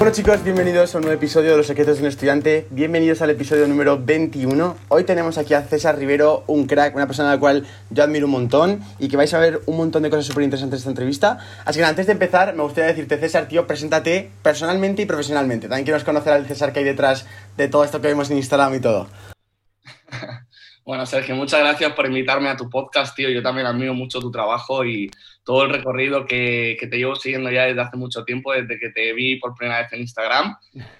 Bueno 0.00 0.14
chicos, 0.14 0.42
bienvenidos 0.42 0.94
a 0.94 0.96
un 0.96 1.02
nuevo 1.02 1.18
episodio 1.18 1.50
de 1.50 1.58
Los 1.58 1.66
Secretos 1.66 1.98
de 1.98 2.04
un 2.04 2.08
Estudiante. 2.08 2.66
Bienvenidos 2.70 3.20
al 3.20 3.28
episodio 3.28 3.68
número 3.68 4.02
21. 4.02 4.74
Hoy 4.88 5.04
tenemos 5.04 5.36
aquí 5.36 5.52
a 5.52 5.60
César 5.60 5.98
Rivero, 5.98 6.42
un 6.46 6.66
crack, 6.66 6.96
una 6.96 7.06
persona 7.06 7.30
a 7.30 7.34
la 7.34 7.38
cual 7.38 7.66
yo 7.90 8.02
admiro 8.02 8.24
un 8.24 8.32
montón 8.32 8.80
y 8.98 9.08
que 9.08 9.18
vais 9.18 9.34
a 9.34 9.38
ver 9.38 9.60
un 9.66 9.76
montón 9.76 10.02
de 10.02 10.08
cosas 10.08 10.24
súper 10.24 10.44
interesantes 10.44 10.78
en 10.78 10.80
esta 10.80 10.88
entrevista. 10.88 11.38
Así 11.66 11.80
que 11.80 11.84
antes 11.84 12.06
de 12.06 12.12
empezar, 12.12 12.54
me 12.54 12.62
gustaría 12.62 12.88
decirte, 12.88 13.18
César, 13.18 13.46
tío, 13.46 13.66
preséntate 13.66 14.30
personalmente 14.42 15.02
y 15.02 15.04
profesionalmente. 15.04 15.68
También 15.68 15.84
quiero 15.84 16.02
conocer 16.02 16.32
al 16.32 16.46
César 16.46 16.72
que 16.72 16.78
hay 16.78 16.86
detrás 16.86 17.26
de 17.58 17.68
todo 17.68 17.84
esto 17.84 18.00
que 18.00 18.08
vemos 18.08 18.30
en 18.30 18.38
Instagram 18.38 18.74
y 18.76 18.80
todo. 18.80 19.06
Bueno, 20.82 21.06
Sergio, 21.06 21.36
muchas 21.36 21.60
gracias 21.60 21.92
por 21.92 22.06
invitarme 22.06 22.48
a 22.48 22.56
tu 22.56 22.68
podcast, 22.68 23.14
tío. 23.14 23.28
Yo 23.28 23.42
también 23.42 23.66
admiro 23.66 23.94
mucho 23.94 24.18
tu 24.18 24.30
trabajo 24.30 24.84
y 24.84 25.08
todo 25.44 25.64
el 25.64 25.70
recorrido 25.70 26.26
que, 26.26 26.76
que, 26.78 26.86
te 26.86 26.98
llevo 26.98 27.16
siguiendo 27.16 27.50
ya 27.50 27.64
desde 27.64 27.80
hace 27.80 27.96
mucho 27.96 28.24
tiempo, 28.24 28.52
desde 28.52 28.78
que 28.78 28.90
te 28.90 29.12
vi 29.12 29.36
por 29.36 29.54
primera 29.54 29.80
vez 29.80 29.92
en 29.92 30.00
Instagram. 30.00 30.56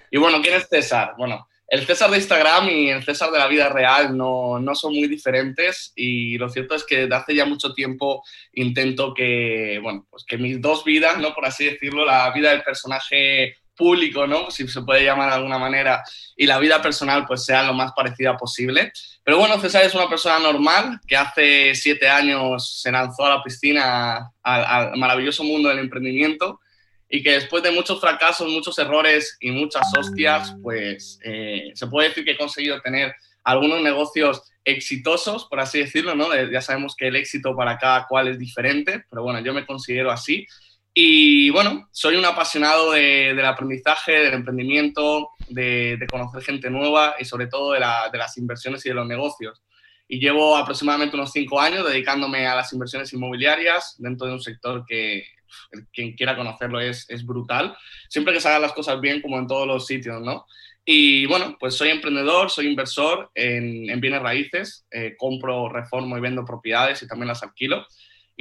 Y 0.09 0.17
bueno, 0.17 0.41
¿quién 0.41 0.55
es 0.55 0.67
César? 0.67 1.13
Bueno, 1.17 1.47
el 1.71 1.85
César 1.85 2.11
de 2.11 2.17
Instagram 2.17 2.69
y 2.69 2.89
el 2.89 3.01
César 3.01 3.31
de 3.31 3.39
la 3.39 3.47
vida 3.47 3.69
real 3.69 4.17
no, 4.17 4.59
no 4.59 4.75
son 4.75 4.93
muy 4.93 5.07
diferentes 5.07 5.93
y 5.95 6.37
lo 6.37 6.49
cierto 6.49 6.75
es 6.75 6.83
que 6.83 6.97
desde 6.97 7.15
hace 7.15 7.33
ya 7.33 7.45
mucho 7.45 7.73
tiempo 7.73 8.23
intento 8.51 9.13
que, 9.13 9.79
bueno, 9.81 10.05
pues 10.09 10.25
que 10.25 10.37
mis 10.37 10.59
dos 10.59 10.83
vidas, 10.83 11.17
¿no? 11.19 11.33
Por 11.33 11.45
así 11.45 11.63
decirlo, 11.63 12.03
la 12.03 12.29
vida 12.31 12.51
del 12.51 12.61
personaje 12.63 13.55
público, 13.73 14.27
¿no? 14.27 14.51
Si 14.51 14.67
se 14.67 14.81
puede 14.81 15.05
llamar 15.05 15.29
de 15.29 15.35
alguna 15.35 15.57
manera, 15.57 16.03
y 16.35 16.45
la 16.45 16.59
vida 16.59 16.81
personal 16.81 17.25
pues 17.25 17.45
sea 17.45 17.63
lo 17.63 17.73
más 17.73 17.93
parecida 17.93 18.35
posible. 18.35 18.91
Pero 19.23 19.37
bueno, 19.37 19.59
César 19.59 19.83
es 19.83 19.93
una 19.93 20.09
persona 20.09 20.39
normal 20.39 20.99
que 21.07 21.15
hace 21.15 21.75
siete 21.75 22.09
años 22.09 22.81
se 22.81 22.91
lanzó 22.91 23.25
a 23.25 23.37
la 23.37 23.43
piscina 23.43 24.31
al, 24.41 24.97
maravilloso 24.97 25.43
mundo 25.43 25.69
del 25.69 25.79
emprendimiento 25.79 26.59
y 27.07 27.21
que 27.21 27.33
después 27.33 27.61
de 27.61 27.71
muchos 27.71 27.99
fracasos, 27.99 28.49
muchos 28.49 28.79
errores 28.79 29.37
y 29.39 29.51
muchas 29.51 29.91
hostias, 29.97 30.55
pues 30.63 31.19
eh, 31.23 31.71
se 31.73 31.87
puede 31.87 32.09
decir 32.09 32.25
que 32.25 32.31
he 32.31 32.37
conseguido 32.37 32.81
tener 32.81 33.13
algunos 33.43 33.81
negocios 33.81 34.43
exitosos, 34.63 35.45
por 35.45 35.59
así 35.59 35.79
decirlo, 35.79 36.15
¿no? 36.15 36.29
Ya 36.49 36.61
sabemos 36.61 36.95
que 36.95 37.07
el 37.07 37.15
éxito 37.15 37.55
para 37.55 37.77
cada 37.77 38.07
cual 38.07 38.27
es 38.27 38.39
diferente, 38.39 39.03
pero 39.09 39.23
bueno, 39.23 39.39
yo 39.41 39.53
me 39.53 39.65
considero 39.65 40.11
así 40.11 40.47
y 40.93 41.49
bueno, 41.51 41.87
soy 41.91 42.17
un 42.17 42.25
apasionado 42.25 42.91
de, 42.91 43.33
del 43.33 43.45
aprendizaje, 43.45 44.11
del 44.11 44.33
emprendimiento, 44.33 45.29
de, 45.53 46.05
conocer 46.09 46.43
gente 46.43 46.69
nueva 46.69 47.15
y 47.19 47.25
sobre 47.25 47.47
todo 47.47 47.73
de, 47.73 47.79
las 47.79 48.37
inversiones 48.37 48.85
y 48.85 48.89
de 48.89 48.95
los 48.95 49.07
negocios. 49.07 49.61
Y 50.07 50.19
llevo 50.19 50.57
aproximadamente 50.57 51.15
unos 51.15 51.31
cinco 51.31 51.59
años 51.59 51.87
dedicándome 51.87 52.45
a 52.45 52.55
las 52.55 52.73
inversiones 52.73 53.13
inmobiliarias 53.13 53.95
dentro 53.97 54.27
de 54.27 54.33
un 54.33 54.41
sector 54.41 54.85
que 54.85 55.25
quien 55.93 56.13
quiera 56.15 56.35
conocerlo 56.35 56.79
es, 56.79 57.09
es 57.09 57.25
brutal. 57.25 57.75
Siempre 58.09 58.33
que 58.33 58.41
se 58.41 58.47
hagan 58.47 58.61
las 58.61 58.73
cosas 58.73 58.99
bien, 58.99 59.21
como 59.21 59.37
en 59.37 59.47
todos 59.47 59.67
los 59.67 59.85
sitios, 59.85 60.21
¿no? 60.21 60.45
Y 60.83 61.27
bueno, 61.27 61.57
pues 61.59 61.75
soy 61.75 61.89
emprendedor, 61.89 62.49
soy 62.49 62.67
inversor 62.67 63.31
en, 63.35 63.99
bienes 64.01 64.21
raíces, 64.21 64.85
eh, 64.91 65.15
compro, 65.17 65.69
reformo 65.69 66.17
y 66.17 66.21
vendo 66.21 66.43
propiedades 66.43 67.03
y 67.03 67.07
también 67.07 67.27
las 67.27 67.43
alquilo. 67.43 67.85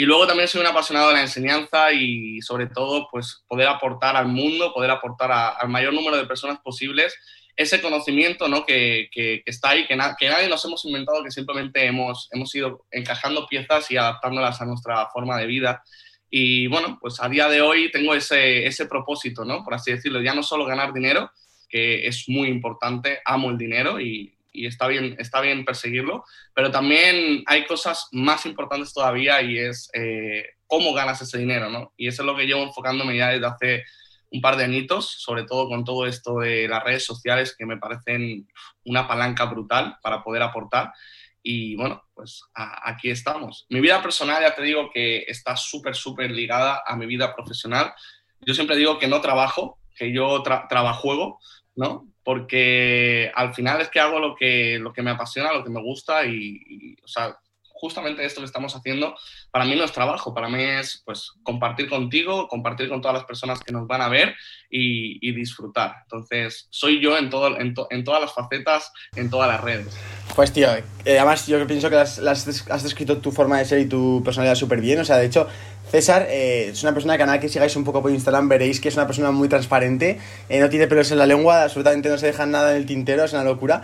Y 0.01 0.07
luego 0.07 0.27
también 0.27 0.49
soy 0.49 0.63
un 0.63 0.67
apasionado 0.67 1.09
de 1.09 1.17
la 1.17 1.21
enseñanza 1.21 1.93
y 1.93 2.41
sobre 2.41 2.69
todo 2.69 3.07
pues 3.11 3.45
poder 3.47 3.69
aportar 3.69 4.17
al 4.17 4.29
mundo, 4.29 4.73
poder 4.73 4.91
aportar 4.91 5.31
al 5.31 5.69
mayor 5.69 5.93
número 5.93 6.17
de 6.17 6.25
personas 6.25 6.59
posibles 6.61 7.15
ese 7.55 7.83
conocimiento 7.83 8.49
¿no? 8.49 8.65
que, 8.65 9.11
que, 9.13 9.43
está 9.45 9.69
ahí, 9.69 9.87
que, 9.87 9.99
que, 10.19 10.31
nadie 10.31 10.49
nos 10.49 10.65
hemos 10.65 10.87
inventado, 10.87 11.23
que 11.23 11.31
simplemente 11.31 11.85
hemos, 11.85 12.31
hemos 12.33 12.55
ido 12.55 12.87
encajando 12.91 13.47
piezas 13.47 13.91
y 13.91 13.99
adaptándolas 13.99 14.59
a 14.63 14.65
nuestra 14.65 15.07
forma 15.11 15.37
de 15.37 15.45
vida. 15.45 15.83
Y 16.31 16.67
bueno, 16.69 16.97
pues 16.99 17.21
a 17.21 17.29
día 17.29 17.51
de 17.51 17.61
hoy 17.61 17.91
tengo 17.91 18.15
ese, 18.15 18.67
ese 18.67 18.87
propósito, 18.87 19.45
¿no? 19.45 19.63
por 19.63 19.75
así 19.75 19.93
decirlo, 19.93 20.23
ya 20.23 20.33
no 20.33 20.43
solo 20.43 20.65
ganar 20.65 20.95
dinero, 20.95 21.31
que 21.69 22.07
es 22.07 22.25
muy 22.27 22.49
importante, 22.49 23.21
amo 23.27 23.51
el 23.51 23.59
dinero 23.59 24.01
y, 24.01 24.33
y 24.53 24.67
está 24.67 24.87
bien, 24.87 25.17
está 25.19 25.41
bien 25.41 25.65
perseguirlo, 25.65 26.25
pero 26.55 26.71
también 26.71 27.43
hay 27.47 27.67
cosas 27.67 28.09
más 28.13 28.47
importantes 28.47 28.93
todavía 28.93 29.41
y 29.43 29.59
es 29.59 29.91
eh, 29.95 30.45
cómo 30.67 30.93
ganas 30.93 31.21
ese 31.23 31.39
dinero, 31.39 31.69
¿no? 31.71 31.93
Y 31.97 32.09
eso 32.09 32.23
es 32.23 32.27
lo 32.27 32.37
que 32.37 32.47
llevo 32.47 32.63
enfocándome 32.63 33.17
ya 33.17 33.29
desde 33.29 33.47
hace 33.47 33.85
un 34.31 34.41
par 34.41 34.57
de 34.57 34.65
añitos, 34.65 35.11
sobre 35.11 35.45
todo 35.45 35.69
con 35.69 35.85
todo 35.85 36.07
esto 36.07 36.39
de 36.39 36.69
las 36.69 36.85
redes 36.85 37.05
sociales 37.05 37.55
que 37.57 37.67
me 37.67 37.77
parecen 37.77 38.49
una 38.85 39.09
palanca 39.09 39.45
brutal 39.45 39.97
para 40.03 40.23
poder 40.23 40.43
aportar. 40.43 40.93
Y 41.43 41.75
bueno, 41.77 42.05
pues 42.15 42.43
aquí 42.55 43.11
estamos. 43.11 43.67
Mi 43.71 43.81
vida 43.81 44.03
personal, 44.03 44.43
ya 44.43 44.55
te 44.55 44.63
digo 44.63 44.91
que 44.93 45.25
está 45.27 45.57
súper, 45.57 45.97
súper 45.97 46.31
ligada 46.31 46.83
a 46.87 46.97
mi 46.97 47.07
vida 47.07 47.35
profesional. 47.35 47.93
Yo 48.41 48.55
siempre 48.55 48.77
digo 48.77 48.99
que 48.99 49.09
no 49.09 49.21
trabajo, 49.21 49.79
que 49.97 50.13
yo 50.13 50.43
trabajo 50.43 51.01
juego, 51.01 51.41
¿no? 51.75 52.07
Porque 52.31 53.33
al 53.35 53.53
final 53.55 53.81
es 53.81 53.89
que 53.89 53.99
hago 53.99 54.21
lo 54.21 54.37
que, 54.37 54.79
lo 54.79 54.93
que 54.93 55.03
me 55.03 55.11
apasiona, 55.11 55.53
lo 55.53 55.65
que 55.65 55.71
me 55.71 55.83
gusta 55.83 56.25
y, 56.25 56.97
o 57.03 57.09
sea, 57.09 57.37
justamente 57.61 58.25
esto 58.25 58.41
que 58.41 58.45
estamos 58.45 58.77
haciendo, 58.77 59.17
para 59.51 59.65
mí 59.65 59.75
no 59.75 59.83
es 59.83 59.91
trabajo, 59.91 60.33
para 60.33 60.49
mí 60.49 60.63
es 60.63 61.03
pues 61.05 61.33
compartir 61.43 61.89
contigo, 61.89 62.47
compartir 62.47 62.89
con 62.89 63.01
todas 63.01 63.17
las 63.17 63.25
personas 63.25 63.59
que 63.59 63.73
nos 63.73 63.89
van 63.89 64.01
a 64.01 64.09
ver 64.09 64.37
y, 64.71 65.33
disfrutar. 65.33 65.97
Entonces, 66.03 66.69
soy 66.71 67.01
yo 67.01 67.19
en, 67.19 67.31
todo, 67.31 67.59
en, 67.59 68.05
todas 68.05 68.21
las 68.21 68.33
facetas, 68.33 68.93
en 69.17 69.29
todas 69.29 69.49
las 69.49 69.61
redes. 69.61 69.99
Pues 70.37 70.53
tío, 70.53 70.69
eh, 70.73 70.85
además 71.19 71.49
yo 71.49 71.67
pienso 71.67 71.91
que 71.91 71.97
has, 71.97 72.21
has 72.21 72.83
descrito 72.85 73.19
tu 73.19 73.33
forma 73.33 73.59
de 73.59 73.65
ser 73.65 73.81
y 73.81 73.89
tu 73.89 74.23
personalidad 74.25 74.55
súper 74.55 74.81
bien, 74.81 75.01
o 75.01 75.05
sea, 75.05 75.17
de 75.17 75.27
hecho, 75.27 75.49
César 75.91 76.27
eh, 76.31 76.69
es 76.73 76.83
una 76.83 76.95
persona 76.95 77.19
que 77.19 77.27
nada 77.27 77.41
que 77.41 77.49
sigáis 77.49 77.75
un 77.75 77.83
poco 77.83 78.01
por 78.01 78.13
Instagram 78.13 78.49
veréis 78.49 78.81
que 78.81 78.89
es 78.89 78.95
una 78.95 79.07
persona 79.07 79.33
muy 79.33 79.49
transparente, 79.49 80.19
eh, 80.49 80.61
no 80.61 80.69
tiene 80.71 80.87
pelos 80.87 81.11
en 81.11 81.19
la 81.19 81.27
lengua, 81.27 81.65
absolutamente 81.65 82.09
no 82.09 82.17
se 82.17 82.27
deja 82.27 82.47
nada 82.47 82.71
en 82.71 82.77
el 82.77 82.87
tintero, 82.87 83.25
es 83.25 83.33
una 83.33 83.45
locura. 83.45 83.83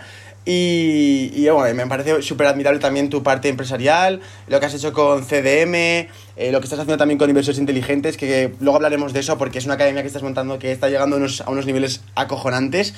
Y, 0.49 1.45
bueno, 1.49 1.75
me 1.75 1.87
parece 1.87 2.21
súper 2.21 2.47
admirable 2.47 2.79
también 2.79 3.09
tu 3.09 3.21
parte 3.21 3.49
empresarial, 3.49 4.21
lo 4.47 4.61
que 4.61 4.65
has 4.65 4.73
hecho 4.73 4.93
con 4.93 5.25
CDM, 5.25 5.75
eh, 5.75 6.51
lo 6.53 6.61
que 6.61 6.67
estás 6.67 6.79
haciendo 6.79 6.95
también 6.95 7.17
con 7.17 7.29
inversores 7.29 7.59
inteligentes, 7.59 8.15
que, 8.15 8.53
luego 8.61 8.77
hablaremos 8.77 9.11
de 9.11 9.19
eso 9.19 9.37
porque 9.37 9.59
es 9.59 9.65
una 9.65 9.73
academia 9.73 10.03
que 10.03 10.07
estás 10.07 10.23
montando 10.23 10.57
que 10.57 10.71
está 10.71 10.87
llegando 10.87 11.17
a 11.17 11.19
unos, 11.19 11.41
a 11.41 11.49
unos 11.49 11.65
niveles 11.65 11.99
acojonantes. 12.15 12.93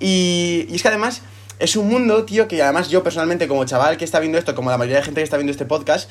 Y, 0.00 0.66
y 0.68 0.74
es 0.74 0.82
que 0.82 0.88
además 0.88 1.22
es 1.58 1.76
un 1.76 1.88
mundo, 1.88 2.24
tío, 2.24 2.46
que 2.46 2.60
además 2.62 2.90
yo 2.90 3.02
personalmente 3.02 3.48
como 3.48 3.64
chaval 3.64 3.96
que 3.96 4.04
está 4.04 4.20
viendo 4.20 4.36
esto, 4.36 4.54
como 4.54 4.68
la 4.68 4.76
mayoría 4.76 4.98
de 4.98 5.04
gente 5.04 5.20
que 5.20 5.24
está 5.24 5.38
viendo 5.38 5.52
este 5.52 5.64
podcast, 5.64 6.10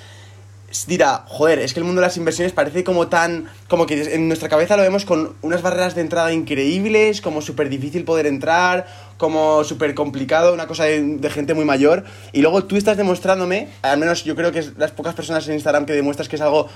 dirá, 0.88 1.26
joder, 1.28 1.60
es 1.60 1.74
que 1.74 1.80
el 1.80 1.86
mundo 1.86 2.02
de 2.02 2.08
las 2.08 2.18
inversiones 2.18 2.54
parece 2.54 2.84
como 2.84 3.08
tan, 3.08 3.46
como 3.68 3.86
que 3.86 4.16
en 4.16 4.28
nuestra 4.28 4.50
cabeza 4.50 4.78
lo 4.78 4.84
vemos 4.84 5.06
con 5.06 5.34
unas 5.42 5.62
barreras 5.62 5.96
de 5.96 6.02
entrada 6.02 6.32
increíbles, 6.34 7.22
como 7.22 7.42
súper 7.42 7.70
difícil 7.70 8.04
poder 8.04 8.26
entrar, 8.26 8.88
como 9.18 9.64
súper 9.64 9.94
complicado, 9.94 10.54
una 10.54 10.68
cosa 10.68 10.86
de, 10.86 11.30
gente 11.30 11.54
muy 11.54 11.66
mayor, 11.66 12.04
y 12.32 12.42
luego 12.42 12.64
tú 12.64 12.78
estás 12.78 12.98
demostrándome, 12.98 13.70
al 13.82 14.00
menos 14.00 14.24
yo 14.24 14.36
creo 14.36 14.52
que 14.52 14.64
las 14.78 14.92
pocas 14.92 15.14
personas 15.14 15.48
en 15.48 15.56
Instagram 15.56 15.86
que 15.86 15.94
demuestras 15.94 16.28
que 16.28 16.38
es 16.38 16.42
algo 16.42 16.68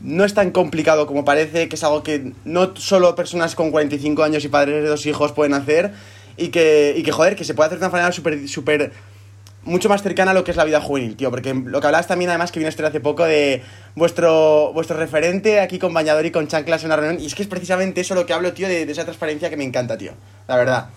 no 0.00 0.24
es 0.24 0.34
tan 0.34 0.50
complicado 0.50 1.06
como 1.06 1.24
parece, 1.24 1.68
que 1.68 1.76
es 1.76 1.84
algo 1.84 2.02
que 2.02 2.32
no 2.44 2.74
solo 2.76 3.14
personas 3.14 3.54
con 3.54 3.70
45 3.70 4.22
años 4.22 4.44
y 4.44 4.48
padres 4.48 4.82
de 4.82 4.88
dos 4.88 5.06
hijos 5.06 5.32
pueden 5.32 5.54
hacer, 5.54 5.92
y 6.36 6.48
que, 6.48 6.94
y 6.96 7.02
que 7.02 7.12
joder, 7.12 7.36
que 7.36 7.44
se 7.44 7.54
puede 7.54 7.68
hacer 7.68 7.78
de 7.78 7.86
una 7.86 7.92
manera 7.92 8.12
súper 8.12 8.92
mucho 9.64 9.88
más 9.88 10.02
cercana 10.02 10.30
a 10.30 10.34
lo 10.34 10.44
que 10.44 10.50
es 10.50 10.56
la 10.56 10.64
vida 10.64 10.80
juvenil, 10.80 11.16
tío. 11.16 11.30
Porque 11.30 11.54
lo 11.54 11.80
que 11.80 11.86
hablabas 11.86 12.06
también, 12.06 12.30
además, 12.30 12.52
que 12.52 12.60
vino 12.60 12.68
hace 12.68 13.00
poco 13.00 13.24
de 13.24 13.62
vuestro, 13.94 14.72
vuestro 14.72 14.96
referente 14.96 15.60
aquí 15.60 15.78
con 15.78 15.92
bañador 15.94 16.26
y 16.26 16.30
con 16.30 16.48
chanclas 16.48 16.82
en 16.82 16.86
una 16.86 16.96
reunión. 16.96 17.22
Y 17.22 17.26
es 17.26 17.34
que 17.34 17.42
es 17.42 17.48
precisamente 17.48 18.00
eso 18.00 18.14
lo 18.14 18.26
que 18.26 18.32
hablo, 18.32 18.52
tío, 18.52 18.68
de, 18.68 18.82
esa 18.82 19.04
transparencia 19.04 19.50
que 19.50 19.56
me 19.56 19.64
encanta, 19.64 19.96
tío. 19.96 20.12
La 20.48 20.56
verdad. 20.56 20.90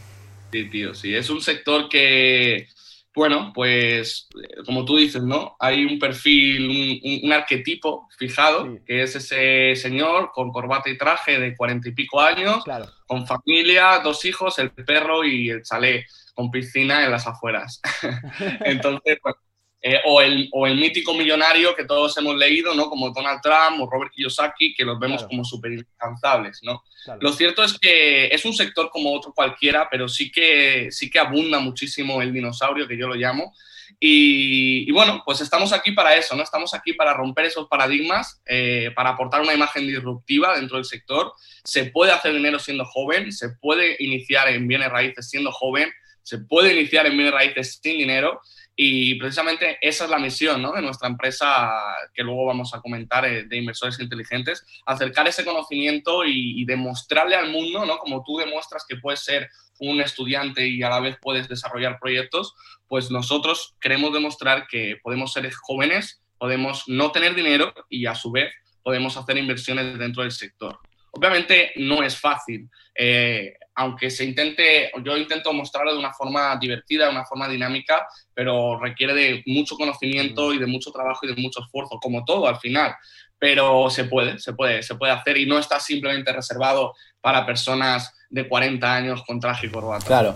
Sí, 0.51 0.69
tío, 0.69 0.94
sí. 0.94 1.15
Es 1.15 1.30
un 1.30 1.42
sector 1.42 1.89
que, 1.89 2.68
bueno, 3.13 3.51
pues, 3.53 4.27
como 4.65 4.86
tú 4.86 4.97
dices, 4.97 5.24
¿no? 5.24 5.56
Hay 5.59 5.86
un 5.86 6.00
perfil, 6.00 7.21
un, 7.24 7.31
arquetipo 7.31 8.07
fijado, 8.18 8.77
que 8.86 9.03
es 9.03 9.15
ese 9.15 9.75
señor 9.75 10.31
con 10.33 10.51
corbata 10.51 10.89
y 10.89 10.97
traje 10.97 11.39
de 11.39 11.56
cuarenta 11.56 11.89
y 11.89 11.94
pico 11.94 12.21
años, 12.21 12.63
con 13.06 13.27
familia, 13.27 14.00
dos 14.03 14.24
hijos, 14.25 14.59
el 14.59 14.71
perro 14.71 15.24
y 15.24 15.50
el 15.50 15.63
chalet 15.63 16.06
con 16.38 16.51
piscina 16.51 17.04
en 17.04 17.10
las 17.10 17.25
afueras. 17.25 17.81
Entonces, 18.63 19.18
pues, 19.24 19.36
eh, 19.81 20.00
o, 20.06 20.22
el, 20.22 20.50
o, 20.51 20.68
el, 20.68 20.78
mítico 20.78 21.16
millonario 21.16 21.75
que 21.75 21.84
todos 21.84 22.16
hemos 22.18 22.36
leído, 22.36 22.75
¿no? 22.75 22.89
Como 22.89 23.10
Donald 23.10 23.42
Trump 23.42 23.81
o 23.81 23.89
Robert 23.89 24.12
Kiyosaki, 24.12 24.75
que 24.75 24.86
los 24.86 25.00
vemos 25.00 25.24
como 25.24 25.44
súper 25.44 25.72
incansables, 25.74 26.60
¿no? 26.62 26.84
Lo 27.22 27.31
cierto 27.31 27.63
es 27.63 27.78
que 27.80 28.28
es 28.28 28.45
un 28.45 28.54
sector 28.54 28.92
como 28.92 29.12
otro 29.13 29.34
cualquiera, 29.34 29.88
pero 29.89 30.07
sí 30.07 30.31
que, 30.31 30.92
sí 30.92 31.10
que 31.10 31.18
abunda 31.18 31.60
muchísimo 31.60 32.22
el 32.22 32.34
dinosaurio, 32.34 32.88
que 32.88 32.98
yo 32.98 33.07
lo 33.07 33.16
llamo, 33.16 33.54
Y, 34.00 34.92
bueno, 34.92 35.24
pues 35.25 35.42
estamos 35.42 35.74
aquí 35.74 35.92
para 35.92 36.16
eso, 36.16 36.36
¿no? 36.36 36.44
Estamos 36.44 36.74
aquí 36.75 36.94
para 36.94 37.13
romper 37.13 37.45
esos 37.45 37.68
paradigmas, 37.68 38.42
eh, 38.45 38.92
para 38.95 39.12
aportar 39.12 39.42
una 39.42 39.56
imagen 39.56 39.88
disruptiva 39.88 40.56
dentro 40.56 40.78
del 40.78 40.86
sector. 40.86 41.33
Se 41.63 41.86
puede 41.86 42.12
hacer 42.12 42.33
dinero 42.33 42.60
siendo 42.60 42.86
joven, 42.86 43.31
se 43.31 43.50
puede 43.60 43.95
iniciar 44.00 44.50
en 44.50 44.68
bienes 44.68 44.92
raíces 44.92 45.30
siendo 45.30 45.51
joven, 45.51 45.90
se 46.27 46.39
puede 46.39 46.74
iniciar 46.74 47.06
en 47.06 47.13
bienes 47.15 47.33
raíces 47.33 47.79
sin 47.81 48.00
dinero 48.00 48.41
y 48.75 49.15
precisamente 49.15 49.77
esa 49.79 50.03
es 50.03 50.09
la 50.09 50.19
misión 50.19 50.62
¿no? 50.62 50.74
de 50.74 50.81
nuestra 50.81 51.07
empresa, 51.07 51.71
que 52.13 52.21
luego 52.21 52.45
vamos 52.45 52.74
a 52.74 52.81
comentar, 52.81 53.24
eh, 53.24 53.45
de 53.45 53.56
inversores 53.56 53.97
inteligentes, 54.01 54.65
acercar 54.85 55.25
ese 55.29 55.45
conocimiento 55.45 56.25
y, 56.25 56.65
demostrarle 56.65 57.38
al 57.38 57.50
mundo, 57.50 57.85
¿no? 57.85 57.97
como 57.97 58.25
tú 58.25 58.35
demuestras 58.39 58.85
que 58.85 58.97
puedes 58.97 59.21
ser 59.21 59.50
un 59.79 60.01
estudiante 60.01 60.68
y 60.68 60.83
a 60.83 60.89
la 60.89 61.00
vez 61.00 61.15
puedes 61.21 61.47
desarrollar 61.47 61.97
proyectos, 61.97 62.56
pues 62.89 63.09
nosotros 63.09 63.75
queremos 63.80 64.12
demostrar 64.12 64.68
que 64.68 64.97
podemos 65.01 65.31
ser 65.31 65.50
jóvenes, 65.53 66.21
podemos 66.38 66.83
no 66.88 67.13
tener 67.13 67.35
dinero 67.35 67.73
y 67.89 68.06
a 68.06 68.15
su 68.15 68.31
vez 68.31 68.51
podemos 68.83 69.15
hacer 69.15 69.38
inversiones 69.38 69.97
dentro 69.97 70.23
del 70.23 70.33
sector. 70.33 70.77
Obviamente 71.12 71.71
no 71.77 72.03
es 72.03 72.19
fácil. 72.19 72.69
Eh, 72.94 73.53
aunque 73.77 74.09
se 74.09 74.25
intente, 74.25 74.91
yo 75.03 75.15
intento 75.15 75.53
mostrarlo 75.53 75.94
de 75.94 76.00
una 76.00 76.12
forma 76.12 76.57
divertida, 76.59 77.06
de 77.06 77.12
una 77.12 77.25
forma 77.25 77.47
dinámica, 77.47 78.07
pero 78.33 78.79
requiere 78.79 79.13
de 79.13 79.44
mucho 79.45 79.75
conocimiento 79.75 80.51
y 80.51 80.57
de 80.57 80.65
mucho 80.65 80.91
trabajo 80.91 81.19
y 81.24 81.27
de 81.27 81.39
mucho 81.39 81.62
esfuerzo, 81.63 82.00
como 82.01 82.25
todo 82.25 82.47
al 82.47 82.57
final. 82.57 82.95
Pero 83.38 83.91
se 83.91 84.06
puede, 84.06 84.39
se 84.39 84.53
puede, 84.53 84.81
se 84.81 84.95
puede 84.95 85.13
hacer 85.13 85.38
y 85.38 85.45
no 85.45 85.59
está 85.59 85.79
simplemente 85.79 86.33
reservado 86.33 86.95
para 87.21 87.45
personas 87.45 88.12
de 88.31 88.50
40 88.50 88.95
años 88.95 89.24
con 89.27 89.39
traje 89.39 89.68
y 89.68 89.69
corbata. 89.69 90.07
Claro, 90.07 90.35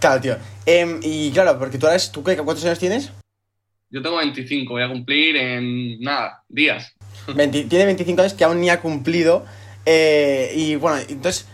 claro, 0.00 0.20
tío. 0.20 0.36
Em, 0.66 0.98
y 1.00 1.30
claro, 1.30 1.56
porque 1.60 1.78
tú 1.78 1.86
eres, 1.86 2.10
¿tú 2.10 2.24
qué, 2.24 2.36
cuántos 2.38 2.64
años 2.64 2.80
tienes? 2.80 3.12
Yo 3.88 4.02
tengo 4.02 4.16
25, 4.16 4.72
voy 4.72 4.82
a 4.82 4.88
cumplir 4.88 5.36
en 5.36 6.00
nada, 6.00 6.42
días. 6.48 6.92
tiene 7.36 7.84
25 7.84 8.20
años 8.20 8.34
que 8.34 8.42
aún 8.42 8.60
ni 8.60 8.68
ha 8.68 8.80
cumplido. 8.80 9.46
Eh, 9.86 10.52
y 10.56 10.74
bueno, 10.74 10.98
entonces 11.08 11.46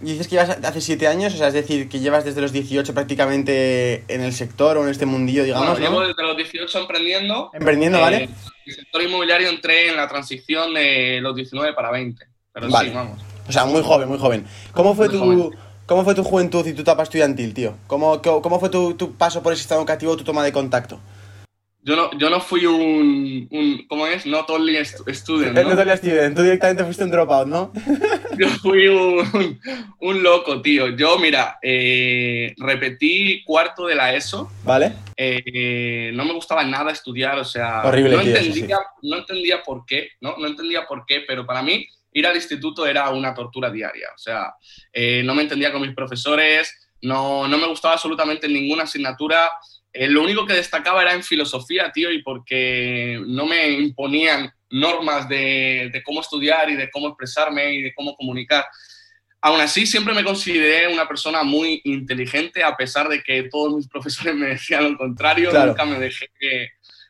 dices 0.00 0.28
que 0.28 0.36
llevas 0.36 0.50
hace 0.50 0.80
7 0.80 1.06
años, 1.06 1.34
o 1.34 1.36
sea, 1.36 1.48
es 1.48 1.54
decir, 1.54 1.88
que 1.88 2.00
llevas 2.00 2.24
desde 2.24 2.40
los 2.40 2.52
18 2.52 2.94
prácticamente 2.94 4.04
en 4.08 4.22
el 4.22 4.32
sector 4.32 4.76
o 4.76 4.84
en 4.84 4.90
este 4.90 5.06
mundillo, 5.06 5.44
digamos. 5.44 5.68
Bueno, 5.68 5.84
llevo 5.84 6.00
desde 6.06 6.22
los 6.22 6.36
18 6.36 6.78
emprendiendo. 6.78 7.50
Emprendiendo, 7.52 8.00
¿vale? 8.00 8.24
En 8.24 8.30
el 8.66 8.74
sector 8.74 9.02
inmobiliario 9.02 9.48
entré 9.48 9.88
en 9.88 9.96
la 9.96 10.08
transición 10.08 10.74
de 10.74 11.20
los 11.20 11.34
19 11.34 11.74
para 11.74 11.90
20. 11.90 12.26
Pero 12.52 12.70
sí, 12.70 12.90
vamos. 12.94 13.20
O 13.48 13.52
sea, 13.52 13.64
muy 13.64 13.82
joven, 13.82 14.08
muy 14.08 14.18
joven. 14.18 14.46
¿Cómo 14.72 14.94
fue 14.94 15.08
tu. 15.08 15.52
¿Cómo 15.86 16.04
fue 16.04 16.14
tu 16.14 16.22
juventud 16.22 16.64
y 16.68 16.72
tu 16.72 16.82
etapa 16.82 17.02
estudiantil, 17.02 17.52
tío? 17.52 17.74
¿Cómo, 17.88 18.22
cómo 18.22 18.60
fue 18.60 18.68
tu, 18.68 18.94
tu 18.94 19.14
paso 19.14 19.42
por 19.42 19.52
ese 19.52 19.62
estado 19.62 19.80
educativo, 19.80 20.16
tu 20.16 20.22
toma 20.22 20.44
de 20.44 20.52
contacto? 20.52 21.00
Yo 21.82 21.96
no, 21.96 22.10
yo 22.18 22.28
no 22.28 22.40
fui 22.40 22.66
un, 22.66 23.48
un 23.50 23.86
¿cómo 23.88 24.06
es? 24.06 24.26
Not 24.26 24.50
only 24.50 24.76
student, 24.84 25.54
¿no? 25.54 25.62
Not 25.62 25.78
only 25.78 25.96
student, 25.96 26.36
tú 26.36 26.42
directamente 26.42 26.84
fuiste 26.84 27.04
un 27.04 27.10
dropout, 27.10 27.48
¿no? 27.48 27.72
yo 28.38 28.48
fui 28.60 28.86
un, 28.88 29.58
un, 30.00 30.22
loco, 30.22 30.60
tío. 30.60 30.88
Yo, 30.88 31.18
mira, 31.18 31.58
eh, 31.62 32.54
repetí 32.58 33.42
cuarto 33.44 33.86
de 33.86 33.94
la 33.94 34.14
ESO. 34.14 34.50
¿Vale? 34.62 34.92
Eh, 35.16 36.10
no 36.12 36.26
me 36.26 36.34
gustaba 36.34 36.64
nada 36.64 36.92
estudiar, 36.92 37.38
o 37.38 37.44
sea... 37.44 37.82
Horrible, 37.84 38.16
no 38.16 38.22
tío, 38.22 38.36
entendía, 38.36 38.78
No 39.02 39.16
entendía 39.16 39.62
por 39.62 39.86
qué, 39.86 40.10
¿no? 40.20 40.36
No 40.36 40.48
entendía 40.48 40.86
por 40.86 41.06
qué, 41.06 41.24
pero 41.26 41.46
para 41.46 41.62
mí 41.62 41.86
ir 42.12 42.26
al 42.26 42.36
instituto 42.36 42.86
era 42.86 43.08
una 43.08 43.32
tortura 43.32 43.70
diaria. 43.70 44.08
O 44.14 44.18
sea, 44.18 44.52
eh, 44.92 45.22
no 45.24 45.34
me 45.34 45.42
entendía 45.42 45.72
con 45.72 45.80
mis 45.80 45.94
profesores, 45.94 46.90
no, 47.02 47.48
no 47.48 47.56
me 47.56 47.66
gustaba 47.66 47.94
absolutamente 47.94 48.48
ninguna 48.48 48.82
asignatura 48.82 49.50
eh, 49.92 50.08
lo 50.08 50.22
único 50.22 50.46
que 50.46 50.54
destacaba 50.54 51.02
era 51.02 51.14
en 51.14 51.24
filosofía, 51.24 51.90
tío, 51.92 52.12
y 52.12 52.22
porque 52.22 53.20
no 53.26 53.46
me 53.46 53.70
imponían 53.70 54.52
normas 54.70 55.28
de, 55.28 56.02
cómo 56.04 56.20
estudiar 56.20 56.70
y 56.70 56.76
de 56.76 56.90
cómo 56.90 57.08
expresarme 57.08 57.74
y 57.74 57.82
de 57.82 57.94
cómo 57.94 58.14
comunicar. 58.14 58.66
Aún 59.40 59.60
así, 59.60 59.86
siempre 59.86 60.14
me 60.14 60.22
consideré 60.22 60.92
una 60.92 61.08
persona 61.08 61.42
muy 61.42 61.80
inteligente, 61.84 62.62
a 62.62 62.76
pesar 62.76 63.08
de 63.08 63.22
que 63.22 63.44
todos 63.44 63.74
mis 63.74 63.88
profesores 63.92 64.34
me 64.34 64.48
decían 64.48 64.92
lo 64.92 64.96
contrario, 64.96 65.50
nunca 65.52 65.84
me 65.84 65.98
dejé, 65.98 66.28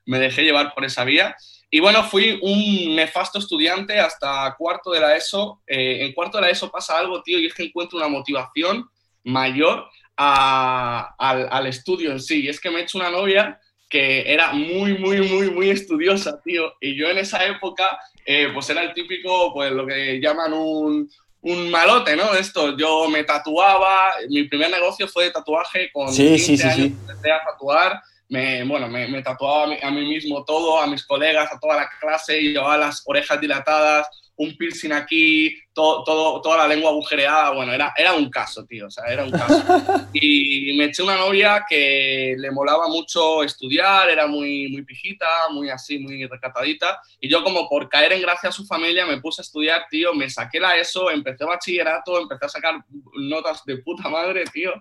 me 0.06 0.18
dejé 0.18 0.42
llevar 0.42 0.72
por 0.74 0.84
esa 0.84 1.04
vía. 1.04 1.36
Y 1.72 1.80
bueno, 1.80 2.02
fui 2.02 2.38
un 2.42 2.96
nefasto 2.96 3.38
estudiante 3.38 4.00
hasta 4.00 4.56
cuarto 4.58 4.90
de 4.90 5.00
la 5.00 5.16
ESO. 5.16 5.62
Eh, 5.66 6.04
en 6.04 6.12
cuarto 6.12 6.38
de 6.38 6.42
la 6.42 6.50
ESO 6.50 6.70
pasa 6.70 6.98
algo, 6.98 7.22
tío, 7.22 7.38
y 7.38 7.46
es 7.46 7.54
que 7.54 7.64
encuentro 7.64 7.98
una 7.98 8.08
motivación 8.08 8.88
mayor 9.22 9.88
al, 10.20 11.66
estudio 11.66 12.12
en 12.12 12.20
sí. 12.20 12.42
Y 12.42 12.48
es 12.48 12.60
que 12.60 12.70
me 12.70 12.80
he 12.80 12.82
hecho 12.82 12.98
una 12.98 13.10
novia 13.10 13.58
que 13.88 14.32
era 14.32 14.52
muy, 14.52 14.98
muy, 14.98 15.22
muy, 15.22 15.50
muy 15.50 15.70
estudiosa, 15.70 16.40
tío. 16.42 16.74
Y 16.80 16.96
yo 16.96 17.08
en 17.08 17.18
esa 17.18 17.44
época, 17.44 17.98
eh, 18.24 18.48
pues 18.52 18.68
era 18.70 18.82
el 18.82 18.94
típico, 18.94 19.52
pues 19.52 19.72
lo 19.72 19.86
que 19.86 20.20
llaman 20.20 20.52
un, 20.52 21.10
un 21.42 21.70
malote, 21.70 22.16
¿no? 22.16 22.34
Esto, 22.34 22.76
yo 22.76 23.08
me 23.08 23.24
tatuaba, 23.24 24.12
mi 24.28 24.44
primer 24.44 24.70
negocio 24.70 25.08
fue 25.08 25.24
de 25.24 25.30
tatuaje 25.30 25.90
con 25.92 26.12
sí, 26.12 26.28
15 26.28 26.56
sí, 26.56 26.62
años, 26.62 26.78
empecé 27.00 27.32
a 27.32 27.42
tatuar, 27.42 28.00
me, 28.28 28.62
bueno, 28.62 28.88
me, 28.88 29.08
me 29.08 29.22
tatuaba 29.22 29.74
a 29.82 29.90
mí, 29.90 30.06
mismo 30.06 30.44
todo, 30.44 30.80
a 30.80 30.86
mis 30.86 31.04
colegas, 31.04 31.50
a 31.52 31.58
toda 31.58 31.76
la 31.76 31.90
clase, 32.00 32.40
y 32.40 32.52
llevaba 32.52 32.76
las 32.76 33.02
orejas 33.06 33.40
dilatadas, 33.40 34.06
un 34.40 34.56
piercing 34.56 34.92
aquí, 34.92 35.54
todo, 35.72 36.02
todo, 36.02 36.40
toda 36.40 36.56
la 36.56 36.66
lengua 36.66 36.90
agujereada, 36.90 37.50
bueno, 37.50 37.74
era, 37.74 37.92
era 37.94 38.14
un 38.14 38.30
caso, 38.30 38.64
tío, 38.64 38.86
o 38.86 38.90
sea, 38.90 39.04
era 39.04 39.24
un 39.24 39.30
caso. 39.30 39.62
Y 40.14 40.49
me 40.76 40.84
eché 40.86 41.02
una 41.02 41.16
novia 41.16 41.64
que 41.68 42.34
le 42.38 42.50
molaba 42.50 42.88
mucho 42.88 43.42
estudiar, 43.42 44.08
era 44.10 44.26
muy, 44.26 44.68
muy 44.68 44.82
pijita, 44.82 45.26
muy 45.50 45.70
así, 45.70 45.98
muy 45.98 46.26
recatadita, 46.26 47.00
y 47.20 47.28
yo 47.28 47.42
como 47.42 47.68
por 47.68 47.88
caer 47.88 48.12
en 48.12 48.22
gracia 48.22 48.48
a 48.48 48.52
su 48.52 48.66
familia 48.66 49.06
me 49.06 49.20
puse 49.20 49.42
a 49.42 49.44
estudiar, 49.44 49.86
tío, 49.90 50.14
me 50.14 50.28
saqué 50.28 50.60
la 50.60 50.76
ESO, 50.76 51.10
empecé 51.10 51.44
bachillerato, 51.44 52.20
empecé 52.20 52.46
a 52.46 52.48
sacar 52.48 52.84
notas 53.14 53.64
de 53.64 53.78
puta 53.78 54.08
madre, 54.08 54.44
tío, 54.52 54.72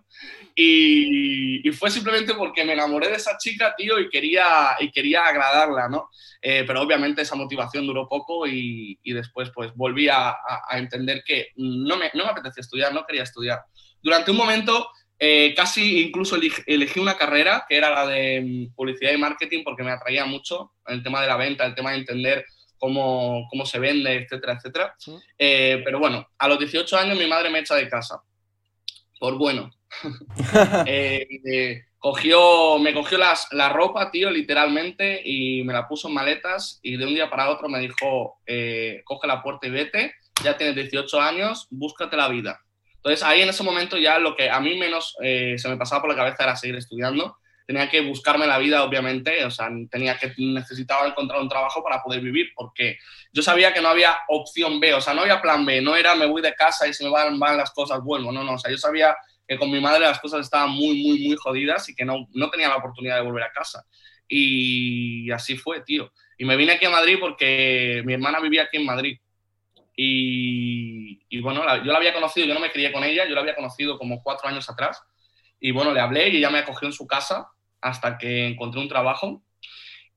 y, 0.56 1.68
y 1.68 1.72
fue 1.72 1.90
simplemente 1.92 2.34
porque 2.34 2.66
me 2.66 2.74
enamoré 2.74 3.10
de 3.10 3.16
esa 3.16 3.38
chica, 3.38 3.74
tío, 3.78 4.00
y 4.00 4.10
quería, 4.10 4.76
y 4.80 4.92
quería 4.92 5.26
agradarla, 5.26 5.90
¿no? 5.90 6.10
Eh, 6.42 6.64
pero 6.66 6.82
obviamente 6.82 7.22
esa 7.22 7.36
motivación 7.36 7.86
duró 7.86 8.08
poco 8.08 8.48
y, 8.48 8.98
y 9.04 9.14
después 9.14 9.50
pues 9.54 9.76
volví 9.76 10.08
a, 10.08 10.30
a, 10.30 10.78
entender 10.78 11.22
que 11.26 11.50
no 11.58 11.98
me, 11.98 12.12
no 12.14 12.24
me 12.24 12.32
apetecía 12.32 12.62
estudiar, 12.62 12.94
no 12.94 13.06
quería 13.06 13.24
estudiar. 13.24 13.62
Durante 14.02 14.32
un 14.32 14.38
momento 14.38 14.90
eh, 15.22 15.54
casi 15.54 16.02
incluso 16.02 16.38
elegí, 16.66 17.00
una 17.00 17.18
carrera 17.18 17.66
que 17.68 17.76
era 17.76 17.90
la 17.90 18.08
de 18.08 18.42
mm, 18.42 18.74
publicidad 18.74 19.12
y 19.12 19.18
marketing 19.18 19.64
porque 19.66 19.84
me 19.84 19.92
atraía 19.92 20.26
mucho 20.26 20.72
el 20.88 21.04
tema 21.04 21.22
de 21.22 21.28
la 21.28 21.36
venta, 21.36 21.66
el 21.66 21.76
tema 21.76 21.92
de 21.92 21.98
entender 21.98 22.46
cómo, 22.78 23.46
cómo 23.50 23.66
se 23.66 23.80
vende, 23.80 24.16
etcétera, 24.16 24.54
etcétera. 24.54 24.96
Eh, 25.38 25.82
pero 25.84 26.00
bueno, 26.00 26.26
a 26.38 26.48
los 26.48 26.58
18 26.58 26.98
años 26.98 27.18
mi 27.18 27.28
madre 27.28 27.50
me 27.50 27.60
echa 27.60 27.76
de 27.76 27.90
casa. 27.90 28.24
Por 29.20 29.38
bueno. 29.38 29.70
eh, 30.86 31.84
cogió, 31.98 32.80
me 32.80 32.94
cogió 32.94 33.18
las, 33.18 33.50
la 33.52 33.68
ropa, 33.68 34.10
tío, 34.12 34.32
literalmente, 34.32 35.22
y 35.26 35.64
me 35.64 35.74
la 35.74 35.86
puso 35.86 36.08
en 36.08 36.14
maletas 36.14 36.80
y 36.82 36.96
de 36.96 37.06
un 37.06 37.14
día 37.14 37.30
para 37.30 37.50
otro 37.50 37.68
me 37.68 37.80
dijo, 37.80 38.40
coge 39.04 39.28
la 39.28 39.44
puerta 39.44 39.68
y 39.68 39.72
vete, 39.72 40.14
ya 40.42 40.56
tienes 40.56 40.76
18 40.76 41.20
años, 41.20 41.68
búscate 41.70 42.16
la 42.16 42.30
vida. 42.30 42.62
Entonces 43.00 43.24
ahí 43.24 43.42
en 43.42 43.50
ese 43.50 43.64
momento 43.64 43.98
ya 43.98 44.20
lo 44.20 44.36
que 44.36 44.50
a 44.50 44.60
mí 44.60 44.78
menos 44.78 45.16
eh, 45.22 45.56
se 45.58 45.70
me 45.70 45.78
pasaba 45.78 46.02
por 46.02 46.10
la 46.10 46.18
cabeza 46.18 46.44
era 46.44 46.56
seguir 46.56 46.76
estudiando. 46.76 47.38
Tenía 47.66 47.90
que 47.90 48.02
buscarme 48.02 48.48
la 48.48 48.58
vida, 48.58 48.84
obviamente, 48.84 49.46
o 49.46 49.52
sea, 49.52 49.70
tenía 49.90 50.18
que, 50.18 50.34
necesitaba 50.38 51.08
encontrar 51.08 51.40
un 51.40 51.48
trabajo 51.48 51.84
para 51.84 52.02
poder 52.02 52.20
vivir, 52.20 52.50
porque 52.56 52.98
yo 53.32 53.44
sabía 53.44 53.72
que 53.72 53.80
no 53.80 53.90
había 53.90 54.18
opción 54.28 54.80
B, 54.80 54.96
o 54.96 55.02
sea, 55.02 55.14
no 55.14 55.22
había 55.22 55.40
plan 55.40 55.66
B, 55.66 55.80
no 55.80 55.96
era 55.96 56.16
me 56.16 56.26
voy 56.26 56.42
de 56.42 56.56
casa 56.56 56.88
y 56.88 56.94
se 56.96 57.04
me 57.04 57.12
van, 57.12 57.38
van 57.38 57.58
las 57.58 57.70
cosas, 57.70 58.02
vuelvo, 58.02 58.32
no, 58.32 58.44
no, 58.44 58.54
o 58.54 58.58
sea, 58.58 58.72
yo 58.72 58.78
sabía 58.80 59.16
que 59.48 59.58
con 59.58 59.70
mi 59.72 59.80
madre 59.80 60.02
las 60.02 60.20
cosas 60.20 60.42
estaban 60.42 60.72
muy, 60.72 61.04
muy, 61.04 61.28
muy 61.28 61.36
jodidas 61.36 61.88
y 61.90 61.96
que 61.96 62.06
no, 62.06 62.28
no 62.34 62.50
tenía 62.50 62.70
la 62.70 62.78
oportunidad 62.78 63.18
de 63.18 63.24
volver 63.24 63.44
a 63.44 63.52
casa. 63.52 63.86
Y 64.28 65.32
así 65.32 65.58
fue, 65.58 65.82
tío. 65.82 66.12
Y 66.38 66.46
me 66.46 66.56
vine 66.56 66.74
aquí 66.74 66.86
a 66.86 66.92
Madrid 66.92 67.18
porque 67.20 68.04
mi 68.06 68.14
hermana 68.14 68.40
vivía 68.40 68.64
aquí 68.64 68.78
en 68.78 68.86
Madrid. 68.86 69.20
Y, 70.02 71.20
y 71.28 71.42
bueno, 71.42 71.62
yo 71.84 71.92
la 71.92 71.98
había 71.98 72.14
conocido, 72.14 72.48
yo 72.48 72.54
no 72.54 72.62
me 72.62 72.72
crié 72.72 72.92
con 72.92 73.04
ella, 73.04 73.28
yo 73.28 73.36
la 73.36 73.42
había 73.42 73.56
conocido 73.56 73.98
como 73.98 74.24
cuatro 74.24 74.48
años 74.48 74.70
atrás. 74.70 75.04
Y 75.60 75.72
bueno, 75.72 75.92
le 75.92 76.00
hablé 76.00 76.30
y 76.30 76.38
ella 76.38 76.50
me 76.50 76.60
acogió 76.60 76.88
en 76.88 76.94
su 76.94 77.06
casa 77.06 77.50
hasta 77.82 78.18
que 78.18 78.48
encontré 78.48 78.80
un 78.80 78.88
trabajo. 78.88 79.42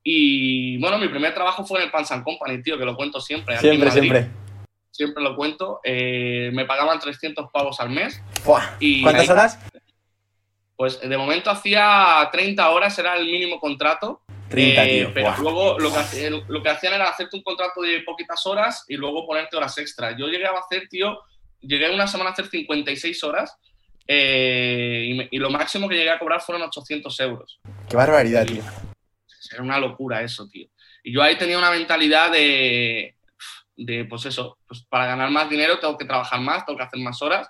Y 0.04 0.78
bueno, 0.78 0.98
mi 0.98 1.08
primer 1.08 1.34
trabajo 1.34 1.64
fue 1.64 1.80
en 1.80 1.86
el 1.86 1.90
Pansan 1.90 2.22
Company, 2.22 2.62
tío, 2.62 2.78
que 2.78 2.84
lo 2.84 2.94
cuento 2.94 3.20
siempre. 3.20 3.58
Siempre, 3.58 3.90
siempre 3.90 4.30
siempre 4.92 5.24
lo 5.24 5.34
cuento, 5.34 5.80
eh, 5.82 6.50
me 6.52 6.64
pagaban 6.64 7.00
300 7.00 7.50
pavos 7.50 7.80
al 7.80 7.90
mes. 7.90 8.22
Y 8.78 9.02
¿Cuántas 9.02 9.28
horas? 9.28 9.58
Pues 10.76 11.00
de 11.00 11.16
momento 11.16 11.50
hacía 11.50 12.28
30 12.30 12.70
horas, 12.70 12.98
era 12.98 13.16
el 13.16 13.26
mínimo 13.26 13.58
contrato. 13.58 14.20
30, 14.52 14.84
eh, 14.84 14.88
tío. 14.88 15.14
Pero 15.14 15.34
luego 15.38 15.78
lo 15.78 15.90
que, 15.92 16.30
lo 16.30 16.62
que, 16.62 16.68
hacían 16.68 16.94
era 16.94 17.08
hacerte 17.08 17.36
un 17.36 17.42
contrato 17.42 17.82
de 17.82 18.00
poquitas 18.02 18.46
horas 18.46 18.84
y 18.88 18.96
luego 18.96 19.26
ponerte 19.26 19.56
horas 19.56 19.76
extras. 19.78 20.14
Yo 20.18 20.26
llegué 20.28 20.46
a 20.46 20.52
hacer, 20.52 20.88
tío, 20.88 21.20
llegué 21.60 21.92
una 21.92 22.06
semana 22.06 22.30
a 22.30 22.32
hacer 22.32 22.46
56 22.46 23.24
horas 23.24 23.56
eh, 24.06 25.28
y, 25.30 25.36
y, 25.36 25.38
lo 25.38 25.50
máximo 25.50 25.88
que 25.88 25.96
llegué 25.96 26.10
a 26.10 26.18
cobrar 26.18 26.40
fueron 26.40 26.62
800 26.62 27.20
euros. 27.20 27.60
Qué 27.88 27.96
barbaridad, 27.96 28.46
tío. 28.46 28.62
era 29.52 29.62
una 29.62 29.78
locura 29.78 30.22
eso, 30.22 30.48
tío. 30.48 30.68
Y 31.02 31.12
yo 31.12 31.22
ahí 31.22 31.36
tenía 31.36 31.58
una 31.58 31.70
mentalidad 31.70 32.30
de, 32.30 33.16
de 33.76 34.04
pues 34.04 34.26
eso, 34.26 34.58
pues 34.66 34.84
para 34.88 35.06
ganar 35.06 35.30
más 35.30 35.48
dinero 35.48 35.78
tengo 35.78 35.96
que 35.96 36.04
trabajar 36.04 36.40
más, 36.40 36.64
tengo 36.66 36.76
que 36.76 36.84
hacer 36.84 37.00
más 37.00 37.20
horas. 37.22 37.48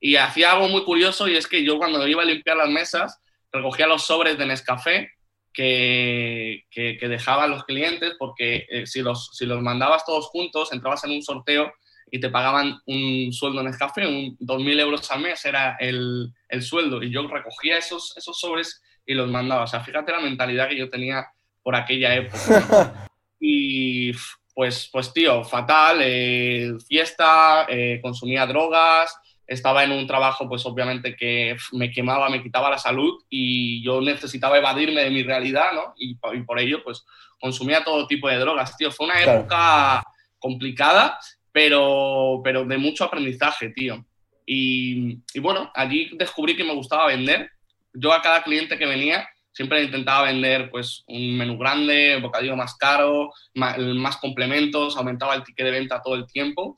Y 0.00 0.16
hacía 0.16 0.52
algo 0.52 0.68
muy 0.68 0.84
curioso 0.84 1.28
y 1.28 1.36
es 1.36 1.46
que 1.46 1.64
yo 1.64 1.78
cuando 1.78 2.06
iba 2.06 2.22
a 2.22 2.26
limpiar 2.26 2.56
las 2.56 2.68
mesas, 2.68 3.20
recogía 3.52 3.86
los 3.86 4.04
sobres 4.06 4.36
de 4.36 4.46
Nescafé 4.46 5.13
que, 5.54 6.66
que, 6.70 7.08
dejaban 7.08 7.50
los 7.50 7.64
clientes 7.64 8.14
porque 8.18 8.66
eh, 8.68 8.86
si, 8.86 9.00
los, 9.00 9.30
si 9.32 9.46
los 9.46 9.62
mandabas 9.62 10.04
todos 10.04 10.26
juntos, 10.26 10.72
entrabas 10.72 11.04
en 11.04 11.12
un 11.12 11.22
sorteo 11.22 11.72
y 12.10 12.20
te 12.20 12.28
pagaban 12.28 12.80
un 12.86 13.32
sueldo 13.32 13.60
en 13.60 13.66
Nescafé, 13.66 14.06
un 14.06 14.36
2.000 14.38 14.80
euros 14.80 15.10
al 15.10 15.20
mes 15.20 15.44
era 15.44 15.76
el, 15.80 16.32
el, 16.48 16.62
sueldo. 16.62 17.02
Y 17.02 17.10
yo 17.10 17.26
recogía 17.26 17.78
esos, 17.78 18.16
esos 18.16 18.38
sobres 18.38 18.82
y 19.06 19.14
los 19.14 19.30
mandaba. 19.30 19.64
O 19.64 19.66
sea, 19.66 19.80
fíjate 19.80 20.12
la 20.12 20.20
mentalidad 20.20 20.68
que 20.68 20.76
yo 20.76 20.90
tenía 20.90 21.26
por 21.62 21.74
aquella 21.74 22.14
época. 22.14 23.08
y 23.40 24.12
pues, 24.54 24.88
pues 24.92 25.12
tío, 25.12 25.42
fatal, 25.44 25.98
eh, 26.02 26.72
fiesta, 26.86 27.66
eh, 27.68 27.98
consumía 28.02 28.46
drogas, 28.46 29.16
estaba 29.46 29.84
en 29.84 29.92
un 29.92 30.06
trabajo 30.06 30.48
pues 30.48 30.64
obviamente 30.66 31.16
que 31.16 31.56
me 31.72 31.90
quemaba, 31.90 32.28
me 32.28 32.42
quitaba 32.42 32.70
la 32.70 32.78
salud 32.78 33.22
y 33.28 33.82
yo 33.82 34.00
necesitaba 34.00 34.58
evadirme 34.58 35.02
de 35.02 35.10
mi 35.10 35.22
realidad, 35.22 35.72
¿no? 35.74 35.94
Y, 35.96 36.14
por 36.16 36.58
ello 36.58 36.82
pues 36.82 37.04
consumía 37.40 37.84
todo 37.84 38.06
tipo 38.06 38.28
de 38.28 38.38
drogas, 38.38 38.76
tío. 38.76 38.90
Fue 38.90 39.06
una 39.06 39.22
época 39.22 40.02
complicada, 40.38 41.18
pero, 41.52 42.40
pero 42.42 42.64
de 42.64 42.78
mucho 42.78 43.04
aprendizaje, 43.04 43.70
tío. 43.70 44.04
Y, 44.46 45.18
y, 45.32 45.40
bueno, 45.40 45.70
allí 45.74 46.10
descubrí 46.16 46.56
que 46.56 46.64
me 46.64 46.74
gustaba 46.74 47.06
vender. 47.06 47.50
Yo 47.92 48.12
a 48.12 48.22
cada 48.22 48.42
cliente 48.42 48.76
que 48.76 48.86
venía 48.86 49.28
siempre 49.54 49.84
intentaba 49.84 50.26
vender 50.26 50.68
pues 50.70 51.04
un 51.06 51.36
menú 51.38 51.56
grande, 51.56 52.16
un 52.16 52.22
bocadillo 52.22 52.56
más 52.56 52.74
caro, 52.74 53.32
más, 53.54 54.16
complementos, 54.16 54.96
aumentaba 54.96 55.34
el 55.34 55.44
ticket 55.44 55.64
de 55.64 55.70
venta 55.70 56.02
todo 56.02 56.16
el 56.16 56.26
tiempo 56.26 56.76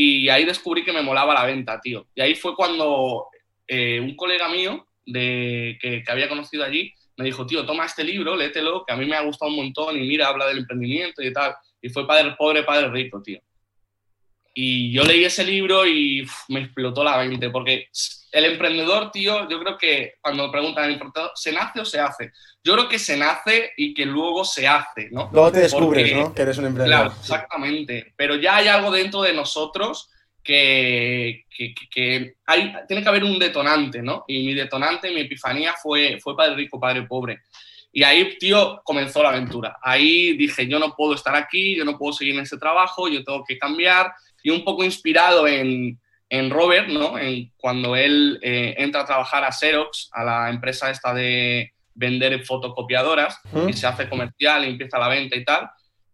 y 0.00 0.28
ahí 0.28 0.44
descubrí 0.44 0.84
que 0.84 0.92
me 0.92 1.02
molaba 1.02 1.34
la 1.34 1.44
venta, 1.44 1.80
tío. 1.80 2.06
Y 2.14 2.20
ahí 2.20 2.36
fue 2.36 2.54
cuando 2.54 3.26
eh, 3.66 3.98
un 3.98 4.14
colega 4.14 4.48
mío 4.48 4.86
de, 5.04 5.76
que, 5.80 6.04
había 6.06 6.28
conocido 6.28 6.62
allí 6.64 6.92
me 7.16 7.24
dijo, 7.24 7.44
tío, 7.44 7.66
toma 7.66 7.84
este 7.84 8.04
libro, 8.04 8.36
léetelo, 8.36 8.84
que 8.86 8.92
a 8.92 8.96
mí 8.96 9.04
me 9.06 9.16
ha 9.16 9.22
gustado 9.22 9.50
un 9.50 9.56
montón 9.56 9.96
y 9.96 10.06
mira, 10.06 10.28
habla 10.28 10.46
del 10.46 10.58
emprendimiento 10.58 11.20
y 11.20 11.32
tal. 11.32 11.52
Y 11.82 11.88
fue 11.88 12.06
Padre 12.06 12.36
Pobre, 12.38 12.62
Padre 12.62 12.90
Rico, 12.90 13.20
tío. 13.20 13.40
Y 14.54 14.92
yo 14.92 15.04
leí 15.04 15.24
ese 15.24 15.44
libro 15.44 15.86
y 15.86 16.26
me 16.48 16.60
explotó 16.60 17.04
la 17.04 17.18
mente, 17.18 17.50
porque 17.50 17.88
el 18.32 18.44
emprendedor, 18.44 19.10
tío, 19.10 19.48
yo 19.48 19.60
creo 19.60 19.78
que 19.78 20.14
cuando 20.20 20.46
me 20.46 20.52
preguntan 20.52 20.90
emprendedor, 20.90 21.30
¿se 21.34 21.52
nace 21.52 21.80
o 21.80 21.84
se 21.84 22.00
hace? 22.00 22.32
Yo 22.62 22.74
creo 22.74 22.88
que 22.88 22.98
se 22.98 23.16
nace 23.16 23.72
y 23.76 23.94
que 23.94 24.04
luego 24.04 24.44
se 24.44 24.66
hace, 24.66 25.08
¿no? 25.10 25.30
Luego 25.32 25.52
te 25.52 25.60
descubres, 25.60 26.14
¿no? 26.14 26.34
Que 26.34 26.42
eres 26.42 26.58
un 26.58 26.66
emprendedor. 26.66 27.00
Claro, 27.06 27.20
exactamente. 27.20 28.12
Pero 28.16 28.34
ya 28.36 28.56
hay 28.56 28.68
algo 28.68 28.90
dentro 28.90 29.22
de 29.22 29.32
nosotros 29.32 30.10
que, 30.42 31.44
que, 31.50 31.74
que, 31.90 32.34
hay, 32.46 32.72
tiene 32.86 33.02
que 33.02 33.08
haber 33.08 33.24
un 33.24 33.38
detonante, 33.38 34.02
¿no? 34.02 34.24
Y 34.26 34.44
mi 34.46 34.54
detonante, 34.54 35.10
mi 35.10 35.20
epifanía 35.20 35.74
fue, 35.80 36.18
fue 36.20 36.36
Padre 36.36 36.56
Rico, 36.56 36.80
Padre 36.80 37.02
Pobre. 37.02 37.42
Y 37.92 38.02
ahí, 38.02 38.36
tío, 38.38 38.80
comenzó 38.84 39.22
la 39.22 39.30
aventura. 39.30 39.78
Ahí 39.82 40.36
dije, 40.36 40.66
yo 40.68 40.78
no 40.78 40.94
puedo 40.94 41.14
estar 41.14 41.34
aquí, 41.34 41.76
yo 41.76 41.84
no 41.84 41.96
puedo 41.96 42.12
seguir 42.12 42.34
en 42.34 42.42
ese 42.42 42.58
trabajo, 42.58 43.08
yo 43.08 43.24
tengo 43.24 43.44
que 43.46 43.58
cambiar. 43.58 44.12
Y 44.42 44.50
un 44.50 44.64
poco 44.64 44.84
inspirado 44.84 45.46
en, 45.48 45.98
en 46.28 46.50
Robert, 46.50 46.88
¿no? 46.88 47.18
En, 47.18 47.50
cuando 47.56 47.96
él 47.96 48.38
eh, 48.42 48.74
entra 48.78 49.02
a 49.02 49.06
trabajar 49.06 49.44
a 49.44 49.52
Xerox, 49.52 50.10
a 50.12 50.24
la 50.24 50.50
empresa 50.50 50.90
esta 50.90 51.14
de 51.14 51.72
vender 51.94 52.44
fotocopiadoras, 52.44 53.40
y 53.66 53.72
se 53.72 53.86
hace 53.86 54.08
comercial 54.08 54.64
y 54.64 54.68
empieza 54.68 54.98
la 54.98 55.08
venta 55.08 55.36
y 55.36 55.44
tal, 55.44 55.68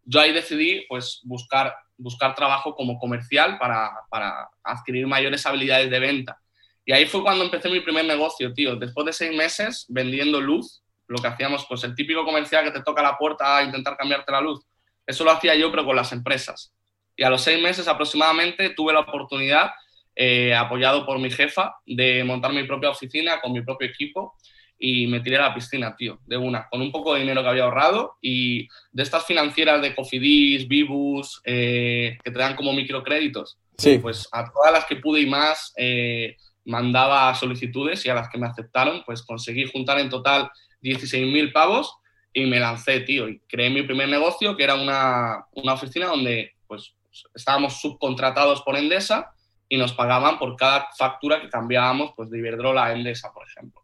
yo 0.04 0.21
ahí 0.21 0.33
decidí 0.33 0.85
pues 0.88 1.21
buscar, 1.25 1.75
buscar 1.99 2.35
trabajo 2.35 2.75
como 2.75 2.99
comercial 2.99 3.59
para, 3.59 3.90
para 4.09 4.49
adquirir 4.62 5.07
mayores 5.07 5.45
habilidades 5.45 5.90
de 5.90 5.99
venta. 5.99 6.38
Y 6.87 6.93
ahí 6.93 7.07
fue 7.07 7.23
cuando 7.23 7.45
empecé 7.45 7.69
mi 7.69 7.81
primer 7.81 8.04
negocio, 8.04 8.52
tío. 8.52 8.76
Después 8.76 9.07
de 9.07 9.12
seis 9.12 9.37
meses 9.37 9.87
vendiendo 9.88 10.40
luz, 10.40 10.84
lo 11.14 11.23
que 11.23 11.28
hacíamos, 11.28 11.64
pues 11.68 11.85
el 11.85 11.94
típico 11.94 12.25
comercial 12.25 12.64
que 12.64 12.71
te 12.71 12.83
toca 12.83 13.02
la 13.02 13.16
puerta 13.16 13.56
a 13.56 13.62
intentar 13.62 13.97
cambiarte 13.97 14.33
la 14.33 14.40
luz. 14.40 14.64
Eso 15.06 15.25
lo 15.25 15.30
hacía 15.30 15.54
yo, 15.54 15.71
pero 15.71 15.85
con 15.85 15.97
las 15.97 16.12
empresas. 16.12 16.73
Y 17.16 17.23
a 17.23 17.30
los 17.30 17.42
seis 17.42 17.62
meses 17.62 17.87
aproximadamente 17.88 18.71
tuve 18.71 18.92
la 18.92 19.00
oportunidad 19.00 19.71
eh, 20.16 20.54
apoyado 20.54 21.04
por 21.04 21.18
mi 21.18 21.30
jefa, 21.30 21.76
de 21.87 22.23
montar 22.25 22.52
mi 22.52 22.64
propia 22.64 22.90
oficina 22.90 23.40
con 23.40 23.52
mi 23.52 23.62
propio 23.62 23.88
equipo 23.88 24.35
y 24.78 25.06
me 25.06 25.21
tiré 25.21 25.37
a 25.37 25.49
la 25.49 25.54
piscina, 25.54 25.97
tío, 25.97 26.21
de 26.26 26.37
una, 26.37 26.68
con 26.68 26.80
un 26.80 26.92
poco 26.92 27.14
de 27.14 27.21
dinero 27.21 27.42
que 27.42 27.49
había 27.49 27.64
ahorrado 27.64 28.16
y 28.21 28.68
de 28.92 29.02
estas 29.02 29.25
financieras 29.25 29.80
de 29.80 29.94
Cofidis, 29.94 30.68
Vivus, 30.68 31.40
eh, 31.44 32.18
que 32.23 32.30
te 32.30 32.38
dan 32.38 32.56
como 32.56 32.73
microcréditos. 32.73 33.59
Sí. 33.78 33.99
Pues 33.99 34.28
a 34.33 34.50
todas 34.52 34.73
las 34.73 34.85
que 34.85 34.97
pude 34.97 35.21
y 35.21 35.26
más 35.26 35.73
eh, 35.76 36.37
mandaba 36.64 37.35
solicitudes 37.35 38.04
y 38.04 38.11
a 38.11 38.14
las 38.14 38.28
que 38.28 38.38
me 38.38 38.47
aceptaron, 38.47 39.02
pues 39.04 39.23
conseguí 39.23 39.68
juntar 39.71 39.99
en 39.99 40.11
total 40.11 40.50
16.000 40.85 41.53
pavos 41.53 41.97
y 42.33 42.47
me 42.47 42.61
lancé, 42.61 43.00
tío, 43.00 43.29
y 43.29 43.41
creé 43.49 43.71
mi 43.71 43.83
primer 43.83 44.09
negocio, 44.09 44.57
que 44.57 44.64
era 44.64 44.75
una, 44.75 45.47
una 45.53 45.73
oficina 45.73 46.07
donde 46.07 46.55
pues 46.67 46.95
estábamos 47.35 47.81
subcontratados 47.81 48.62
por 48.62 48.76
Endesa 48.76 49.33
y 49.69 49.76
nos 49.76 49.93
pagaban 49.93 50.38
por 50.38 50.57
cada 50.57 50.88
factura 50.97 51.41
que 51.41 51.49
cambiábamos 51.49 52.12
pues, 52.17 52.31
de 52.31 52.38
Iberdrola 52.38 52.87
a 52.87 52.93
Endesa, 52.93 53.33
por 53.33 53.47
ejemplo. 53.47 53.83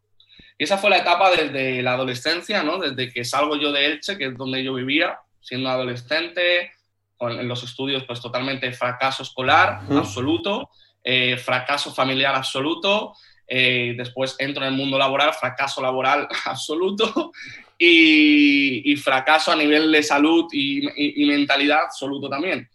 Y 0.57 0.65
esa 0.65 0.77
fue 0.77 0.89
la 0.89 0.97
etapa 0.97 1.31
desde 1.31 1.81
la 1.81 1.93
adolescencia, 1.93 2.61
¿no? 2.61 2.77
desde 2.77 3.11
que 3.11 3.25
salgo 3.25 3.55
yo 3.55 3.71
de 3.71 3.85
Elche, 3.85 4.17
que 4.17 4.27
es 4.27 4.37
donde 4.37 4.63
yo 4.63 4.73
vivía, 4.73 5.19
siendo 5.39 5.69
adolescente, 5.69 6.71
con, 7.17 7.39
en 7.39 7.47
los 7.47 7.63
estudios 7.63 8.03
pues 8.05 8.21
totalmente 8.21 8.71
fracaso 8.71 9.23
escolar 9.23 9.81
absoluto, 9.89 10.69
eh, 11.03 11.37
fracaso 11.37 11.93
familiar 11.93 12.35
absoluto, 12.35 13.15
eh, 13.53 13.95
después 13.97 14.37
entro 14.39 14.63
en 14.63 14.71
el 14.71 14.77
mundo 14.77 14.97
laboral, 14.97 15.33
fracaso 15.33 15.81
laboral 15.81 16.25
absoluto 16.45 17.33
y, 17.77 18.89
y 18.89 18.95
fracaso 18.95 19.51
a 19.51 19.57
nivel 19.57 19.91
de 19.91 20.01
salud 20.01 20.45
y, 20.53 21.21
y 21.21 21.25
mentalidad 21.25 21.83
absoluto 21.83 22.29
también. 22.29 22.69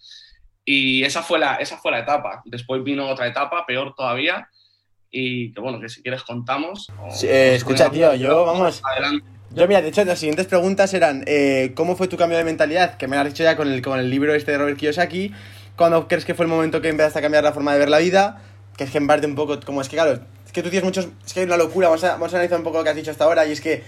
Y 0.69 1.05
esa 1.05 1.23
fue, 1.23 1.39
la, 1.39 1.55
esa 1.55 1.79
fue 1.79 1.93
la 1.93 2.01
etapa. 2.01 2.43
Después 2.45 2.83
vino 2.83 3.09
otra 3.09 3.29
etapa, 3.29 3.65
peor 3.65 3.95
todavía. 3.95 4.51
Y 5.11 5.53
que 5.53 5.61
bueno, 5.61 5.81
que 5.81 5.89
si 5.89 6.03
quieres 6.03 6.25
contamos. 6.25 6.89
Eh, 7.23 7.55
escucha, 7.55 7.89
tío, 7.89 8.15
yo, 8.17 8.45
vamos. 8.45 8.83
Adelante. 8.85 9.25
Yo, 9.53 9.67
mira, 9.69 9.81
de 9.81 9.89
hecho, 9.89 10.05
las 10.05 10.19
siguientes 10.19 10.47
preguntas 10.47 10.93
eran: 10.93 11.23
eh, 11.27 11.73
¿Cómo 11.75 11.97
fue 11.97 12.09
tu 12.09 12.17
cambio 12.17 12.37
de 12.37 12.45
mentalidad? 12.45 12.97
Que 12.99 13.07
me 13.07 13.17
lo 13.17 13.23
has 13.23 13.29
dicho 13.29 13.45
ya 13.45 13.57
con 13.57 13.73
el, 13.73 13.81
con 13.81 13.99
el 13.99 14.11
libro 14.11 14.35
este 14.35 14.51
de 14.51 14.59
Robert 14.59 14.77
Kiyosaki. 14.77 15.33
¿Cuándo 15.77 16.09
crees 16.09 16.25
que 16.25 16.35
fue 16.35 16.45
el 16.45 16.51
momento 16.51 16.83
que 16.83 16.89
empezaste 16.89 17.21
a 17.21 17.23
cambiar 17.23 17.45
la 17.45 17.53
forma 17.53 17.73
de 17.73 17.79
ver 17.79 17.89
la 17.89 17.99
vida? 17.99 18.43
Que 18.77 18.85
es 18.85 18.91
que 18.91 18.99
en 18.99 19.07
parte 19.07 19.27
un 19.27 19.37
poco, 19.37 19.61
como 19.61 19.81
es 19.81 19.89
que, 19.89 19.97
claro, 19.97 20.21
que 20.57 20.63
tú 20.63 20.71
tienes 20.71 20.85
muchos. 20.85 21.09
Es 21.25 21.35
que 21.35 21.41
hay 21.41 21.47
una 21.47 21.59
locura. 21.59 21.89
Vamos 21.89 22.03
a, 22.03 22.13
vamos 22.13 22.33
a 22.33 22.37
analizar 22.37 22.59
un 22.59 22.65
poco 22.65 22.79
lo 22.79 22.85
que 22.85 22.91
has 22.91 22.97
dicho 22.97 23.11
hasta 23.11 23.25
ahora. 23.25 23.47
Y 23.47 23.53
es 23.53 23.61
que, 23.61 23.83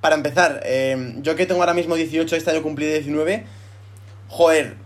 para 0.00 0.14
empezar, 0.14 0.62
eh, 0.64 1.16
yo 1.20 1.34
que 1.34 1.46
tengo 1.46 1.60
ahora 1.60 1.74
mismo 1.74 1.96
18, 1.96 2.36
este 2.36 2.50
año 2.52 2.62
cumplí 2.62 2.86
19. 2.86 3.44
Joder, 4.28 4.76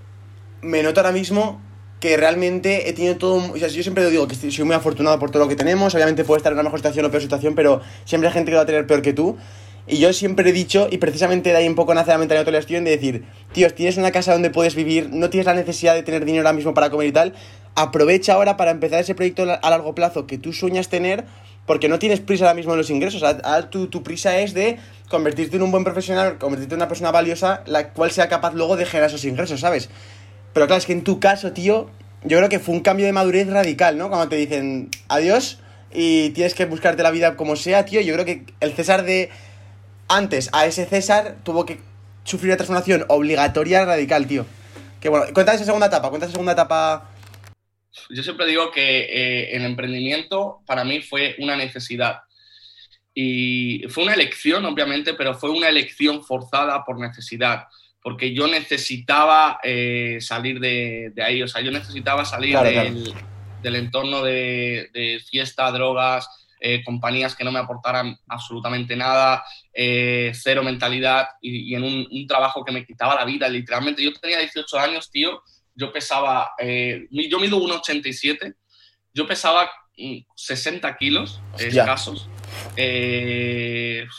me 0.63 0.83
noto 0.83 1.01
ahora 1.01 1.13
mismo 1.13 1.61
que 2.01 2.17
realmente 2.17 2.89
he 2.89 2.95
tenido 2.95 3.17
todo. 3.17 3.53
O 3.53 3.59
sea, 3.59 3.69
yo 3.69 3.83
siempre 3.83 4.09
digo 4.11 4.27
que 4.27 4.35
soy 4.35 4.65
muy 4.65 4.75
afortunado 4.75 5.19
por 5.19 5.31
todo 5.31 5.43
lo 5.43 5.49
que 5.49 5.57
tenemos. 5.57 5.95
Obviamente 5.95 6.25
puedo 6.25 6.39
estar 6.39 6.53
en 6.53 6.59
una 6.59 6.65
mejor 6.65 6.79
situación 6.79 7.05
o 7.05 7.11
peor 7.11 7.23
situación, 7.23 7.55
pero 7.55 7.83
siempre 8.07 8.29
hay 8.29 8.35
gente 8.35 8.51
que 8.51 8.57
va 8.57 8.63
a 8.63 8.67
tener 8.67 8.87
peor 8.87 9.03
que 9.03 9.13
tú. 9.13 9.37
Y 9.87 9.99
yo 9.99 10.13
siempre 10.13 10.49
he 10.51 10.53
dicho, 10.53 10.89
y 10.91 10.99
precisamente 10.99 11.51
de 11.51 11.57
ahí 11.57 11.69
un 11.69 11.77
poco 11.77 11.95
nace 11.95 12.11
la 12.11 12.19
mentalidad 12.19 12.45
de 12.45 12.51
la 12.51 12.61
de 12.61 12.91
decir, 12.91 13.25
tíos, 13.53 13.73
tienes 13.75 13.97
una 13.99 14.11
casa 14.11 14.33
donde 14.33 14.51
puedes 14.51 14.75
vivir, 14.75 15.11
no 15.13 15.31
tienes 15.31 15.47
la 15.47 15.55
necesidad 15.55 15.95
de 15.95 16.03
tener 16.03 16.25
dinero 16.25 16.43
ahora 16.43 16.57
mismo 16.57 16.75
para 16.75 16.91
comer 16.91 17.07
y 17.07 17.13
tal, 17.13 17.35
aprovecha 17.77 18.33
ahora 18.33 18.57
para 18.57 18.73
empezar 18.73 19.01
ese 19.01 19.15
proyecto 19.15 19.47
a 19.63 19.71
largo 19.71 19.95
plazo 19.95 20.27
que 20.27 20.39
tú 20.39 20.53
sueñas 20.53 20.89
tener, 20.89 21.25
porque 21.67 21.89
no 21.89 21.99
tienes 21.99 22.21
prisa 22.21 22.45
ahora 22.45 22.55
mismo 22.55 22.73
en 22.73 22.79
los 22.79 22.91
ingresos. 22.91 23.23
tu, 23.71 23.89
tu 23.89 24.03
prisa 24.03 24.39
es 24.39 24.55
de 24.55 24.79
convertirte 25.09 25.57
en 25.57 25.63
un 25.63 25.71
buen 25.71 25.85
profesional, 25.85 26.39
convertirte 26.39 26.75
en 26.75 26.81
una 26.81 26.89
persona 26.89 27.11
valiosa, 27.11 27.63
la 27.67 27.91
cual 27.91 28.11
sea 28.11 28.29
capaz 28.29 28.55
luego 28.55 28.77
de 28.77 28.87
generar 28.87 29.11
esos 29.11 29.25
ingresos, 29.25 29.61
¿sabes? 29.61 29.89
Pero 30.53 30.67
claro, 30.67 30.79
es 30.79 30.87
que 30.87 30.93
en 30.93 31.05
tu 31.05 31.21
caso, 31.21 31.53
tío, 31.53 31.91
yo 32.25 32.39
creo 32.39 32.49
que 32.49 32.59
fue 32.59 32.75
un 32.75 32.81
cambio 32.81 33.07
de 33.07 33.13
madurez 33.13 33.49
radical, 33.49 33.99
¿no? 33.99 34.09
Cuando 34.09 34.29
te 34.29 34.37
dicen 34.37 34.89
adiós 35.09 35.61
y 35.93 36.31
tienes 36.31 36.55
que 36.55 36.65
buscarte 36.65 37.03
la 37.03 37.11
vida 37.11 37.37
como 37.37 37.57
sea, 37.57 37.85
tío. 37.85 38.01
Yo 38.01 38.15
creo 38.15 38.25
que 38.25 38.45
el 38.61 38.73
César 38.73 39.05
de 39.05 39.31
antes 40.09 40.49
a 40.53 40.67
ese 40.67 40.87
César 40.87 41.37
tuvo 41.43 41.67
que 41.67 41.79
sufrir 42.25 42.51
una 42.51 42.57
transformación 42.57 43.05
obligatoria 43.09 43.85
radical, 43.85 44.27
tío. 44.27 44.47
Que 45.01 45.09
bueno, 45.09 45.27
cuéntame 45.35 45.57
esa 45.57 45.65
segunda 45.65 45.87
etapa, 45.87 46.09
cuéntame 46.09 46.29
esa 46.29 46.33
segunda 46.33 46.53
etapa. 46.53 47.11
Yo 48.11 48.23
siempre 48.23 48.47
digo 48.47 48.71
que 48.71 49.01
eh, 49.01 49.57
el 49.57 49.65
emprendimiento 49.65 50.63
para 50.67 50.85
mí 50.85 51.01
fue 51.01 51.37
una 51.39 51.57
necesidad. 51.57 52.21
Y 53.15 53.85
fue 53.89 54.05
una 54.05 54.15
elección, 54.15 54.65
obviamente, 54.67 55.15
pero 55.15 55.35
fue 55.35 55.51
una 55.51 55.69
elección 55.69 56.23
forzada 56.23 56.85
por 56.85 56.99
necesidad 56.99 57.65
porque 58.07 58.33
yo 58.33 58.47
necesitaba 58.47 59.59
eh, 59.65 60.19
salir 60.21 60.61
de, 60.61 61.13
ahí, 61.21 61.43
o 61.43 61.49
sea, 61.49 61.61
yo 61.61 61.73
necesitaba 61.73 62.25
salir 62.25 62.57
del, 62.57 63.75
entorno 63.75 64.23
de, 64.23 65.21
fiesta, 65.29 65.69
drogas, 65.73 66.29
eh, 66.61 66.85
compañías 66.85 67.35
que 67.35 67.43
no 67.43 67.51
me 67.51 67.59
aportaran 67.59 68.17
absolutamente 68.29 68.95
nada, 68.95 69.45
eh, 69.75 70.31
cero 70.35 70.63
mentalidad 70.63 71.31
y, 71.43 71.75
en 71.75 71.83
un, 71.83 72.27
trabajo 72.29 72.65
que 72.65 72.71
me 72.71 72.87
quitaba 72.87 73.17
la 73.17 73.25
vida, 73.25 73.49
literalmente. 73.49 74.05
Yo 74.05 74.13
tenía 74.13 74.39
18 74.39 74.79
años, 74.79 75.11
tío, 75.11 75.43
yo 75.77 75.93
pesaba, 75.93 76.51
yo 76.59 77.39
mido 77.39 77.59
1,87, 77.59 78.55
yo 79.13 79.27
pesaba 79.27 79.71
60 80.35 80.89
mm, 80.89 80.97
kilos 80.99 81.41
escasos, 81.59 82.29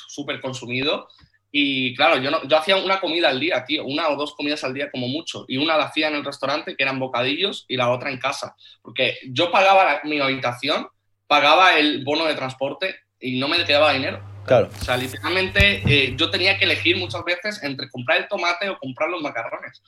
súper 0.07 0.39
consumido 0.39 1.07
y 1.51 1.95
claro, 1.95 2.17
yo, 2.21 2.29
no, 2.29 2.47
yo 2.47 2.57
hacía 2.57 2.75
una 2.75 2.99
comida 2.99 3.29
al 3.29 3.39
día, 3.39 3.63
tío, 3.65 3.85
una 3.85 4.09
o 4.09 4.15
dos 4.15 4.35
comidas 4.35 4.63
al 4.63 4.73
día 4.73 4.91
como 4.91 5.07
mucho. 5.07 5.45
Y 5.47 5.57
una 5.57 5.77
la 5.77 5.85
hacía 5.85 6.07
en 6.07 6.15
el 6.15 6.25
restaurante, 6.25 6.75
que 6.75 6.83
eran 6.83 6.99
bocadillos, 6.99 7.65
y 7.67 7.77
la 7.77 7.89
otra 7.89 8.11
en 8.11 8.19
casa. 8.19 8.55
Porque 8.81 9.17
yo 9.29 9.49
pagaba 9.49 10.01
mi 10.03 10.19
habitación, 10.19 10.87
pagaba 11.25 11.79
el 11.79 12.03
bono 12.03 12.25
de 12.25 12.35
transporte 12.35 12.95
y 13.19 13.39
no 13.39 13.47
me 13.47 13.63
quedaba 13.65 13.93
dinero. 13.93 14.21
Claro. 14.45 14.69
O 14.79 14.83
sea, 14.83 14.97
literalmente 14.97 15.81
eh, 15.85 16.13
yo 16.15 16.29
tenía 16.29 16.57
que 16.57 16.65
elegir 16.65 16.97
muchas 16.97 17.23
veces 17.23 17.61
entre 17.63 17.89
comprar 17.89 18.19
el 18.19 18.27
tomate 18.27 18.69
o 18.69 18.77
comprar 18.77 19.09
los 19.09 19.21
macarrones. 19.21 19.81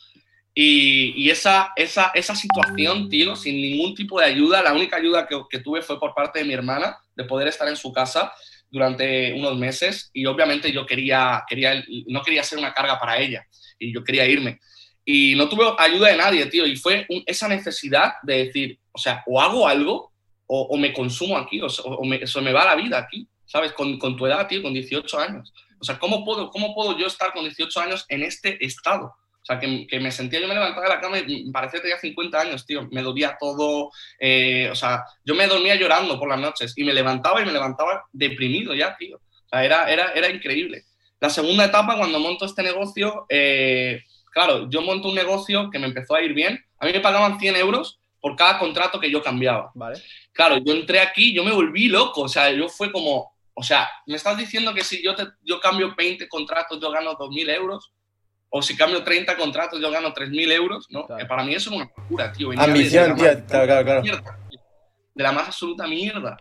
Y, 0.53 1.29
esa, 1.29 1.71
esa, 1.75 2.11
esa, 2.13 2.35
situación, 2.35 3.07
tío, 3.07 3.35
sin 3.35 3.55
ningún 3.55 3.95
tipo 3.95 4.19
de 4.19 4.25
ayuda, 4.25 4.61
la 4.61 4.73
única 4.73 4.97
ayuda 4.97 5.25
que, 5.25 5.41
que 5.49 5.59
tuve 5.59 5.81
fue 5.81 5.99
por 5.99 6.13
parte 6.13 6.39
de 6.39 6.45
mi 6.45 6.53
hermana, 6.53 6.97
de 7.15 7.23
poder 7.23 7.47
estar 7.47 7.67
en 7.67 7.77
su 7.77 7.93
casa 7.93 8.33
durante 8.69 9.33
unos 9.33 9.57
meses 9.57 10.09
y 10.13 10.25
obviamente 10.25 10.71
yo 10.71 10.85
quería, 10.85 11.43
quería, 11.47 11.83
no 12.07 12.21
quería 12.21 12.43
ser 12.43 12.59
una 12.59 12.73
carga 12.73 12.99
para 12.99 13.17
ella 13.19 13.45
y 13.77 13.93
yo 13.93 14.03
quería 14.03 14.25
irme. 14.25 14.59
Y 15.05 15.33
no 15.35 15.49
tuve 15.49 15.65
ayuda 15.77 16.09
de 16.09 16.17
nadie, 16.17 16.45
tío, 16.47 16.65
y 16.67 16.75
fue 16.75 17.07
esa 17.25 17.47
necesidad 17.47 18.13
de 18.23 18.45
decir, 18.45 18.79
o 18.91 18.99
sea, 18.99 19.23
o 19.25 19.41
hago 19.41 19.67
algo 19.67 20.11
o, 20.51 20.77
me 20.77 20.91
consumo 20.91 21.37
aquí, 21.37 21.61
o, 21.61 21.67
o 21.67 22.03
me, 22.05 22.17
eso 22.17 22.41
me 22.41 22.51
va 22.51 22.65
la 22.65 22.75
vida 22.75 22.97
aquí, 22.97 23.27
¿sabes? 23.45 23.71
Con, 23.71 23.99
con, 23.99 24.17
tu 24.17 24.25
edad, 24.25 24.47
tío, 24.47 24.63
con 24.63 24.73
18 24.73 25.19
años. 25.19 25.53
O 25.79 25.83
sea, 25.83 25.99
¿cómo 25.99 26.25
puedo, 26.25 26.49
¿cómo 26.49 26.73
puedo 26.73 26.97
yo 26.97 27.05
estar 27.05 27.31
con 27.33 27.43
18 27.43 27.79
años 27.79 28.05
en 28.09 28.23
este 28.23 28.63
estado? 28.65 29.13
O 29.41 29.45
sea, 29.45 29.59
que, 29.59 29.87
que, 29.87 29.99
me 29.99 30.11
sentía, 30.11 30.39
yo 30.39 30.47
me 30.47 30.53
levantaba 30.53 30.87
de 30.87 30.95
la 30.95 31.01
cama 31.01 31.19
y 31.19 31.45
me 31.45 31.51
parecía 31.51 31.79
que 31.79 31.83
tenía 31.83 31.99
50 31.99 32.39
años, 32.39 32.65
tío. 32.65 32.87
Me 32.91 33.01
dolía 33.01 33.37
todo. 33.39 33.89
Eh, 34.19 34.69
o 34.71 34.75
sea, 34.75 35.03
yo 35.23 35.33
me 35.33 35.47
dormía 35.47 35.75
llorando 35.75 36.19
por 36.19 36.29
las 36.29 36.39
noches 36.39 36.73
y 36.75 36.83
me 36.83 36.93
levantaba 36.93 37.41
y 37.41 37.45
me 37.45 37.51
levantaba 37.51 38.05
deprimido 38.11 38.75
ya, 38.75 38.95
tío. 38.97 39.17
O 39.17 39.49
sea, 39.49 39.63
era, 39.63 39.89
era, 39.89 40.11
era 40.13 40.29
increíble. 40.29 40.83
La 41.19 41.29
segunda 41.29 41.65
etapa, 41.65 41.97
cuando 41.97 42.19
monto 42.19 42.45
este 42.45 42.63
negocio, 42.63 43.25
eh, 43.29 44.03
claro, 44.31 44.69
yo 44.69 44.81
monto 44.81 45.09
un 45.09 45.15
negocio 45.15 45.69
que 45.69 45.79
me 45.79 45.87
empezó 45.87 46.15
a 46.15 46.21
ir 46.21 46.33
bien. 46.33 46.63
A 46.77 46.85
mí 46.85 46.93
me 46.93 46.99
pagaban 46.99 47.39
100 47.39 47.55
euros 47.55 47.99
por 48.21 48.35
cada 48.35 48.59
contrato 48.59 48.99
que 48.99 49.11
yo 49.11 49.23
cambiaba. 49.23 49.71
Vale. 49.73 50.01
Claro, 50.31 50.57
yo 50.57 50.73
entré 50.73 50.99
aquí, 50.99 51.33
yo 51.33 51.43
me 51.43 51.51
volví 51.51 51.87
loco. 51.87 52.21
O 52.21 52.29
sea, 52.29 52.51
yo 52.51 52.69
fue 52.69 52.91
como, 52.91 53.33
o 53.53 53.63
sea, 53.63 53.89
me 54.05 54.15
estás 54.15 54.37
diciendo 54.37 54.73
que 54.73 54.83
si 54.83 55.03
yo, 55.03 55.15
te, 55.15 55.25
yo 55.41 55.59
cambio 55.59 55.95
20 55.95 56.27
contratos, 56.29 56.79
yo 56.79 56.91
gano 56.91 57.17
2.000 57.17 57.55
euros 57.55 57.91
o 58.49 58.61
si 58.61 58.75
cambio 58.75 59.03
30 59.03 59.37
contratos 59.37 59.79
yo 59.79 59.91
gano 59.91 60.13
3.000 60.13 60.51
euros, 60.51 60.87
¿no? 60.89 61.07
Que 61.17 61.25
para 61.25 61.43
mí 61.43 61.53
eso 61.53 61.69
es 61.69 61.75
una 61.75 61.91
locura, 61.95 62.31
tío. 62.31 62.51
Ambición, 62.57 63.15
tío, 63.15 63.45
claro, 63.47 63.83
claro, 63.83 64.01
de 64.01 65.23
la 65.23 65.31
más 65.31 65.47
absoluta 65.47 65.85
mierda. 65.85 66.37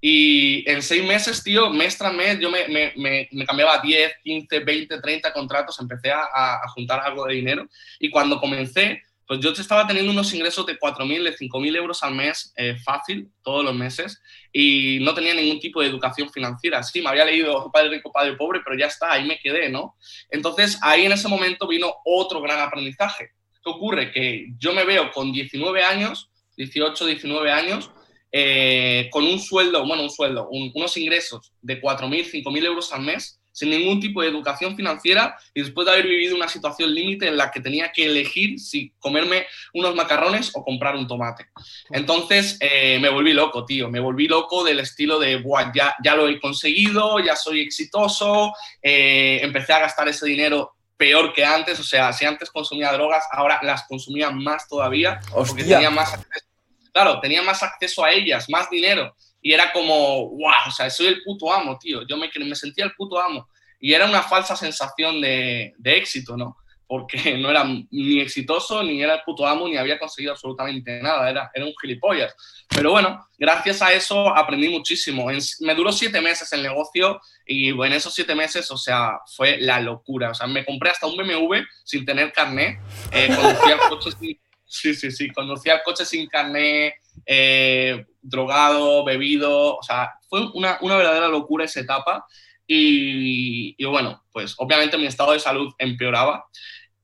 Y 0.00 0.68
en 0.68 0.82
seis 0.82 1.04
meses, 1.04 1.44
tío, 1.44 1.70
mes 1.70 1.96
tras 1.96 2.12
mes, 2.12 2.40
yo 2.40 2.50
me, 2.50 2.66
me, 2.66 3.28
me, 3.30 3.46
cambiaba 3.46 3.78
10, 3.78 4.14
15, 4.24 4.58
20, 4.58 5.00
30 5.00 5.32
contratos, 5.32 5.78
empecé 5.78 6.10
a, 6.10 6.24
a, 6.32 6.68
juntar 6.74 6.98
algo 7.00 7.26
de 7.26 7.34
dinero. 7.34 7.68
Y 8.00 8.10
cuando 8.10 8.40
comencé, 8.40 9.00
pues 9.32 9.40
yo 9.42 9.50
estaba 9.62 9.86
teniendo 9.86 10.12
unos 10.12 10.34
ingresos 10.34 10.66
de 10.66 10.78
4.000, 10.78 11.22
de 11.22 11.34
5.000 11.34 11.76
euros 11.76 12.02
al 12.02 12.14
mes, 12.14 12.52
eh, 12.54 12.76
fácil, 12.76 13.30
todos 13.42 13.64
los 13.64 13.74
meses, 13.74 14.20
y 14.52 14.98
no 15.00 15.14
tenía 15.14 15.32
ningún 15.32 15.58
tipo 15.58 15.80
de 15.80 15.86
educación 15.86 16.30
financiera. 16.30 16.82
Sí, 16.82 17.00
me 17.00 17.08
había 17.08 17.24
leído 17.24 17.70
Padre 17.72 17.88
Rico, 17.88 18.12
Padre 18.12 18.34
Pobre, 18.36 18.60
pero 18.62 18.78
ya 18.78 18.88
está, 18.88 19.10
ahí 19.10 19.24
me 19.24 19.38
quedé, 19.38 19.70
¿no? 19.70 19.96
Entonces, 20.28 20.78
ahí 20.82 21.06
en 21.06 21.12
ese 21.12 21.28
momento 21.28 21.66
vino 21.66 21.94
otro 22.04 22.42
gran 22.42 22.60
aprendizaje. 22.60 23.30
¿Qué 23.64 23.70
ocurre? 23.70 24.12
Que 24.12 24.48
yo 24.58 24.74
me 24.74 24.84
veo 24.84 25.10
con 25.10 25.32
19 25.32 25.82
años, 25.82 26.28
18, 26.58 27.06
19 27.06 27.50
años, 27.50 27.90
eh, 28.32 29.08
con 29.10 29.24
un 29.24 29.40
sueldo, 29.40 29.86
bueno, 29.86 30.02
un 30.02 30.10
sueldo, 30.10 30.46
unos 30.50 30.94
ingresos 30.98 31.54
de 31.62 31.80
4.000, 31.80 32.44
5.000 32.44 32.64
euros 32.66 32.92
al 32.92 33.00
mes, 33.00 33.40
sin 33.52 33.70
ningún 33.70 34.00
tipo 34.00 34.22
de 34.22 34.28
educación 34.28 34.74
financiera 34.74 35.36
y 35.54 35.62
después 35.62 35.86
de 35.86 35.92
haber 35.92 36.06
vivido 36.06 36.34
una 36.34 36.48
situación 36.48 36.92
límite 36.94 37.28
en 37.28 37.36
la 37.36 37.50
que 37.50 37.60
tenía 37.60 37.92
que 37.92 38.06
elegir 38.06 38.58
si 38.58 38.92
comerme 38.98 39.46
unos 39.74 39.94
macarrones 39.94 40.50
o 40.54 40.64
comprar 40.64 40.96
un 40.96 41.06
tomate. 41.06 41.46
Entonces 41.90 42.56
eh, 42.60 42.98
me 43.00 43.10
volví 43.10 43.32
loco, 43.32 43.64
tío, 43.64 43.88
me 43.90 44.00
volví 44.00 44.26
loco 44.26 44.64
del 44.64 44.80
estilo 44.80 45.18
de, 45.18 45.36
Buah, 45.36 45.72
ya, 45.74 45.94
ya 46.02 46.16
lo 46.16 46.28
he 46.28 46.40
conseguido, 46.40 47.20
ya 47.20 47.36
soy 47.36 47.60
exitoso, 47.60 48.52
eh, 48.82 49.40
empecé 49.42 49.72
a 49.74 49.80
gastar 49.80 50.08
ese 50.08 50.26
dinero 50.26 50.72
peor 50.96 51.32
que 51.32 51.44
antes, 51.44 51.78
o 51.80 51.84
sea, 51.84 52.12
si 52.12 52.24
antes 52.24 52.50
consumía 52.50 52.92
drogas, 52.92 53.24
ahora 53.32 53.58
las 53.62 53.86
consumía 53.88 54.30
más 54.30 54.68
todavía, 54.68 55.20
porque 55.34 55.64
tenía 55.64 55.90
más 55.90 56.14
acceso, 56.14 56.46
claro, 56.92 57.20
tenía 57.20 57.42
más 57.42 57.62
acceso 57.62 58.04
a 58.04 58.12
ellas, 58.12 58.48
más 58.48 58.70
dinero 58.70 59.14
y 59.42 59.52
era 59.52 59.72
como, 59.72 60.30
wow, 60.30 60.68
o 60.68 60.70
sea, 60.70 60.88
soy 60.88 61.08
el 61.08 61.22
puto 61.22 61.52
amo, 61.52 61.76
tío. 61.78 62.06
Yo 62.06 62.16
me, 62.16 62.30
me 62.38 62.54
sentía 62.54 62.84
el 62.84 62.94
puto 62.94 63.20
amo. 63.20 63.48
Y 63.80 63.92
era 63.92 64.06
una 64.06 64.22
falsa 64.22 64.54
sensación 64.54 65.20
de, 65.20 65.74
de 65.76 65.96
éxito, 65.96 66.36
¿no? 66.36 66.56
Porque 66.86 67.36
no 67.38 67.50
era 67.50 67.64
ni 67.64 68.20
exitoso, 68.20 68.84
ni 68.84 69.02
era 69.02 69.14
el 69.16 69.22
puto 69.22 69.44
amo, 69.44 69.66
ni 69.66 69.76
había 69.76 69.98
conseguido 69.98 70.32
absolutamente 70.32 71.02
nada. 71.02 71.28
Era, 71.28 71.50
era 71.52 71.66
un 71.66 71.74
gilipollas. 71.80 72.36
Pero 72.68 72.92
bueno, 72.92 73.26
gracias 73.36 73.82
a 73.82 73.92
eso 73.92 74.28
aprendí 74.28 74.68
muchísimo. 74.68 75.26
me 75.60 75.74
duró 75.74 75.90
siete 75.90 76.20
meses 76.20 76.52
el 76.52 76.62
negocio 76.62 77.20
y 77.44 77.70
en 77.70 77.92
esos 77.92 78.14
siete 78.14 78.36
meses, 78.36 78.70
o 78.70 78.76
sea, 78.76 79.18
fue 79.34 79.58
la 79.58 79.80
locura. 79.80 80.30
O 80.30 80.34
sea, 80.34 80.46
me 80.46 80.64
compré 80.64 80.90
hasta 80.90 81.08
un 81.08 81.16
BMW 81.16 81.56
sin 81.82 82.04
tener 82.04 82.32
carnet. 82.32 82.78
Eh, 83.10 83.28
conducía 83.34 83.76
coches 83.88 84.16
sin, 84.20 84.38
sí, 84.66 84.94
sí, 84.94 85.10
sí, 85.10 85.28
conducía 85.32 85.82
sin 86.04 86.28
carnet, 86.28 86.94
eh, 87.26 88.06
drogado, 88.22 89.04
bebido, 89.04 89.76
o 89.76 89.82
sea, 89.82 90.12
fue 90.28 90.48
una, 90.54 90.78
una 90.80 90.96
verdadera 90.96 91.28
locura 91.28 91.64
esa 91.64 91.80
etapa. 91.80 92.26
Y, 92.66 93.74
y, 93.76 93.84
bueno, 93.84 94.22
pues 94.32 94.54
obviamente 94.56 94.96
mi 94.96 95.06
estado 95.06 95.32
de 95.32 95.40
salud 95.40 95.74
empeoraba. 95.78 96.46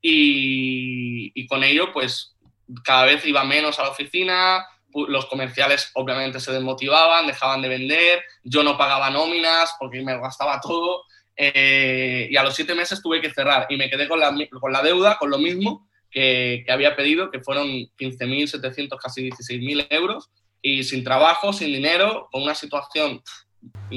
Y, 0.00 1.33
y, 1.35 1.46
con 1.48 1.64
ello 1.64 1.92
pues 1.92 2.37
cada 2.85 3.04
vez 3.04 3.26
iba 3.26 3.42
menos 3.42 3.78
a 3.78 3.83
la 3.83 3.90
oficina, 3.90 4.64
los 4.94 5.26
comerciales 5.26 5.90
obviamente 5.94 6.38
se 6.38 6.52
desmotivaban, 6.52 7.26
dejaban 7.26 7.62
de 7.62 7.68
vender, 7.68 8.22
yo 8.44 8.62
no 8.62 8.78
pagaba 8.78 9.11
nóminas 9.11 9.74
porque 9.78 10.02
me 10.02 10.18
gastaba 10.18 10.61
todo. 10.61 11.02
Eh, 11.37 12.28
y 12.31 12.37
a 12.37 12.42
los 12.42 12.54
siete 12.54 12.74
meses 12.74 13.02
tuve 13.02 13.20
que 13.20 13.31
cerrar 13.31 13.66
y 13.68 13.76
me 13.76 13.90
quedé 13.90 14.09
con 14.09 14.20
la, 14.20 14.35
con 14.61 14.72
la 14.72 14.83
deuda, 14.83 15.18
con 15.18 15.31
lo 15.31 15.38
mismo 15.38 15.88
que, 16.11 16.62
que 16.64 16.72
había 16.72 16.96
pedido, 16.96 17.31
que 17.31 17.40
fueron 17.40 17.66
15.700, 17.66 18.96
casi 19.00 19.31
16.000 19.31 19.87
euros 19.90 20.31
y 20.62 20.82
sin 20.82 21.04
trabajo, 21.04 21.52
sin 21.52 21.68
dinero, 21.68 22.28
con 22.30 22.42
una 22.42 22.54
situación. 22.54 23.22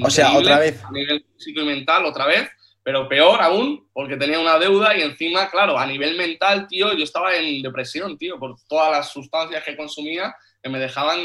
O 0.01 0.09
sea, 0.09 0.33
otra 0.33 0.59
vez. 0.59 0.83
A 0.83 0.91
nivel 0.91 1.25
físico 1.37 1.61
y 1.61 1.65
mental, 1.65 2.05
otra 2.05 2.25
vez, 2.25 2.49
pero 2.83 3.07
peor 3.07 3.41
aún, 3.41 3.87
porque 3.93 4.17
tenía 4.17 4.39
una 4.39 4.57
deuda 4.57 4.95
y 4.97 5.01
encima, 5.01 5.49
claro, 5.49 5.77
a 5.77 5.85
nivel 5.85 6.17
mental, 6.17 6.67
tío, 6.67 6.93
yo 6.93 7.03
estaba 7.03 7.35
en 7.35 7.61
depresión, 7.61 8.17
tío, 8.17 8.39
por 8.39 8.55
todas 8.67 8.91
las 8.91 9.11
sustancias 9.11 9.63
que 9.63 9.77
consumía 9.77 10.35
que 10.61 10.69
me 10.69 10.79
dejaban 10.79 11.19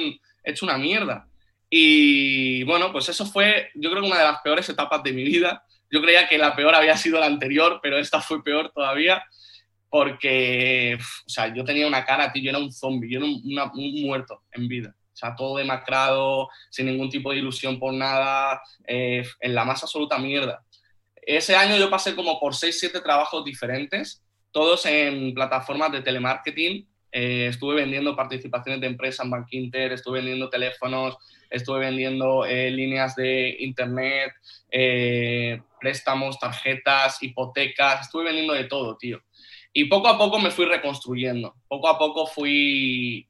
hecho 0.45 0.67
una 0.67 0.79
mierda. 0.79 1.27
Y 1.71 2.63
bueno, 2.65 2.93
pues 2.93 3.09
eso 3.09 3.27
fue, 3.27 3.71
yo 3.75 3.91
creo 3.91 4.03
que 4.03 4.09
una 4.09 4.19
de 4.19 4.25
las 4.25 4.41
peores 4.41 4.69
etapas 4.69 5.03
de 5.03 5.13
mi 5.13 5.25
vida. 5.25 5.63
Yo 5.91 6.03
creía 6.03 6.29
que 6.29 6.39
la 6.39 6.57
peor 6.57 6.75
había 6.75 6.97
sido 6.97 7.21
la 7.21 7.27
anterior, 7.27 7.81
pero 7.83 7.99
esta 7.99 8.21
fue 8.21 8.43
peor 8.43 8.73
todavía 8.75 9.25
porque, 9.89 10.99
o 10.99 11.29
sea, 11.29 11.55
yo 11.55 11.65
tenía 11.65 11.87
una 11.87 12.05
cara, 12.05 12.33
tío, 12.33 12.43
yo 12.43 12.51
era 12.51 12.59
un 12.59 12.73
zombie, 12.73 13.11
yo 13.11 13.21
era 13.21 13.27
un 13.73 14.03
muerto 14.03 14.43
en 14.53 14.69
vida. 14.69 14.96
O 15.17 15.19
sea, 15.19 15.35
todo 15.35 15.57
demacrado, 15.57 16.51
sin 16.69 16.85
ningún 16.85 17.09
tipo 17.09 17.33
de 17.33 17.39
ilusión 17.39 17.79
por 17.79 17.95
nada, 17.95 18.61
eh, 18.87 19.25
en 19.41 19.55
la 19.55 19.65
más 19.65 19.83
absoluta 19.83 20.19
mierda. 20.19 20.63
Ese 21.23 21.57
año 21.57 21.79
yo 21.79 21.89
pasé 21.89 22.15
como 22.15 22.39
por 22.39 22.55
6, 22.55 22.79
7 22.79 23.01
trabajos 23.01 23.43
diferentes, 23.43 24.23
todos 24.51 24.85
en 24.85 25.33
plataformas 25.33 25.91
de 25.91 26.03
telemarketing. 26.03 26.87
Eh, 27.11 27.47
estuve 27.47 27.77
vendiendo 27.77 28.15
participaciones 28.15 28.79
de 28.83 28.89
empresas 28.89 29.25
en 29.25 29.31
Bankinter, 29.31 29.93
estuve 29.93 30.19
vendiendo 30.19 30.51
teléfonos, 30.51 31.17
estuve 31.49 31.79
vendiendo 31.79 32.45
eh, 32.45 32.71
líneas 32.71 33.17
de 33.17 33.57
internet, 33.61 34.33
préstamos, 35.81 36.39
tarjetas, 36.39 37.23
hipotecas, 37.23 38.03
estuve 38.03 38.25
vendiendo 38.25 38.53
de 38.53 38.65
todo, 38.65 38.99
tío. 38.99 39.23
Y 39.73 39.87
poco 39.87 40.09
a 40.09 40.19
poco 40.19 40.39
me 40.39 40.51
fui 40.51 40.67
reconstruyendo, 40.67 41.55
poco 41.69 41.89
a 41.89 41.99
poco 41.99 42.27
fui 42.27 43.27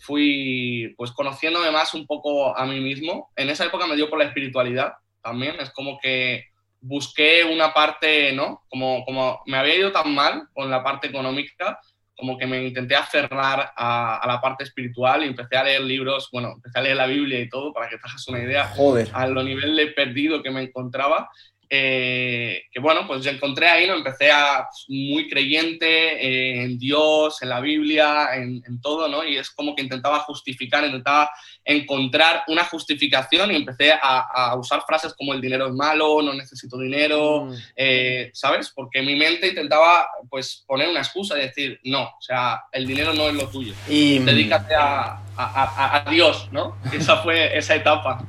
fui 0.00 0.94
pues 0.96 1.10
conociéndome 1.12 1.70
más 1.70 1.94
un 1.94 2.06
poco 2.06 2.56
a 2.56 2.64
mí 2.66 2.80
mismo. 2.80 3.30
En 3.36 3.50
esa 3.50 3.66
época 3.66 3.86
me 3.86 3.96
dio 3.96 4.08
por 4.08 4.18
la 4.18 4.26
espiritualidad 4.26 4.92
también, 5.22 5.56
es 5.60 5.70
como 5.70 5.98
que 6.00 6.46
busqué 6.80 7.44
una 7.44 7.74
parte, 7.74 8.32
¿no? 8.32 8.62
Como, 8.68 9.04
como 9.04 9.40
me 9.46 9.56
había 9.56 9.76
ido 9.76 9.92
tan 9.92 10.14
mal 10.14 10.48
con 10.52 10.70
la 10.70 10.82
parte 10.82 11.08
económica, 11.08 11.78
como 12.16 12.36
que 12.36 12.46
me 12.46 12.64
intenté 12.64 12.96
aferrar 12.96 13.72
a, 13.76 14.24
la 14.26 14.40
parte 14.40 14.64
espiritual 14.64 15.22
y 15.22 15.28
empecé 15.28 15.56
a 15.56 15.62
leer 15.62 15.82
libros, 15.82 16.28
bueno, 16.32 16.52
empecé 16.54 16.78
a 16.78 16.82
leer 16.82 16.96
la 16.96 17.06
Biblia 17.06 17.40
y 17.40 17.48
todo, 17.48 17.72
para 17.72 17.88
que 17.88 17.96
te 17.96 18.08
hagas 18.08 18.26
una 18.26 18.40
idea, 18.40 18.66
Joder. 18.76 19.08
a 19.12 19.26
lo 19.28 19.42
nivel 19.44 19.76
de 19.76 19.86
perdido 19.88 20.42
que 20.42 20.50
me 20.50 20.62
encontraba. 20.62 21.28
Eh, 21.70 22.62
que 22.72 22.80
bueno, 22.80 23.06
pues 23.06 23.22
yo 23.22 23.30
encontré 23.30 23.68
ahí, 23.68 23.86
¿no? 23.86 23.94
Empecé 23.94 24.30
a 24.30 24.66
pues, 24.68 24.86
muy 24.88 25.28
creyente 25.28 25.86
eh, 25.86 26.62
en 26.64 26.78
Dios, 26.78 27.42
en 27.42 27.50
la 27.50 27.60
Biblia, 27.60 28.28
en, 28.34 28.80
todo, 28.80 29.08
¿no? 29.08 29.24
Y 29.24 29.36
es 29.36 29.50
como 29.50 29.74
que 29.74 29.82
intentaba 29.82 30.20
justificar, 30.20 30.84
intentaba 30.84 31.30
encontrar 31.64 32.44
una 32.48 32.64
justificación 32.64 33.52
y 33.52 33.56
empecé 33.56 33.92
a, 34.00 34.54
usar 34.58 34.82
frases 34.86 35.14
como 35.14 35.34
el 35.34 35.40
dinero 35.40 35.66
es 35.66 35.74
malo, 35.74 36.22
no 36.22 36.32
necesito 36.32 36.78
dinero, 36.78 37.46
mm. 37.46 37.54
eh, 37.76 38.30
¿sabes? 38.32 38.72
Porque 38.74 39.02
mi 39.02 39.14
mente 39.14 39.48
intentaba, 39.48 40.08
pues, 40.30 40.64
poner 40.66 40.88
una 40.88 41.00
excusa 41.00 41.36
y 41.36 41.42
decir, 41.42 41.80
no, 41.84 42.02
o 42.04 42.20
sea, 42.20 42.62
el 42.72 42.86
dinero 42.86 43.12
no 43.12 43.28
es 43.28 43.34
lo 43.34 43.48
tuyo. 43.48 43.74
Y... 43.88 44.18
Dedícate 44.18 44.74
a, 44.74 45.20
a, 45.38 46.04
Dios, 46.10 46.48
¿no? 46.52 46.76
Esa 46.92 47.18
fue 47.18 47.56
esa 47.56 47.74
etapa. 47.74 48.24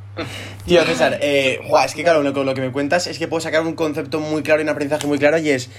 Tío, 0.66 0.84
César, 0.84 1.18
eh, 1.22 1.60
es 1.86 1.96
que 1.96 2.04
claro, 2.04 2.22
lo, 2.22 2.54
que 2.54 2.62
me 2.62 2.72
cuentas 2.72 3.08
es 3.08 3.18
que 3.18 3.28
puedo 3.28 3.42
sacar 3.42 3.62
un 3.62 3.74
concepto 3.74 4.20
muy 4.20 4.44
claro 4.44 4.62
y 4.62 4.64
un 4.64 4.70
aprendizaje 4.70 5.08
muy 5.08 5.18
claro 5.18 5.38
y 5.40 5.50
es, 5.50 5.70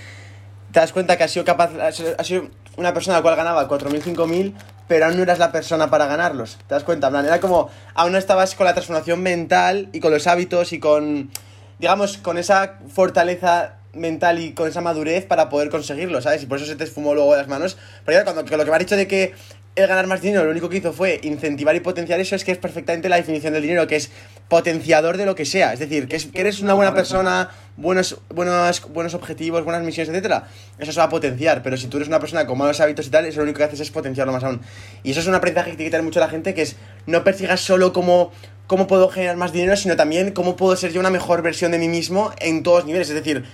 te 0.72 0.80
das 0.80 0.92
cuenta 0.92 1.16
que 1.16 1.24
has 1.24 1.30
sido 1.30 1.44
capaz, 1.44 1.70
has 1.78 2.26
sido 2.26 2.48
una 2.76 2.92
persona 2.92 3.18
la 3.18 3.22
cual 3.22 3.36
ganaba 3.36 3.68
4.000, 3.68 4.02
5.000, 4.02 4.54
pero 4.88 5.06
aún 5.06 5.16
no 5.16 5.22
eras 5.22 5.38
la 5.38 5.52
persona 5.52 5.88
para 5.90 6.06
ganarlos. 6.06 6.58
¿Te 6.66 6.74
das 6.74 6.82
cuenta? 6.82 7.08
En 7.08 7.24
era 7.26 7.40
como, 7.40 7.70
aún 7.94 8.12
no 8.12 8.18
estabas 8.18 8.54
con 8.54 8.66
la 8.66 8.74
transformación 8.74 9.22
mental 9.22 9.88
y 9.92 10.00
con 10.00 10.12
los 10.12 10.26
hábitos 10.26 10.72
y 10.72 10.80
con, 10.80 11.30
digamos, 11.78 12.18
con 12.18 12.38
esa 12.38 12.78
fortaleza 12.92 13.76
mental 13.92 14.38
y 14.38 14.52
con 14.52 14.68
esa 14.68 14.80
madurez 14.80 15.26
para 15.26 15.48
poder 15.48 15.68
conseguirlo, 15.68 16.20
¿sabes? 16.22 16.42
Y 16.42 16.46
por 16.46 16.58
eso 16.58 16.66
se 16.66 16.76
te 16.76 16.84
esfumó 16.84 17.14
luego 17.14 17.32
de 17.32 17.38
las 17.38 17.48
manos. 17.48 17.76
Pero 18.04 18.18
ya 18.18 18.24
cuando 18.24 18.42
lo 18.42 18.64
que 18.64 18.70
me 18.70 18.76
has 18.76 18.80
dicho 18.80 18.96
de 18.96 19.06
que 19.06 19.34
el 19.76 19.86
ganar 19.86 20.06
más 20.06 20.20
dinero 20.20 20.44
lo 20.44 20.50
único 20.50 20.68
que 20.68 20.78
hizo 20.78 20.92
fue 20.92 21.20
incentivar 21.22 21.74
y 21.76 21.80
potenciar 21.80 22.18
eso, 22.20 22.34
es 22.34 22.44
que 22.44 22.52
es 22.52 22.58
perfectamente 22.58 23.08
la 23.08 23.16
definición 23.16 23.52
del 23.52 23.62
dinero, 23.62 23.86
que 23.86 23.96
es 23.96 24.10
potenciador 24.48 25.16
de 25.16 25.26
lo 25.26 25.34
que 25.34 25.44
sea. 25.44 25.72
Es 25.72 25.78
decir, 25.78 26.08
que, 26.08 26.18
eres 26.34 26.60
una 26.60 26.74
buena 26.74 26.92
persona, 26.92 27.50
buenos, 27.76 28.18
buenos, 28.28 28.82
buenos 28.92 29.14
objetivos, 29.14 29.64
buenas 29.64 29.82
misiones, 29.82 30.08
etcétera. 30.10 30.48
Eso 30.78 30.92
se 30.92 30.98
va 30.98 31.04
a 31.04 31.08
potenciar. 31.08 31.62
Pero 31.62 31.76
si 31.76 31.86
tú 31.86 31.98
eres 31.98 32.08
una 32.08 32.18
persona 32.18 32.46
con 32.46 32.58
malos 32.58 32.80
hábitos 32.80 33.06
y 33.06 33.10
tal, 33.10 33.26
eso 33.26 33.38
lo 33.38 33.44
único 33.44 33.58
que 33.58 33.64
haces 33.64 33.80
es 33.80 33.90
potenciarlo 33.90 34.32
más 34.32 34.42
aún. 34.42 34.60
Y 35.04 35.12
eso 35.12 35.20
es 35.20 35.26
un 35.28 35.34
aprendizaje 35.34 35.70
que 35.70 35.76
tiene 35.76 35.88
que 35.88 35.92
tener 35.92 36.04
mucho 36.04 36.20
la 36.20 36.28
gente, 36.28 36.52
que 36.52 36.62
es 36.62 36.76
no 37.06 37.22
persigas 37.22 37.60
solo 37.60 37.92
como 37.92 38.32
cómo 38.66 38.86
puedo 38.86 39.08
generar 39.08 39.36
más 39.36 39.52
dinero, 39.52 39.76
sino 39.76 39.96
también 39.96 40.32
cómo 40.32 40.56
puedo 40.56 40.76
ser 40.76 40.92
yo 40.92 41.00
una 41.00 41.10
mejor 41.10 41.42
versión 41.42 41.72
de 41.72 41.78
mí 41.78 41.88
mismo 41.88 42.32
en 42.38 42.62
todos 42.62 42.84
niveles. 42.84 43.08
Es 43.08 43.14
decir, 43.14 43.44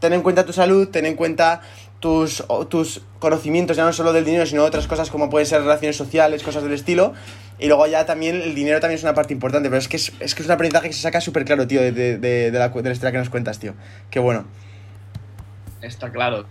ten 0.00 0.12
en 0.12 0.22
cuenta 0.22 0.44
tu 0.44 0.52
salud, 0.52 0.88
ten 0.88 1.06
en 1.06 1.14
cuenta 1.14 1.60
tus, 2.00 2.44
tus 2.68 3.02
conocimientos, 3.18 3.76
ya 3.76 3.84
no 3.84 3.92
solo 3.92 4.12
del 4.12 4.24
dinero, 4.24 4.46
sino 4.46 4.64
otras 4.64 4.86
cosas 4.86 5.10
como 5.10 5.30
pueden 5.30 5.46
ser 5.46 5.62
relaciones 5.62 5.96
sociales, 5.96 6.42
cosas 6.42 6.62
del 6.62 6.72
estilo. 6.72 7.14
Y 7.58 7.66
luego 7.66 7.86
ya 7.86 8.06
también 8.06 8.40
el 8.40 8.54
dinero 8.54 8.80
también 8.80 8.98
es 8.98 9.02
una 9.02 9.14
parte 9.14 9.32
importante, 9.32 9.68
pero 9.68 9.78
es 9.78 9.88
que 9.88 9.96
es, 9.96 10.12
es 10.20 10.34
que 10.34 10.42
es 10.42 10.46
un 10.46 10.52
aprendizaje 10.52 10.88
que 10.88 10.94
se 10.94 11.02
saca 11.02 11.20
súper 11.20 11.44
claro, 11.44 11.66
tío, 11.66 11.80
de, 11.80 11.92
de, 11.92 12.18
de, 12.18 12.50
la, 12.52 12.68
de 12.68 12.82
la 12.82 12.92
historia 12.92 13.12
que 13.12 13.18
nos 13.18 13.30
cuentas, 13.30 13.58
tío. 13.58 13.74
Qué 14.10 14.20
bueno. 14.20 14.46
Está 15.82 16.12
claro, 16.12 16.46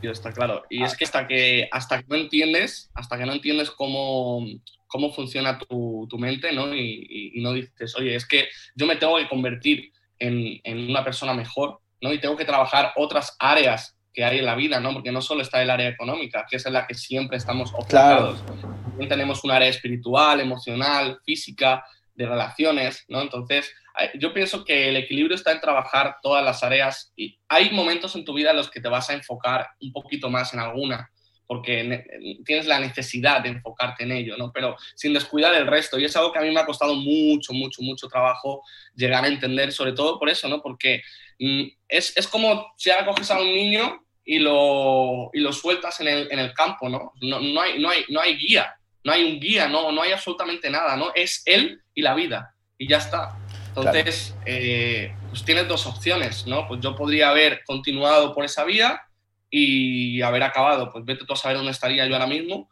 tío, 0.00 0.12
está 0.12 0.32
claro. 0.32 0.62
Y 0.70 0.84
es 0.84 0.96
que 0.96 1.04
hasta 1.04 1.26
que, 1.26 1.68
hasta 1.72 1.98
que 1.98 2.06
no 2.08 2.16
entiendes, 2.16 2.90
hasta 2.94 3.18
que 3.18 3.26
no 3.26 3.32
entiendes 3.32 3.70
cómo, 3.72 4.46
cómo 4.86 5.12
funciona 5.12 5.58
tu, 5.58 6.06
tu 6.08 6.18
mente, 6.18 6.52
¿no? 6.52 6.72
Y, 6.74 7.32
y, 7.34 7.40
no 7.42 7.52
dices, 7.52 7.96
oye, 7.96 8.14
es 8.14 8.26
que 8.26 8.46
yo 8.76 8.86
me 8.86 8.96
tengo 8.96 9.16
que 9.16 9.28
convertir 9.28 9.92
en, 10.20 10.60
en 10.62 10.90
una 10.90 11.02
persona 11.02 11.34
mejor, 11.34 11.80
¿no? 12.00 12.12
Y 12.12 12.20
tengo 12.20 12.36
que 12.36 12.44
trabajar 12.44 12.92
otras 12.96 13.34
áreas 13.40 13.96
que 14.12 14.24
hay 14.24 14.38
en 14.38 14.46
la 14.46 14.54
vida, 14.54 14.80
¿no? 14.80 14.92
Porque 14.92 15.12
no 15.12 15.22
solo 15.22 15.42
está 15.42 15.62
el 15.62 15.70
área 15.70 15.88
económica, 15.88 16.46
que 16.48 16.56
es 16.56 16.66
en 16.66 16.74
la 16.74 16.86
que 16.86 16.94
siempre 16.94 17.36
estamos 17.36 17.72
ocupados. 17.72 18.44
También 18.46 19.08
tenemos 19.08 19.42
un 19.44 19.50
área 19.50 19.68
espiritual, 19.68 20.40
emocional, 20.40 21.18
física, 21.24 21.84
de 22.14 22.26
relaciones, 22.26 23.04
¿no? 23.08 23.22
Entonces, 23.22 23.72
yo 24.18 24.32
pienso 24.32 24.64
que 24.64 24.88
el 24.88 24.96
equilibrio 24.96 25.34
está 25.34 25.52
en 25.52 25.60
trabajar 25.60 26.16
todas 26.22 26.44
las 26.44 26.62
áreas 26.62 27.12
y 27.16 27.38
hay 27.48 27.70
momentos 27.70 28.14
en 28.16 28.24
tu 28.24 28.34
vida 28.34 28.50
en 28.50 28.56
los 28.56 28.70
que 28.70 28.80
te 28.80 28.88
vas 28.88 29.08
a 29.10 29.14
enfocar 29.14 29.68
un 29.80 29.92
poquito 29.92 30.30
más 30.30 30.52
en 30.54 30.60
alguna, 30.60 31.10
porque 31.52 32.06
tienes 32.46 32.64
la 32.64 32.80
necesidad 32.80 33.42
de 33.42 33.50
enfocarte 33.50 34.04
en 34.04 34.12
ello, 34.12 34.38
¿no? 34.38 34.50
Pero 34.54 34.74
sin 34.94 35.12
descuidar 35.12 35.54
el 35.54 35.66
resto. 35.66 35.98
Y 35.98 36.06
es 36.06 36.16
algo 36.16 36.32
que 36.32 36.38
a 36.38 36.42
mí 36.42 36.50
me 36.50 36.58
ha 36.58 36.64
costado 36.64 36.94
mucho, 36.94 37.52
mucho, 37.52 37.82
mucho 37.82 38.08
trabajo 38.08 38.62
llegar 38.94 39.22
a 39.22 39.28
entender, 39.28 39.70
sobre 39.70 39.92
todo 39.92 40.18
por 40.18 40.30
eso, 40.30 40.48
¿no? 40.48 40.62
Porque 40.62 41.02
mm, 41.38 41.64
es, 41.86 42.16
es 42.16 42.26
como 42.26 42.72
si 42.78 42.88
ahora 42.88 43.04
coges 43.04 43.30
a 43.30 43.38
un 43.38 43.52
niño 43.52 44.02
y 44.24 44.38
lo, 44.38 45.28
y 45.34 45.40
lo 45.40 45.52
sueltas 45.52 46.00
en 46.00 46.08
el, 46.08 46.32
en 46.32 46.38
el 46.38 46.54
campo, 46.54 46.88
¿no? 46.88 47.12
No, 47.20 47.38
no, 47.38 47.60
hay, 47.60 47.78
no, 47.78 47.90
hay, 47.90 48.06
no 48.08 48.18
hay 48.18 48.38
guía, 48.38 48.74
no 49.04 49.12
hay 49.12 49.22
un 49.22 49.38
guía, 49.38 49.68
no, 49.68 49.92
no 49.92 50.00
hay 50.00 50.12
absolutamente 50.12 50.70
nada, 50.70 50.96
¿no? 50.96 51.12
Es 51.14 51.42
él 51.44 51.82
y 51.92 52.00
la 52.00 52.14
vida, 52.14 52.54
y 52.78 52.88
ya 52.88 52.96
está. 52.96 53.36
Entonces, 53.76 54.34
eh, 54.46 55.14
pues 55.28 55.44
tienes 55.44 55.68
dos 55.68 55.84
opciones, 55.84 56.46
¿no? 56.46 56.66
Pues 56.66 56.80
yo 56.80 56.96
podría 56.96 57.28
haber 57.28 57.62
continuado 57.64 58.32
por 58.34 58.46
esa 58.46 58.64
vía 58.64 59.02
y 59.54 60.22
haber 60.22 60.42
acabado, 60.42 60.90
pues 60.90 61.04
vete 61.04 61.26
tú 61.26 61.34
a 61.34 61.36
saber 61.36 61.58
dónde 61.58 61.72
estaría 61.72 62.06
yo 62.06 62.14
ahora 62.14 62.26
mismo, 62.26 62.70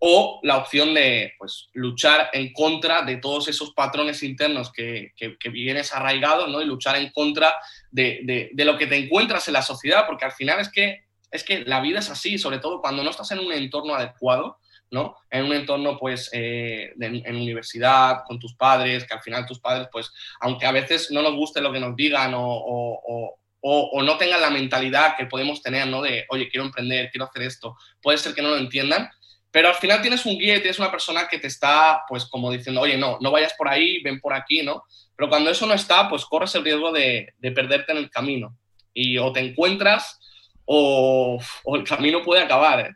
o 0.00 0.40
la 0.42 0.58
opción 0.58 0.92
de 0.92 1.32
pues, 1.38 1.68
luchar 1.72 2.28
en 2.32 2.52
contra 2.52 3.02
de 3.02 3.16
todos 3.16 3.48
esos 3.48 3.72
patrones 3.72 4.22
internos 4.24 4.72
que, 4.72 5.12
que, 5.16 5.48
vienes 5.48 5.94
arraigados 5.94 6.50
¿no? 6.50 6.60
y 6.60 6.66
luchar 6.66 6.96
en 6.96 7.10
contra 7.12 7.54
de, 7.92 8.50
de, 8.52 8.64
lo 8.64 8.76
que 8.76 8.88
te 8.88 8.96
encuentras 8.96 9.46
en 9.46 9.54
la 9.54 9.62
sociedad, 9.62 10.04
porque 10.04 10.24
al 10.24 10.32
final 10.32 10.58
es 10.58 10.68
que, 10.68 11.04
es 11.30 11.44
que 11.44 11.60
la 11.64 11.80
vida 11.80 12.00
es 12.00 12.10
así, 12.10 12.38
sobre 12.38 12.58
todo 12.58 12.80
cuando 12.80 13.04
no 13.04 13.10
estás 13.10 13.30
en 13.30 13.38
un 13.38 13.52
entorno 13.52 13.94
adecuado, 13.94 14.58
¿no? 14.90 15.16
En 15.30 15.44
un 15.44 15.52
entorno, 15.52 15.96
pues, 15.96 16.28
eh, 16.32 16.92
en 17.00 17.36
universidad, 17.36 18.22
con 18.26 18.38
tus 18.38 18.54
padres, 18.54 19.04
que 19.04 19.14
al 19.14 19.22
final 19.22 19.46
tus 19.46 19.60
padres, 19.60 19.88
pues, 19.90 20.12
aunque 20.40 20.66
a 20.66 20.72
veces 20.72 21.10
no 21.10 21.22
nos 21.22 21.34
guste 21.34 21.60
lo 21.60 21.72
que 21.72 21.80
nos 21.80 21.94
digan 21.96 22.32
o 22.34 23.38
o, 23.68 24.02
no 24.02 24.16
tengan 24.16 24.40
la 24.40 24.50
mentalidad 24.50 25.16
que 25.16 25.26
podemos 25.26 25.60
tener, 25.60 25.88
¿no? 25.88 26.00
De, 26.00 26.24
oye, 26.28 26.48
quiero 26.48 26.64
emprender, 26.64 27.10
quiero 27.10 27.24
hacer 27.24 27.42
esto. 27.42 27.76
Puede 28.00 28.16
ser 28.16 28.32
que 28.32 28.40
no 28.40 28.50
lo 28.50 28.58
entiendan, 28.58 29.10
pero 29.50 29.68
al 29.68 29.74
final 29.74 30.00
tienes 30.00 30.24
un 30.24 30.38
guía 30.38 30.54
y 30.54 30.60
tienes 30.60 30.78
una 30.78 30.92
persona 30.92 31.26
que 31.26 31.40
te 31.40 31.48
está, 31.48 32.02
pues, 32.08 32.26
como 32.26 32.52
diciendo, 32.52 32.80
oye, 32.80 32.96
no, 32.96 33.18
no 33.20 33.32
vayas 33.32 33.54
por 33.54 33.68
ahí, 33.68 34.00
ven 34.04 34.20
por 34.20 34.34
aquí, 34.34 34.62
¿no? 34.62 34.84
Pero 35.16 35.28
cuando 35.28 35.50
eso 35.50 35.66
no 35.66 35.74
está, 35.74 36.08
pues 36.08 36.24
corres 36.24 36.54
el 36.54 36.62
riesgo 36.62 36.92
de, 36.92 37.34
de 37.38 37.50
perderte 37.50 37.90
en 37.90 37.98
el 37.98 38.08
camino. 38.08 38.56
Y 38.94 39.18
o 39.18 39.32
te 39.32 39.40
encuentras 39.40 40.20
o, 40.64 41.40
o 41.64 41.76
el 41.76 41.82
camino 41.82 42.22
puede 42.22 42.42
acabar. 42.42 42.80
¿eh? 42.80 42.90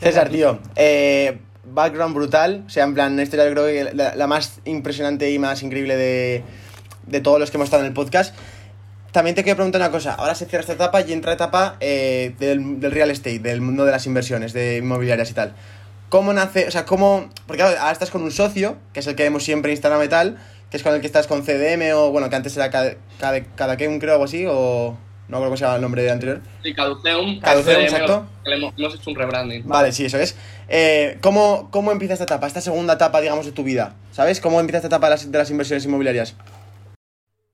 César, 0.00 0.28
tío, 0.28 0.60
eh, 0.76 1.38
background 1.64 2.14
brutal. 2.14 2.64
O 2.66 2.68
sea, 2.68 2.84
en 2.84 2.92
plan, 2.92 3.18
esta 3.20 3.42
yo 3.42 3.52
creo 3.52 3.66
que 3.66 3.94
la, 3.94 4.14
la, 4.14 4.26
más 4.26 4.60
impresionante 4.66 5.30
y 5.30 5.38
más 5.38 5.62
increíble 5.62 5.96
de, 5.96 6.42
de 7.06 7.20
todos 7.22 7.40
los 7.40 7.50
que 7.50 7.56
hemos 7.56 7.68
estado 7.68 7.84
en 7.84 7.88
el 7.88 7.94
podcast. 7.94 8.34
También 9.14 9.36
te 9.36 9.44
quiero 9.44 9.54
preguntar 9.58 9.80
una 9.80 9.92
cosa. 9.92 10.14
Ahora 10.14 10.34
se 10.34 10.44
cierra 10.44 10.62
esta 10.62 10.72
etapa 10.72 11.00
y 11.02 11.12
entra 11.12 11.32
etapa 11.32 11.76
eh, 11.78 12.34
del, 12.40 12.80
del, 12.80 12.90
real 12.90 13.12
estate, 13.12 13.38
del 13.38 13.60
mundo 13.60 13.84
de 13.84 13.92
las 13.92 14.06
inversiones, 14.06 14.52
de 14.52 14.78
inmobiliarias 14.78 15.30
y 15.30 15.34
tal. 15.34 15.54
¿Cómo 16.08 16.32
nace? 16.32 16.66
O 16.66 16.70
sea, 16.72 16.84
¿cómo...? 16.84 17.30
Porque 17.46 17.62
ahora 17.62 17.92
estás 17.92 18.10
con 18.10 18.24
un 18.24 18.32
socio, 18.32 18.76
que 18.92 18.98
es 18.98 19.06
el 19.06 19.14
que 19.14 19.22
vemos 19.22 19.44
siempre 19.44 19.70
en 19.70 19.74
Instagram 19.74 20.02
y 20.02 20.08
tal, 20.08 20.38
que 20.68 20.78
es 20.78 20.82
con 20.82 20.92
el 20.92 21.00
que 21.00 21.06
estás 21.06 21.28
con 21.28 21.44
CDM 21.44 21.94
o, 21.94 22.10
bueno, 22.10 22.28
que 22.28 22.34
antes 22.34 22.56
era 22.56 22.70
cada, 22.70 22.96
cada, 23.54 23.76
que 23.76 23.86
un 23.86 24.00
creo, 24.00 24.14
algo 24.14 24.24
así, 24.24 24.46
o... 24.48 24.98
No 25.28 25.38
creo 25.38 25.52
que 25.52 25.58
se 25.58 25.62
llama 25.62 25.76
el 25.76 25.82
nombre 25.82 26.10
anterior. 26.10 26.40
Sí, 26.64 26.74
Caduceum. 26.74 27.40
Caduceum, 27.40 27.82
exacto. 27.82 28.26
Hemos, 28.44 28.74
hemos, 28.76 28.94
hecho 28.96 29.10
un 29.10 29.16
rebranding. 29.16 29.62
Vale, 29.64 29.92
sí, 29.92 30.06
eso 30.06 30.18
es. 30.18 30.36
Eh, 30.68 31.18
¿cómo, 31.20 31.68
¿Cómo 31.70 31.92
empieza 31.92 32.14
esta 32.14 32.24
etapa, 32.24 32.48
esta 32.48 32.60
segunda 32.60 32.94
etapa, 32.94 33.20
digamos, 33.20 33.46
de 33.46 33.52
tu 33.52 33.62
vida? 33.62 33.94
¿Sabes? 34.10 34.40
¿Cómo 34.40 34.58
empieza 34.58 34.78
esta 34.78 34.88
etapa 34.88 35.06
de 35.06 35.10
las, 35.10 35.30
de 35.30 35.38
las 35.38 35.50
inversiones 35.50 35.84
inmobiliarias? 35.84 36.34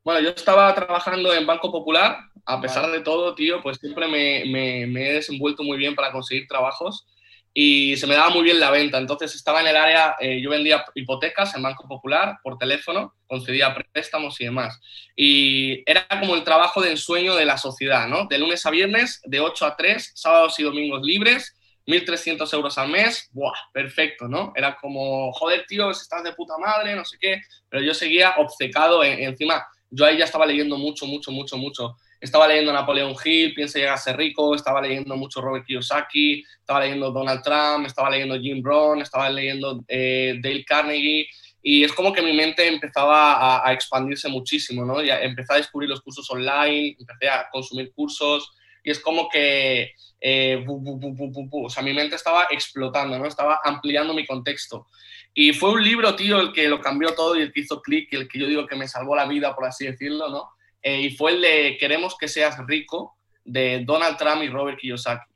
Bueno, 0.02 0.20
yo 0.20 0.30
estaba 0.30 0.74
trabajando 0.74 1.32
en 1.34 1.46
Banco 1.46 1.70
Popular. 1.70 2.18
A 2.46 2.60
pesar 2.60 2.90
de 2.90 3.00
todo, 3.00 3.34
tío, 3.34 3.62
pues 3.62 3.78
siempre 3.78 4.08
me, 4.08 4.44
me, 4.46 4.86
me 4.86 5.10
he 5.10 5.12
desenvuelto 5.14 5.62
muy 5.62 5.76
bien 5.76 5.94
para 5.94 6.10
conseguir 6.10 6.48
trabajos 6.48 7.06
y 7.52 7.96
se 7.96 8.06
me 8.06 8.14
daba 8.14 8.30
muy 8.30 8.42
bien 8.42 8.60
la 8.60 8.70
venta. 8.70 8.98
Entonces 8.98 9.34
estaba 9.34 9.60
en 9.60 9.66
el 9.66 9.76
área, 9.76 10.16
eh, 10.20 10.40
yo 10.40 10.50
vendía 10.50 10.84
hipotecas 10.94 11.54
en 11.54 11.62
Banco 11.62 11.86
Popular 11.88 12.38
por 12.42 12.58
teléfono, 12.58 13.14
concedía 13.26 13.74
préstamos 13.92 14.40
y 14.40 14.44
demás. 14.44 14.80
Y 15.16 15.82
era 15.90 16.06
como 16.08 16.34
el 16.34 16.44
trabajo 16.44 16.80
de 16.80 16.92
ensueño 16.92 17.34
de 17.34 17.44
la 17.44 17.58
sociedad, 17.58 18.08
¿no? 18.08 18.26
De 18.26 18.38
lunes 18.38 18.64
a 18.66 18.70
viernes, 18.70 19.20
de 19.24 19.40
8 19.40 19.66
a 19.66 19.76
3, 19.76 20.12
sábados 20.14 20.58
y 20.58 20.62
domingos 20.62 21.02
libres, 21.02 21.56
1.300 21.86 22.52
euros 22.54 22.78
al 22.78 22.88
mes, 22.88 23.28
¡buah! 23.32 23.52
Perfecto, 23.72 24.28
¿no? 24.28 24.52
Era 24.54 24.76
como, 24.76 25.32
joder, 25.32 25.66
tío, 25.66 25.90
estás 25.90 26.22
de 26.22 26.32
puta 26.32 26.56
madre, 26.58 26.94
no 26.94 27.04
sé 27.04 27.18
qué, 27.20 27.40
pero 27.68 27.82
yo 27.82 27.94
seguía 27.94 28.34
obcecado 28.38 29.02
en, 29.02 29.18
encima. 29.20 29.66
Yo 29.90 30.06
ahí 30.06 30.18
ya 30.18 30.24
estaba 30.24 30.46
leyendo 30.46 30.78
mucho, 30.78 31.06
mucho, 31.06 31.30
mucho, 31.30 31.56
mucho 31.56 31.96
estaba 32.20 32.46
leyendo 32.46 32.72
Napoleón 32.72 33.14
Hill, 33.24 33.54
Piensa 33.54 33.78
llegar 33.78 33.94
a 33.94 33.98
ser 33.98 34.16
rico, 34.16 34.54
estaba 34.54 34.80
leyendo 34.80 35.16
mucho 35.16 35.40
Robert 35.40 35.64
Kiyosaki, 35.64 36.44
estaba 36.58 36.80
leyendo 36.80 37.10
Donald 37.10 37.42
Trump, 37.42 37.86
estaba 37.86 38.10
leyendo 38.10 38.38
Jim 38.38 38.62
Brown, 38.62 39.00
estaba 39.00 39.30
leyendo 39.30 39.82
eh, 39.88 40.38
Dale 40.42 40.64
Carnegie, 40.64 41.26
y 41.62 41.82
es 41.84 41.92
como 41.92 42.12
que 42.12 42.22
mi 42.22 42.32
mente 42.32 42.66
empezaba 42.66 43.66
a, 43.66 43.72
expandirse 43.72 44.28
muchísimo, 44.28 44.84
¿no? 44.84 45.02
Ya 45.02 45.20
empecé 45.20 45.54
a 45.54 45.56
descubrir 45.56 45.88
los 45.88 46.00
cursos 46.00 46.30
online, 46.30 46.96
empecé 46.98 47.28
a 47.28 47.48
consumir 47.50 47.92
cursos, 47.92 48.50
y 48.82 48.90
es 48.90 48.98
como 48.98 49.28
que, 49.28 49.92
eh, 50.20 50.64
o 50.66 51.70
sea, 51.70 51.82
mi 51.82 51.92
mente 51.92 52.16
estaba 52.16 52.46
explotando, 52.50 53.18
¿no? 53.18 53.26
Estaba 53.26 53.60
ampliando 53.62 54.14
mi 54.14 54.26
contexto. 54.26 54.86
Y 55.34 55.52
fue 55.52 55.70
un 55.70 55.82
libro, 55.82 56.14
tío, 56.16 56.40
el 56.40 56.52
que 56.52 56.68
lo 56.68 56.80
cambió 56.80 57.14
todo 57.14 57.36
y 57.36 57.42
el 57.42 57.52
que 57.52 57.60
hizo 57.60 57.80
clic, 57.80 58.12
el 58.12 58.28
que 58.28 58.38
yo 58.38 58.46
digo 58.46 58.66
que 58.66 58.76
me 58.76 58.88
salvó 58.88 59.14
la 59.14 59.26
vida, 59.26 59.54
por 59.54 59.64
así 59.64 59.86
decirlo, 59.86 60.28
¿no? 60.28 60.50
Eh, 60.82 61.02
y 61.02 61.16
fue 61.16 61.32
el 61.32 61.40
de 61.40 61.76
Queremos 61.78 62.16
que 62.18 62.28
seas 62.28 62.56
rico, 62.66 63.16
de 63.44 63.82
Donald 63.84 64.16
Trump 64.16 64.42
y 64.42 64.48
Robert 64.48 64.78
Kiyosaki. 64.78 65.30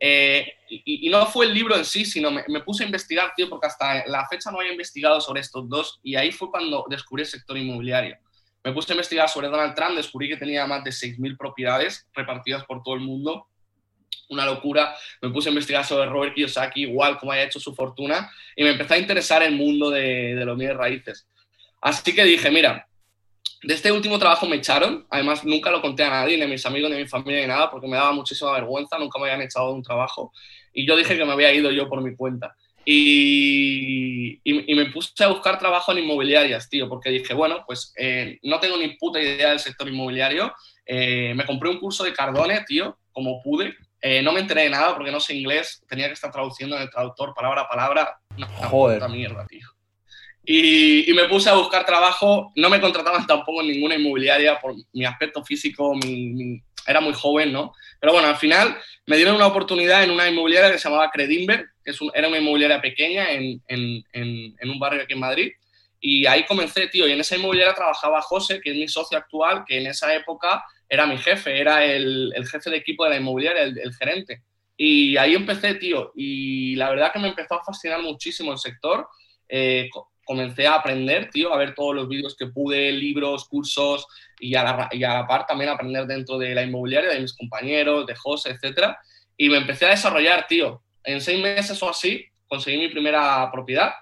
Eh, 0.00 0.52
y, 0.68 1.08
no 1.08 1.26
fue 1.26 1.46
el 1.46 1.54
libro 1.54 1.76
en 1.76 1.84
sí, 1.84 2.04
sino 2.04 2.30
me, 2.30 2.44
me, 2.48 2.60
puse 2.60 2.84
a 2.84 2.86
investigar, 2.86 3.32
tío, 3.36 3.48
porque 3.48 3.66
hasta 3.66 4.06
la 4.06 4.26
fecha 4.28 4.50
no 4.50 4.60
había 4.60 4.72
investigado 4.72 5.20
sobre 5.20 5.40
estos 5.40 5.68
dos, 5.68 6.00
y 6.02 6.16
ahí 6.16 6.32
fue 6.32 6.50
cuando 6.50 6.84
descubrí 6.88 7.22
el 7.22 7.28
sector 7.28 7.56
inmobiliario. 7.56 8.16
Me 8.64 8.72
puse 8.72 8.92
a 8.92 8.94
investigar 8.94 9.28
sobre 9.28 9.48
Donald 9.48 9.74
Trump, 9.74 9.94
descubrí 9.94 10.28
que 10.28 10.38
tenía 10.38 10.66
más 10.66 10.82
de 10.84 10.90
6.000 10.90 11.36
propiedades 11.36 12.08
repartidas 12.14 12.64
por 12.64 12.82
todo 12.82 12.94
el 12.94 13.02
mundo. 13.02 13.46
Una 14.30 14.46
locura. 14.46 14.94
Me 15.20 15.30
puse 15.30 15.48
a 15.48 15.52
investigar 15.52 15.84
sobre 15.84 16.08
Robert 16.08 16.34
Kiyosaki, 16.34 16.82
igual 16.82 17.18
cómo 17.18 17.32
había 17.32 17.44
hecho 17.44 17.60
su 17.60 17.74
fortuna, 17.74 18.30
y 18.56 18.62
me 18.62 18.70
empezó 18.70 18.94
a 18.94 18.98
interesar 18.98 19.42
el 19.42 19.54
mundo 19.54 19.90
de, 19.90 20.34
de 20.34 20.44
los 20.44 20.56
bienes 20.56 20.76
raíces. 20.76 21.26
Así 21.80 22.14
que 22.14 22.24
dije, 22.24 22.50
mira, 22.50 22.88
de 23.62 23.74
este 23.74 23.90
último 23.90 24.18
trabajo 24.18 24.46
me 24.46 24.56
echaron, 24.56 25.06
además 25.10 25.44
nunca 25.44 25.70
lo 25.70 25.80
conté 25.80 26.04
a 26.04 26.10
nadie, 26.10 26.36
ni 26.36 26.42
a 26.44 26.48
mis 26.48 26.64
amigos, 26.66 26.90
ni 26.90 26.96
a 26.96 27.00
mi 27.00 27.06
familia, 27.06 27.40
ni 27.40 27.46
nada, 27.46 27.70
porque 27.70 27.86
me 27.86 27.96
daba 27.96 28.12
muchísima 28.12 28.52
vergüenza, 28.52 28.98
nunca 28.98 29.18
me 29.18 29.26
habían 29.26 29.42
echado 29.42 29.68
de 29.68 29.74
un 29.74 29.82
trabajo, 29.82 30.32
y 30.72 30.86
yo 30.86 30.96
dije 30.96 31.16
que 31.16 31.24
me 31.24 31.32
había 31.32 31.52
ido 31.52 31.70
yo 31.70 31.88
por 31.88 32.02
mi 32.02 32.14
cuenta. 32.14 32.54
Y, 32.86 34.40
y, 34.44 34.74
me 34.74 34.86
puse 34.86 35.24
a 35.24 35.28
buscar 35.28 35.58
trabajo 35.58 35.92
en 35.92 36.00
inmobiliarias, 36.00 36.68
tío, 36.68 36.88
porque 36.88 37.08
dije, 37.08 37.32
bueno, 37.32 37.64
pues 37.66 37.94
eh, 37.96 38.38
no 38.42 38.60
tengo 38.60 38.76
ni 38.76 38.88
puta 38.96 39.20
idea 39.20 39.50
del 39.50 39.58
sector 39.58 39.88
inmobiliario. 39.88 40.52
Eh, 40.84 41.32
me 41.34 41.46
compré 41.46 41.70
un 41.70 41.78
curso 41.78 42.04
de 42.04 42.12
Cardone, 42.12 42.62
tío, 42.66 42.98
como 43.10 43.42
pude. 43.42 43.74
Eh, 44.06 44.20
no 44.20 44.32
me 44.32 44.40
enteré 44.40 44.64
de 44.64 44.68
nada 44.68 44.94
porque 44.94 45.10
no 45.10 45.18
sé 45.18 45.34
inglés, 45.34 45.82
tenía 45.88 46.08
que 46.08 46.12
estar 46.12 46.30
traduciendo 46.30 46.76
en 46.76 46.82
el 46.82 46.90
traductor 46.90 47.32
palabra 47.32 47.62
a 47.62 47.68
palabra. 47.68 48.18
Una, 48.36 48.46
Joder. 48.48 48.98
puta 48.98 49.08
mierda, 49.08 49.46
tío. 49.46 49.66
Y, 50.44 51.10
y, 51.10 51.14
me 51.14 51.26
puse 51.26 51.48
a 51.48 51.54
buscar 51.54 51.86
trabajo. 51.86 52.52
No 52.54 52.68
me 52.68 52.82
contrataban 52.82 53.26
tampoco 53.26 53.62
en 53.62 53.68
ninguna 53.68 53.94
inmobiliaria 53.94 54.60
por 54.60 54.74
mi 54.92 55.06
aspecto 55.06 55.42
físico, 55.42 55.94
mi, 55.94 56.60
era 56.86 57.00
muy 57.00 57.14
joven, 57.14 57.50
¿no? 57.50 57.72
Pero 57.98 58.12
bueno, 58.12 58.28
al 58.28 58.36
final 58.36 58.76
me 59.06 59.16
dieron 59.16 59.36
una 59.36 59.46
oportunidad 59.46 60.04
en 60.04 60.10
una 60.10 60.28
inmobiliaria 60.28 60.70
que 60.70 60.78
se 60.78 60.86
llamaba 60.86 61.10
Credinver, 61.10 61.64
que 61.82 61.92
es 61.92 61.98
era 62.12 62.28
una 62.28 62.36
inmobiliaria 62.36 62.82
pequeña 62.82 63.30
en, 63.30 63.62
en, 63.68 64.04
en, 64.12 64.68
un 64.70 64.78
barrio 64.78 65.02
aquí 65.04 65.14
en 65.14 65.20
Madrid. 65.20 65.52
Y 65.98 66.26
ahí 66.26 66.44
comencé, 66.44 66.88
tío. 66.88 67.08
Y 67.08 67.12
en 67.12 67.20
esa 67.20 67.36
inmobiliaria 67.36 67.74
trabajaba 67.74 68.20
José, 68.20 68.60
que 68.60 68.72
es 68.72 68.76
mi 68.76 68.86
socio 68.86 69.16
actual, 69.16 69.64
que 69.66 69.78
en 69.78 69.86
esa 69.86 70.14
época 70.14 70.62
era 70.88 71.06
mi 71.06 71.18
jefe, 71.18 71.58
era 71.58 71.84
el, 71.84 72.32
el 72.34 72.46
jefe 72.46 72.70
de 72.70 72.76
equipo 72.76 73.04
de 73.04 73.10
la 73.10 73.16
inmobiliaria, 73.16 73.62
el, 73.62 73.78
el 73.78 73.94
gerente. 73.94 74.42
Y 74.76 75.16
ahí 75.16 75.34
empecé, 75.34 75.74
tío. 75.74 76.12
Y 76.14 76.76
la 76.76 76.90
verdad 76.90 77.12
que 77.12 77.18
me 77.18 77.28
empezó 77.28 77.54
a 77.54 77.64
fascinar 77.64 78.02
muchísimo 78.02 78.52
el 78.52 78.58
sector. 78.58 79.08
Eh, 79.48 79.88
comencé 80.24 80.66
a 80.66 80.74
aprender, 80.74 81.30
tío, 81.30 81.52
a 81.52 81.58
ver 81.58 81.74
todos 81.74 81.94
los 81.94 82.08
vídeos 82.08 82.34
que 82.36 82.46
pude, 82.46 82.90
libros, 82.92 83.46
cursos, 83.46 84.06
y 84.40 84.54
a, 84.54 84.64
la, 84.64 84.88
y 84.90 85.04
a 85.04 85.14
la 85.14 85.26
par 85.26 85.46
también 85.46 85.70
aprender 85.70 86.06
dentro 86.06 86.38
de 86.38 86.54
la 86.54 86.62
inmobiliaria, 86.62 87.10
de 87.10 87.20
mis 87.20 87.36
compañeros, 87.36 88.06
de 88.06 88.14
José, 88.16 88.50
etcétera. 88.50 88.98
Y 89.36 89.48
me 89.48 89.58
empecé 89.58 89.86
a 89.86 89.90
desarrollar, 89.90 90.46
tío. 90.46 90.82
En 91.04 91.20
seis 91.20 91.40
meses 91.40 91.80
o 91.82 91.90
así 91.90 92.24
conseguí 92.48 92.78
mi 92.78 92.88
primera 92.88 93.50
propiedad, 93.52 93.92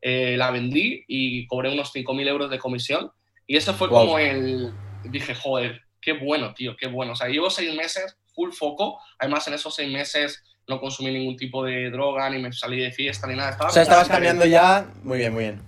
eh, 0.00 0.36
la 0.36 0.50
vendí 0.50 1.04
y 1.08 1.46
cobré 1.46 1.72
unos 1.72 1.92
5.000 1.92 2.28
euros 2.28 2.50
de 2.50 2.58
comisión. 2.58 3.10
Y 3.46 3.56
eso 3.56 3.74
fue 3.74 3.88
como 3.88 4.18
el... 4.18 4.72
Dije, 5.04 5.34
joder, 5.34 5.82
qué 6.04 6.12
bueno, 6.12 6.52
tío, 6.52 6.76
qué 6.76 6.86
bueno. 6.86 7.12
O 7.12 7.16
sea, 7.16 7.28
llevo 7.28 7.50
seis 7.50 7.74
meses 7.74 8.16
full 8.34 8.52
foco. 8.52 9.00
Además, 9.18 9.46
en 9.48 9.54
esos 9.54 9.74
seis 9.74 9.90
meses 9.90 10.42
no 10.68 10.80
consumí 10.80 11.12
ningún 11.12 11.36
tipo 11.36 11.64
de 11.64 11.90
droga, 11.90 12.28
ni 12.30 12.38
me 12.38 12.52
salí 12.52 12.80
de 12.80 12.92
fiesta, 12.92 13.26
ni 13.26 13.34
nada. 13.34 13.50
Estaba 13.50 13.70
o 13.70 13.72
sea, 13.72 13.82
estabas 13.82 14.08
cambiando 14.08 14.44
ya. 14.44 14.86
Muy 15.02 15.18
bien, 15.18 15.32
muy 15.32 15.44
bien. 15.44 15.62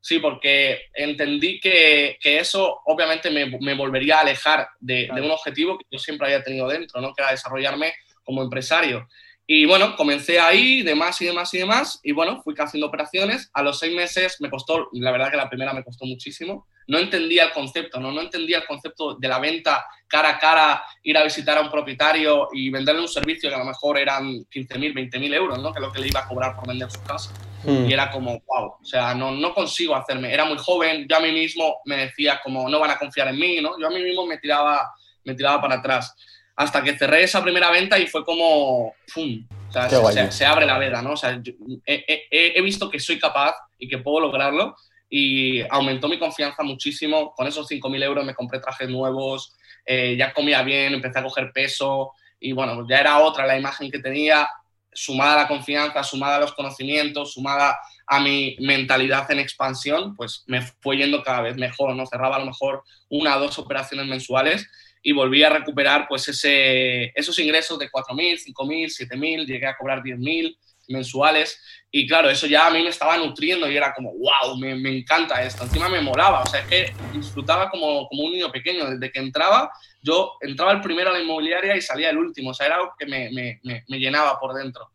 Sí, 0.00 0.18
porque 0.18 0.80
entendí 0.94 1.60
que, 1.60 2.16
que 2.20 2.38
eso 2.38 2.80
obviamente 2.86 3.30
me, 3.30 3.58
me, 3.60 3.74
volvería 3.74 4.16
a 4.16 4.20
alejar 4.20 4.66
de, 4.80 5.10
de, 5.14 5.20
un 5.20 5.30
objetivo 5.30 5.76
que 5.76 5.84
yo 5.90 5.98
siempre 5.98 6.26
había 6.26 6.42
tenido 6.42 6.66
dentro, 6.68 7.02
¿no? 7.02 7.12
que 7.12 7.22
era 7.22 7.32
desarrollarme 7.32 7.92
como 8.24 8.42
empresario. 8.42 9.06
Y 9.46 9.66
bueno, 9.66 9.96
comencé 9.96 10.38
ahí, 10.40 10.82
demás 10.82 11.20
y 11.20 11.26
demás 11.26 11.52
y 11.52 11.58
demás, 11.58 12.00
y 12.02 12.12
bueno, 12.12 12.40
fui 12.42 12.54
haciendo 12.56 12.86
operaciones. 12.86 13.50
A 13.52 13.62
los 13.62 13.78
seis 13.78 13.94
meses 13.94 14.36
me 14.40 14.48
costó, 14.48 14.88
la 14.92 15.10
verdad 15.10 15.30
que 15.30 15.36
la 15.36 15.50
primera 15.50 15.74
me 15.74 15.84
costó 15.84 16.06
muchísimo. 16.06 16.66
No 16.90 16.98
entendía 16.98 17.44
el 17.44 17.52
concepto, 17.52 18.00
¿no? 18.00 18.10
No 18.10 18.20
entendía 18.20 18.58
el 18.58 18.66
concepto 18.66 19.14
de 19.14 19.28
la 19.28 19.38
venta 19.38 19.86
cara 20.08 20.30
a 20.30 20.38
cara, 20.40 20.84
ir 21.04 21.16
a 21.16 21.22
visitar 21.22 21.56
a 21.56 21.60
un 21.60 21.70
propietario 21.70 22.48
y 22.52 22.68
venderle 22.68 23.00
un 23.00 23.06
servicio 23.06 23.48
que 23.48 23.54
a 23.54 23.60
lo 23.60 23.64
mejor 23.64 23.96
eran 23.96 24.24
15.000, 24.24 24.92
20.000 24.92 25.34
euros, 25.34 25.58
¿no? 25.60 25.72
Que 25.72 25.78
es 25.78 25.86
lo 25.86 25.92
que 25.92 26.00
le 26.00 26.08
iba 26.08 26.18
a 26.18 26.26
cobrar 26.26 26.56
por 26.56 26.66
vender 26.66 26.90
su 26.90 27.00
casa. 27.04 27.32
Hmm. 27.62 27.88
Y 27.88 27.92
era 27.92 28.10
como, 28.10 28.42
wow, 28.44 28.74
o 28.80 28.84
sea, 28.84 29.14
no, 29.14 29.30
no 29.30 29.54
consigo 29.54 29.94
hacerme. 29.94 30.34
Era 30.34 30.44
muy 30.44 30.58
joven, 30.58 31.06
yo 31.08 31.16
a 31.16 31.20
mí 31.20 31.30
mismo 31.30 31.76
me 31.84 31.96
decía 31.96 32.40
como, 32.42 32.68
no 32.68 32.80
van 32.80 32.90
a 32.90 32.98
confiar 32.98 33.28
en 33.28 33.38
mí, 33.38 33.60
¿no? 33.60 33.78
Yo 33.78 33.86
a 33.86 33.90
mí 33.90 34.02
mismo 34.02 34.26
me 34.26 34.38
tiraba, 34.38 34.92
me 35.22 35.36
tiraba 35.36 35.60
para 35.60 35.76
atrás 35.76 36.12
hasta 36.56 36.82
que 36.82 36.98
cerré 36.98 37.22
esa 37.22 37.42
primera 37.42 37.70
venta 37.70 37.98
y 37.98 38.06
fue 38.08 38.24
como, 38.24 38.94
¡pum! 39.14 39.46
O 39.68 39.72
sea, 39.72 39.88
se, 39.88 40.32
se, 40.32 40.44
abre 40.44 40.66
la 40.66 40.76
veda, 40.76 41.00
¿no? 41.00 41.12
O 41.12 41.16
sea, 41.16 41.40
he, 41.86 42.04
he, 42.06 42.58
he, 42.58 42.60
visto 42.60 42.90
que 42.90 42.98
soy 42.98 43.18
capaz 43.18 43.54
y 43.78 43.88
que 43.88 43.98
puedo 43.98 44.20
lograrlo 44.20 44.74
y 45.10 45.60
aumentó 45.68 46.08
mi 46.08 46.18
confianza 46.18 46.62
muchísimo. 46.62 47.34
Con 47.34 47.48
esos 47.48 47.68
5.000 47.68 48.04
euros 48.04 48.24
me 48.24 48.34
compré 48.34 48.60
trajes 48.60 48.88
nuevos, 48.88 49.56
eh, 49.84 50.14
ya 50.16 50.32
comía 50.32 50.62
bien, 50.62 50.94
empecé 50.94 51.18
a 51.18 51.24
coger 51.24 51.50
peso 51.52 52.12
y 52.38 52.52
bueno, 52.52 52.86
ya 52.88 53.00
era 53.00 53.18
otra 53.18 53.46
la 53.46 53.58
imagen 53.58 53.90
que 53.90 53.98
tenía, 53.98 54.48
sumada 54.92 55.34
a 55.34 55.42
la 55.42 55.48
confianza, 55.48 56.02
sumada 56.02 56.36
a 56.36 56.40
los 56.40 56.52
conocimientos, 56.52 57.34
sumada 57.34 57.78
a 58.06 58.20
mi 58.20 58.56
mentalidad 58.60 59.30
en 59.30 59.38
expansión, 59.38 60.16
pues 60.16 60.44
me 60.46 60.62
fue 60.62 60.96
yendo 60.96 61.22
cada 61.22 61.42
vez 61.42 61.56
mejor, 61.56 61.94
¿no? 61.94 62.06
Cerraba 62.06 62.36
a 62.36 62.40
lo 62.40 62.46
mejor 62.46 62.82
una 63.08 63.36
o 63.36 63.40
dos 63.40 63.58
operaciones 63.58 64.06
mensuales 64.06 64.68
y 65.02 65.12
volví 65.12 65.42
a 65.42 65.50
recuperar 65.50 66.06
pues 66.08 66.28
ese, 66.28 67.12
esos 67.18 67.38
ingresos 67.38 67.78
de 67.78 67.90
4.000, 67.90 68.52
5.000, 68.52 69.08
7.000, 69.08 69.46
llegué 69.46 69.66
a 69.66 69.76
cobrar 69.76 70.02
10.000 70.02 70.56
mensuales 70.88 71.60
y 71.92 72.06
claro, 72.06 72.30
eso 72.30 72.46
ya 72.46 72.66
a 72.66 72.70
mí 72.70 72.82
me 72.82 72.90
estaba 72.90 73.16
nutriendo 73.16 73.68
y 73.70 73.76
era 73.76 73.92
como, 73.92 74.12
wow, 74.12 74.56
me, 74.58 74.74
me, 74.76 74.98
encanta 74.98 75.42
esto, 75.42 75.64
encima 75.64 75.88
me 75.88 76.00
molaba, 76.00 76.42
o 76.42 76.46
sea, 76.46 76.60
es 76.60 76.66
que 76.66 76.92
disfrutaba 77.12 77.68
como, 77.68 78.06
como 78.08 78.24
un 78.24 78.32
niño 78.32 78.52
pequeño, 78.52 78.88
desde 78.90 79.10
que 79.10 79.18
entraba, 79.18 79.70
yo 80.00 80.34
entraba 80.40 80.72
el 80.72 80.80
primero 80.80 81.10
a 81.10 81.12
la 81.12 81.20
inmobiliaria 81.20 81.76
y 81.76 81.82
salía 81.82 82.10
el 82.10 82.18
último, 82.18 82.50
o 82.50 82.54
sea, 82.54 82.66
era 82.66 82.76
algo 82.76 82.92
que 82.98 83.06
me, 83.06 83.30
me, 83.30 83.60
me 83.62 83.98
llenaba 83.98 84.38
por 84.38 84.54
dentro. 84.54 84.90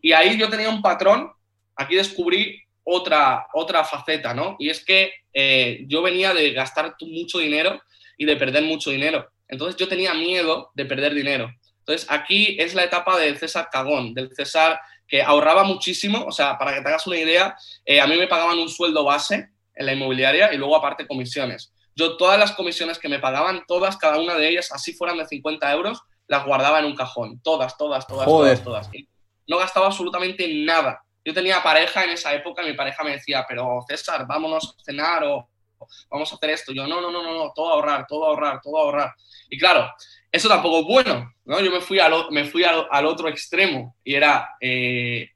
Y 0.00 0.12
ahí 0.12 0.38
yo 0.38 0.48
tenía 0.48 0.70
un 0.70 0.80
patrón, 0.80 1.30
aquí 1.76 1.96
descubrí 1.96 2.62
otra, 2.90 3.46
otra 3.52 3.84
faceta, 3.84 4.32
¿no? 4.32 4.56
Y 4.58 4.70
es 4.70 4.82
que 4.82 5.12
eh, 5.34 5.84
yo 5.86 6.00
venía 6.00 6.32
de 6.32 6.52
gastar 6.52 6.96
mucho 7.00 7.38
dinero 7.38 7.82
y 8.16 8.24
de 8.24 8.36
perder 8.36 8.62
mucho 8.62 8.90
dinero. 8.90 9.28
Entonces 9.46 9.76
yo 9.76 9.88
tenía 9.88 10.14
miedo 10.14 10.70
de 10.74 10.86
perder 10.86 11.12
dinero. 11.12 11.52
Entonces 11.80 12.06
aquí 12.10 12.56
es 12.58 12.74
la 12.74 12.84
etapa 12.84 13.18
del 13.18 13.36
César 13.36 13.68
cagón, 13.70 14.14
del 14.14 14.34
César 14.34 14.80
que 15.08 15.22
ahorraba 15.22 15.64
muchísimo. 15.64 16.24
O 16.26 16.32
sea, 16.32 16.58
para 16.58 16.74
que 16.74 16.82
te 16.82 16.88
hagas 16.88 17.06
una 17.06 17.16
idea, 17.16 17.56
eh, 17.84 18.00
a 18.00 18.06
mí 18.06 18.16
me 18.16 18.28
pagaban 18.28 18.58
un 18.58 18.68
sueldo 18.68 19.04
base 19.04 19.50
en 19.74 19.86
la 19.86 19.94
inmobiliaria 19.94 20.52
y 20.52 20.58
luego 20.58 20.76
aparte 20.76 21.06
comisiones. 21.06 21.72
Yo 21.96 22.16
todas 22.16 22.38
las 22.38 22.52
comisiones 22.52 22.98
que 22.98 23.08
me 23.08 23.18
pagaban, 23.18 23.64
todas, 23.66 23.96
cada 23.96 24.20
una 24.20 24.34
de 24.34 24.48
ellas, 24.48 24.70
así 24.70 24.92
fueran 24.92 25.18
de 25.18 25.26
50 25.26 25.72
euros, 25.72 26.00
las 26.28 26.44
guardaba 26.44 26.78
en 26.78 26.84
un 26.84 26.94
cajón. 26.94 27.40
Todas, 27.42 27.76
todas, 27.76 28.06
todas, 28.06 28.26
todas, 28.26 28.62
todas. 28.62 28.90
no 29.48 29.58
gastaba 29.58 29.86
absolutamente 29.86 30.46
nada. 30.64 31.02
Yo 31.24 31.34
tenía 31.34 31.62
pareja 31.62 32.04
en 32.04 32.10
esa 32.10 32.32
época, 32.34 32.62
mi 32.62 32.74
pareja 32.74 33.02
me 33.02 33.12
decía, 33.12 33.44
pero 33.48 33.80
César, 33.88 34.26
vámonos 34.26 34.76
a 34.78 34.84
cenar 34.84 35.24
o 35.24 35.48
vamos 36.10 36.32
a 36.32 36.36
hacer 36.36 36.50
esto. 36.50 36.72
Yo, 36.72 36.86
no, 36.86 37.00
no, 37.00 37.10
no, 37.10 37.22
no, 37.22 37.32
no, 37.32 37.52
todo 37.54 37.72
ahorrar, 37.72 38.06
todo 38.06 38.26
ahorrar, 38.26 38.60
todo 38.62 38.78
ahorrar. 38.78 39.14
Y 39.50 39.58
claro, 39.58 39.90
eso 40.30 40.48
tampoco 40.48 40.80
es 40.80 40.86
bueno, 40.86 41.32
¿no? 41.44 41.60
Yo 41.60 41.70
me 41.70 41.80
fui 41.80 41.98
al, 41.98 42.12
me 42.30 42.44
fui 42.44 42.64
al, 42.64 42.86
al 42.90 43.06
otro 43.06 43.28
extremo 43.28 43.96
y 44.04 44.14
era, 44.14 44.56
eh, 44.60 45.30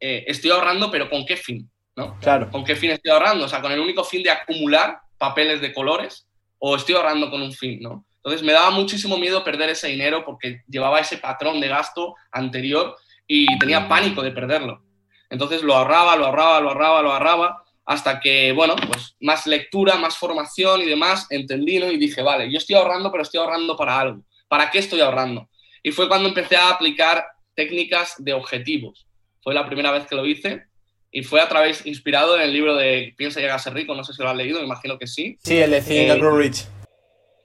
eh, 0.00 0.24
estoy 0.26 0.50
ahorrando, 0.50 0.90
pero 0.90 1.08
¿con 1.08 1.24
qué 1.26 1.36
fin? 1.36 1.70
¿no? 1.96 2.18
Claro. 2.20 2.50
¿Con 2.50 2.64
qué 2.64 2.76
fin 2.76 2.90
estoy 2.90 3.10
ahorrando? 3.10 3.44
O 3.44 3.48
sea, 3.48 3.60
con 3.60 3.72
el 3.72 3.80
único 3.80 4.04
fin 4.04 4.22
de 4.22 4.30
acumular 4.30 5.00
papeles 5.18 5.60
de 5.60 5.72
colores 5.72 6.26
o 6.58 6.76
estoy 6.76 6.94
ahorrando 6.94 7.30
con 7.30 7.42
un 7.42 7.52
fin, 7.52 7.80
¿no? 7.80 8.04
Entonces 8.16 8.42
me 8.42 8.52
daba 8.52 8.70
muchísimo 8.70 9.18
miedo 9.18 9.42
perder 9.42 9.70
ese 9.70 9.88
dinero 9.88 10.24
porque 10.24 10.62
llevaba 10.68 11.00
ese 11.00 11.18
patrón 11.18 11.60
de 11.60 11.68
gasto 11.68 12.14
anterior 12.30 12.96
y 13.26 13.58
tenía 13.58 13.88
pánico 13.88 14.22
de 14.22 14.30
perderlo. 14.30 14.82
Entonces 15.28 15.62
lo 15.62 15.74
ahorraba, 15.74 16.16
lo 16.16 16.26
ahorraba, 16.26 16.60
lo 16.60 16.68
ahorraba, 16.68 17.02
lo 17.02 17.12
ahorraba 17.12 17.64
hasta 17.84 18.20
que, 18.20 18.52
bueno, 18.52 18.76
pues 18.76 19.16
más 19.20 19.46
lectura, 19.46 19.96
más 19.96 20.16
formación 20.16 20.82
y 20.82 20.86
demás, 20.86 21.26
entendí 21.30 21.78
¿no? 21.78 21.90
y 21.90 21.96
dije, 21.96 22.22
vale, 22.22 22.50
yo 22.50 22.58
estoy 22.58 22.76
ahorrando, 22.76 23.10
pero 23.10 23.22
estoy 23.22 23.40
ahorrando 23.40 23.76
para 23.76 23.98
algo. 23.98 24.22
¿Para 24.48 24.70
qué 24.70 24.78
estoy 24.78 25.00
ahorrando? 25.00 25.48
Y 25.82 25.90
fue 25.90 26.08
cuando 26.08 26.28
empecé 26.28 26.56
a 26.56 26.70
aplicar 26.70 27.24
técnicas 27.54 28.14
de 28.18 28.34
objetivos. 28.34 29.06
Fue 29.42 29.54
la 29.54 29.66
primera 29.66 29.90
vez 29.90 30.06
que 30.06 30.14
lo 30.14 30.26
hice 30.26 30.66
y 31.10 31.22
fue 31.22 31.40
a 31.40 31.48
través, 31.48 31.84
inspirado 31.84 32.36
en 32.36 32.42
el 32.42 32.52
libro 32.52 32.76
de 32.76 33.14
Piensa 33.16 33.40
y 33.40 33.44
a 33.44 33.58
ser 33.58 33.74
rico, 33.74 33.94
no 33.94 34.04
sé 34.04 34.12
si 34.12 34.22
lo 34.22 34.28
has 34.28 34.36
leído, 34.36 34.60
me 34.60 34.66
imagino 34.66 34.98
que 34.98 35.06
sí. 35.06 35.36
Sí, 35.42 35.58
el 35.58 35.70
de 35.70 35.82
Think 35.82 36.10
eh, 36.10 36.18
Grow 36.18 36.36
Rich. 36.36 36.66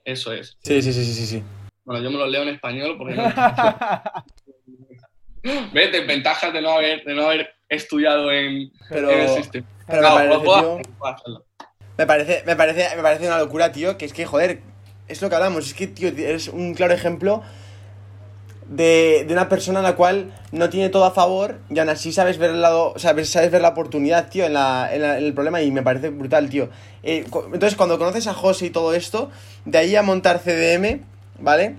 Eso 0.04 0.32
es. 0.32 0.56
Sí, 0.62 0.80
sí, 0.80 0.92
sí, 0.92 1.04
sí, 1.04 1.26
sí. 1.26 1.42
Bueno, 1.84 2.02
yo 2.02 2.10
me 2.10 2.18
los 2.18 2.30
leo 2.30 2.42
en 2.42 2.48
español 2.48 2.96
porque 2.96 3.14
no... 3.14 3.24
¿Ves? 5.72 5.92
Desventajas 5.92 6.52
de 6.52 6.62
no 6.62 6.70
haber, 6.70 7.04
de 7.04 7.14
no 7.14 7.26
haber 7.26 7.54
estudiado 7.68 8.30
en, 8.32 8.70
Pero- 8.88 9.10
en 9.10 9.20
el 9.20 9.28
sistema. 9.28 9.66
pero 9.86 10.02
No, 10.02 10.08
me 10.10 10.14
parece, 10.26 10.44
puedo 10.44 10.76
tío- 10.78 10.92
puedo. 10.98 11.44
Me 11.96 12.06
parece, 12.06 12.42
me, 12.46 12.56
parece, 12.56 12.96
me 12.96 13.02
parece 13.02 13.26
una 13.26 13.38
locura, 13.38 13.72
tío, 13.72 13.98
que 13.98 14.04
es 14.04 14.12
que, 14.12 14.24
joder, 14.24 14.60
es 15.08 15.20
lo 15.20 15.28
que 15.28 15.34
hablamos, 15.34 15.66
es 15.66 15.74
que, 15.74 15.86
tío, 15.88 16.08
eres 16.08 16.48
un 16.48 16.74
claro 16.74 16.94
ejemplo 16.94 17.42
de, 18.68 19.24
de 19.26 19.32
una 19.32 19.48
persona 19.48 19.78
en 19.80 19.84
la 19.84 19.96
cual 19.96 20.32
no 20.52 20.68
tiene 20.68 20.90
todo 20.90 21.04
a 21.06 21.10
favor 21.12 21.58
y 21.70 21.78
aún 21.78 21.88
así 21.88 22.12
sabes 22.12 22.36
ver 22.38 22.50
el 22.50 22.60
lado, 22.60 22.92
o 22.94 22.98
sea, 22.98 23.14
ves- 23.14 23.30
sabes 23.30 23.50
ver 23.50 23.62
la 23.62 23.68
oportunidad, 23.70 24.28
tío, 24.28 24.44
en, 24.44 24.52
la, 24.52 24.90
en, 24.92 25.02
la- 25.02 25.18
en 25.18 25.24
el 25.24 25.34
problema 25.34 25.62
y 25.62 25.70
me 25.70 25.82
parece 25.82 26.10
brutal, 26.10 26.48
tío. 26.50 26.68
Eh, 27.02 27.24
entonces, 27.52 27.76
cuando 27.76 27.98
conoces 27.98 28.26
a 28.26 28.34
José 28.34 28.66
y 28.66 28.70
todo 28.70 28.94
esto, 28.94 29.30
de 29.64 29.78
ahí 29.78 29.96
a 29.96 30.02
montar 30.02 30.38
CDM, 30.40 31.00
¿vale? 31.40 31.76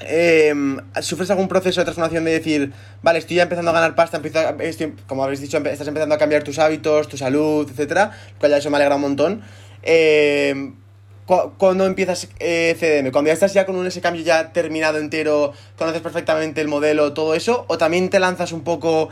Eh, 0.00 0.54
¿Sufres 1.02 1.30
algún 1.30 1.48
proceso 1.48 1.80
de 1.80 1.84
transformación 1.84 2.24
de 2.24 2.32
decir, 2.32 2.72
vale, 3.02 3.18
estoy 3.18 3.36
ya 3.36 3.42
empezando 3.44 3.70
a 3.70 3.74
ganar 3.74 3.94
pasta, 3.94 4.16
empiezo 4.18 4.38
a- 4.40 4.56
como 5.06 5.24
habéis 5.24 5.40
dicho, 5.40 5.58
estás 5.58 5.88
empezando 5.88 6.14
a 6.14 6.18
cambiar 6.18 6.44
tus 6.44 6.58
hábitos, 6.58 7.08
tu 7.08 7.16
salud, 7.16 7.68
etcétera, 7.70 8.12
lo 8.38 8.50
ya 8.50 8.58
eso 8.58 8.70
me 8.70 8.76
alegra 8.76 8.94
un 8.96 9.02
montón. 9.02 9.42
Eh, 9.82 10.72
cu- 11.26 11.52
¿Cuándo 11.58 11.84
empiezas 11.86 12.28
eh, 12.38 12.76
CDM? 12.78 13.12
¿Cuando 13.12 13.28
ya 13.28 13.34
estás 13.34 13.54
ya 13.54 13.66
con 13.66 13.84
ese 13.86 14.00
cambio 14.00 14.22
ya 14.22 14.52
terminado 14.52 14.98
entero, 14.98 15.52
conoces 15.76 16.00
perfectamente 16.02 16.60
el 16.60 16.68
modelo, 16.68 17.12
todo 17.12 17.34
eso? 17.34 17.64
¿O 17.68 17.78
también 17.78 18.08
te 18.10 18.20
lanzas 18.20 18.52
un 18.52 18.62
poco 18.64 19.08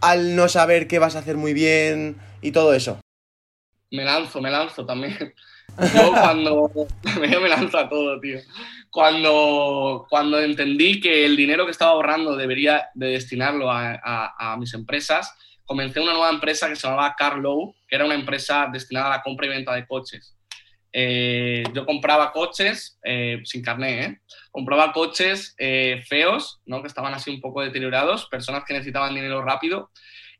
al 0.00 0.34
no 0.36 0.48
saber 0.48 0.88
qué 0.88 0.98
vas 0.98 1.16
a 1.16 1.20
hacer 1.20 1.36
muy 1.36 1.52
bien 1.54 2.16
y 2.42 2.52
todo 2.52 2.74
eso? 2.74 2.98
Me 3.90 4.04
lanzo, 4.04 4.40
me 4.40 4.50
lanzo 4.50 4.84
también. 4.86 5.34
Yo 5.94 6.10
cuando... 6.12 6.70
me 7.20 7.48
lanzo 7.48 7.78
a 7.78 7.88
todo, 7.88 8.20
tío. 8.20 8.38
Cuando, 8.90 10.06
cuando 10.10 10.38
entendí 10.40 11.00
que 11.00 11.24
el 11.24 11.36
dinero 11.36 11.64
que 11.64 11.70
estaba 11.70 11.92
ahorrando 11.92 12.36
debería 12.36 12.88
de 12.94 13.08
destinarlo 13.08 13.70
a, 13.70 13.92
a- 14.02 14.52
a 14.52 14.56
mis 14.58 14.74
empresas, 14.74 15.34
comencé 15.64 16.00
una 16.00 16.12
nueva 16.12 16.30
empresa 16.30 16.68
que 16.68 16.76
se 16.76 16.86
llamaba 16.86 17.14
Carlow, 17.16 17.74
que 17.88 17.96
era 17.96 18.04
una 18.04 18.14
empresa 18.14 18.68
destinada 18.72 19.06
a 19.06 19.16
la 19.16 19.22
compra 19.22 19.46
y 19.46 19.50
venta 19.50 19.74
de 19.74 19.86
coches. 19.86 20.36
Eh, 20.92 21.64
yo 21.72 21.86
compraba 21.86 22.32
coches 22.32 22.98
eh, 23.02 23.40
sin 23.44 23.62
carné, 23.62 24.04
¿eh? 24.04 24.18
compraba 24.50 24.92
coches 24.92 25.54
eh, 25.58 26.02
feos, 26.06 26.60
¿no? 26.66 26.82
que 26.82 26.88
estaban 26.88 27.14
así 27.14 27.30
un 27.30 27.40
poco 27.40 27.62
deteriorados, 27.62 28.26
personas 28.26 28.64
que 28.66 28.74
necesitaban 28.74 29.14
dinero 29.14 29.42
rápido. 29.42 29.90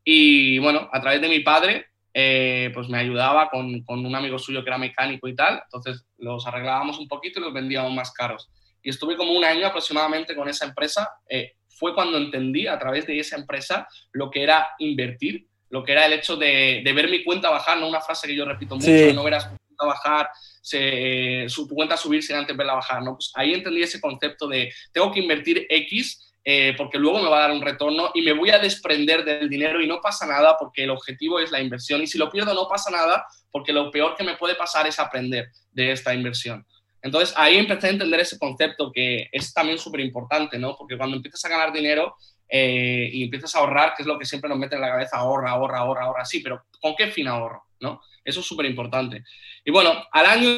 Y 0.04 0.58
bueno, 0.58 0.90
a 0.92 1.00
través 1.00 1.22
de 1.22 1.28
mi 1.28 1.40
padre, 1.40 1.86
eh, 2.14 2.70
pues 2.74 2.88
me 2.88 2.98
ayudaba 2.98 3.48
con, 3.48 3.82
con 3.84 4.04
un 4.04 4.14
amigo 4.14 4.38
suyo 4.38 4.62
que 4.62 4.70
era 4.70 4.78
mecánico 4.78 5.28
y 5.28 5.34
tal. 5.34 5.62
Entonces 5.64 6.04
los 6.18 6.46
arreglábamos 6.46 6.98
un 6.98 7.08
poquito 7.08 7.38
y 7.40 7.42
los 7.42 7.52
vendíamos 7.52 7.92
más 7.92 8.12
caros. 8.12 8.50
Y 8.82 8.90
estuve 8.90 9.16
como 9.16 9.32
un 9.32 9.44
año 9.44 9.66
aproximadamente 9.66 10.34
con 10.34 10.48
esa 10.48 10.64
empresa. 10.66 11.08
Eh, 11.28 11.52
fue 11.68 11.94
cuando 11.94 12.18
entendí 12.18 12.66
a 12.66 12.78
través 12.78 13.06
de 13.06 13.18
esa 13.18 13.36
empresa 13.36 13.88
lo 14.12 14.30
que 14.30 14.42
era 14.42 14.68
invertir, 14.78 15.46
lo 15.70 15.82
que 15.82 15.92
era 15.92 16.04
el 16.06 16.12
hecho 16.12 16.36
de, 16.36 16.82
de 16.84 16.92
ver 16.92 17.08
mi 17.08 17.24
cuenta 17.24 17.48
bajar, 17.50 17.78
no 17.78 17.88
una 17.88 18.00
frase 18.00 18.26
que 18.28 18.36
yo 18.36 18.44
repito 18.44 18.74
mucho, 18.74 18.86
Sí. 18.86 19.12
no 19.14 19.24
verás 19.24 19.48
tu 19.50 19.56
cuenta 19.56 19.86
bajar, 19.86 20.28
se, 20.60 21.46
su, 21.48 21.66
tu 21.66 21.74
cuenta 21.74 21.96
subir 21.96 22.22
sin 22.22 22.36
antes 22.36 22.56
verla 22.56 22.74
bajar. 22.74 23.02
¿no? 23.02 23.14
Pues 23.14 23.32
ahí 23.34 23.54
entendí 23.54 23.82
ese 23.82 24.00
concepto 24.00 24.46
de 24.48 24.70
tengo 24.92 25.10
que 25.10 25.20
invertir 25.20 25.66
X 25.68 26.31
eh, 26.44 26.74
porque 26.76 26.98
luego 26.98 27.20
me 27.20 27.28
va 27.28 27.38
a 27.38 27.40
dar 27.42 27.52
un 27.52 27.62
retorno 27.62 28.10
y 28.14 28.22
me 28.22 28.32
voy 28.32 28.50
a 28.50 28.58
desprender 28.58 29.24
del 29.24 29.48
dinero 29.48 29.80
y 29.80 29.86
no 29.86 30.00
pasa 30.00 30.26
nada 30.26 30.56
porque 30.58 30.84
el 30.84 30.90
objetivo 30.90 31.38
es 31.38 31.52
la 31.52 31.60
inversión 31.60 32.02
y 32.02 32.06
si 32.06 32.18
lo 32.18 32.30
pierdo 32.30 32.52
no 32.52 32.66
pasa 32.68 32.90
nada 32.90 33.24
porque 33.50 33.72
lo 33.72 33.90
peor 33.90 34.16
que 34.16 34.24
me 34.24 34.36
puede 34.36 34.56
pasar 34.56 34.86
es 34.86 34.98
aprender 34.98 35.50
de 35.70 35.92
esta 35.92 36.14
inversión. 36.14 36.66
Entonces 37.00 37.34
ahí 37.36 37.56
empecé 37.58 37.88
a 37.88 37.90
entender 37.90 38.20
ese 38.20 38.38
concepto 38.38 38.90
que 38.92 39.28
es 39.30 39.52
también 39.52 39.78
súper 39.78 40.00
importante, 40.00 40.58
¿no? 40.58 40.76
Porque 40.76 40.96
cuando 40.96 41.16
empiezas 41.16 41.44
a 41.44 41.48
ganar 41.48 41.72
dinero 41.72 42.16
eh, 42.48 43.08
y 43.12 43.24
empiezas 43.24 43.54
a 43.54 43.58
ahorrar, 43.58 43.94
que 43.96 44.02
es 44.02 44.06
lo 44.06 44.18
que 44.18 44.24
siempre 44.24 44.48
nos 44.48 44.58
mete 44.58 44.74
en 44.76 44.82
la 44.82 44.90
cabeza, 44.90 45.18
ahorra, 45.18 45.50
ahorra, 45.50 45.78
ahorra, 45.78 46.04
ahorra, 46.04 46.24
sí, 46.24 46.40
pero 46.40 46.64
¿con 46.80 46.94
qué 46.96 47.08
fin 47.08 47.28
ahorro? 47.28 47.64
¿no? 47.80 48.00
Eso 48.24 48.40
es 48.40 48.46
súper 48.46 48.66
importante. 48.66 49.24
Y 49.64 49.70
bueno, 49.70 50.04
al 50.12 50.26
año, 50.26 50.48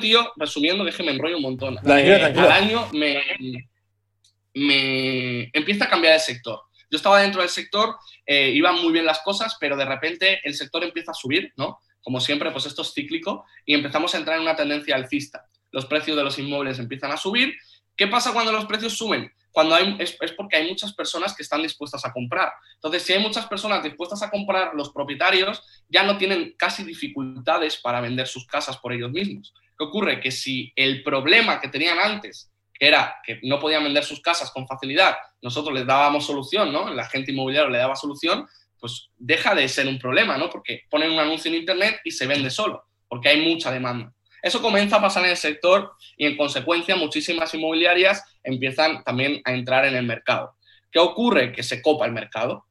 tío, 0.00 0.32
resumiendo, 0.36 0.84
que 0.84 1.02
me 1.02 1.12
enrollo 1.12 1.36
un 1.36 1.42
montón. 1.42 1.78
Eh. 1.86 2.32
Al 2.36 2.52
año 2.52 2.88
me, 2.92 3.22
me 4.56 5.50
empieza 5.52 5.84
a 5.84 5.90
cambiar 5.90 6.14
el 6.14 6.20
sector. 6.20 6.62
Yo 6.90 6.96
estaba 6.96 7.20
dentro 7.20 7.42
del 7.42 7.50
sector, 7.50 7.96
eh, 8.24 8.50
iban 8.50 8.80
muy 8.80 8.90
bien 8.90 9.04
las 9.04 9.20
cosas, 9.20 9.56
pero 9.60 9.76
de 9.76 9.84
repente 9.84 10.40
el 10.44 10.54
sector 10.54 10.82
empieza 10.82 11.10
a 11.10 11.14
subir, 11.14 11.52
¿no? 11.56 11.80
Como 12.00 12.20
siempre, 12.20 12.50
pues 12.50 12.64
esto 12.64 12.82
es 12.82 12.94
cíclico 12.94 13.44
y 13.66 13.74
empezamos 13.74 14.14
a 14.14 14.18
entrar 14.18 14.36
en 14.36 14.42
una 14.42 14.56
tendencia 14.56 14.94
alcista. 14.96 15.44
Los 15.72 15.84
precios 15.84 16.16
de 16.16 16.24
los 16.24 16.38
inmuebles 16.38 16.78
empiezan 16.78 17.12
a 17.12 17.18
subir. 17.18 17.54
¿Qué 17.96 18.06
pasa 18.06 18.32
cuando 18.32 18.50
los 18.52 18.64
precios 18.64 18.96
suben? 18.96 19.30
Cuando 19.50 19.74
hay, 19.74 19.96
es, 19.98 20.16
es 20.20 20.32
porque 20.32 20.56
hay 20.56 20.68
muchas 20.68 20.94
personas 20.94 21.36
que 21.36 21.42
están 21.42 21.62
dispuestas 21.62 22.04
a 22.06 22.12
comprar. 22.12 22.50
Entonces, 22.76 23.02
si 23.02 23.12
hay 23.12 23.18
muchas 23.18 23.46
personas 23.46 23.82
dispuestas 23.82 24.22
a 24.22 24.30
comprar, 24.30 24.72
los 24.74 24.90
propietarios 24.90 25.62
ya 25.88 26.02
no 26.02 26.16
tienen 26.16 26.54
casi 26.56 26.82
dificultades 26.82 27.76
para 27.76 28.00
vender 28.00 28.26
sus 28.26 28.46
casas 28.46 28.78
por 28.78 28.94
ellos 28.94 29.10
mismos. 29.10 29.52
¿Qué 29.76 29.84
ocurre? 29.84 30.20
Que 30.20 30.30
si 30.30 30.72
el 30.76 31.02
problema 31.02 31.60
que 31.60 31.68
tenían 31.68 31.98
antes, 31.98 32.50
que 32.78 32.86
era 32.86 33.16
que 33.24 33.40
no 33.42 33.58
podían 33.58 33.84
vender 33.84 34.04
sus 34.04 34.20
casas 34.20 34.50
con 34.50 34.66
facilidad, 34.66 35.16
nosotros 35.42 35.74
les 35.74 35.86
dábamos 35.86 36.26
solución, 36.26 36.72
¿no? 36.72 36.88
El 36.88 36.98
agente 36.98 37.32
inmobiliario 37.32 37.70
le 37.70 37.78
daba 37.78 37.96
solución, 37.96 38.46
pues 38.78 39.08
deja 39.16 39.54
de 39.54 39.68
ser 39.68 39.86
un 39.86 39.98
problema, 39.98 40.36
¿no? 40.36 40.50
Porque 40.50 40.82
ponen 40.90 41.10
un 41.10 41.18
anuncio 41.18 41.50
en 41.50 41.58
Internet 41.58 42.00
y 42.04 42.10
se 42.10 42.26
vende 42.26 42.50
solo, 42.50 42.84
porque 43.08 43.30
hay 43.30 43.40
mucha 43.40 43.70
demanda. 43.70 44.12
Eso 44.42 44.62
comienza 44.62 44.96
a 44.96 45.00
pasar 45.00 45.24
en 45.24 45.30
el 45.30 45.36
sector 45.36 45.92
y 46.16 46.26
en 46.26 46.36
consecuencia 46.36 46.94
muchísimas 46.94 47.52
inmobiliarias 47.54 48.22
empiezan 48.44 49.02
también 49.02 49.40
a 49.44 49.52
entrar 49.52 49.84
en 49.86 49.96
el 49.96 50.04
mercado. 50.04 50.54
¿Qué 50.90 50.98
ocurre? 50.98 51.52
Que 51.52 51.62
se 51.62 51.82
copa 51.82 52.06
el 52.06 52.12
mercado. 52.12 52.66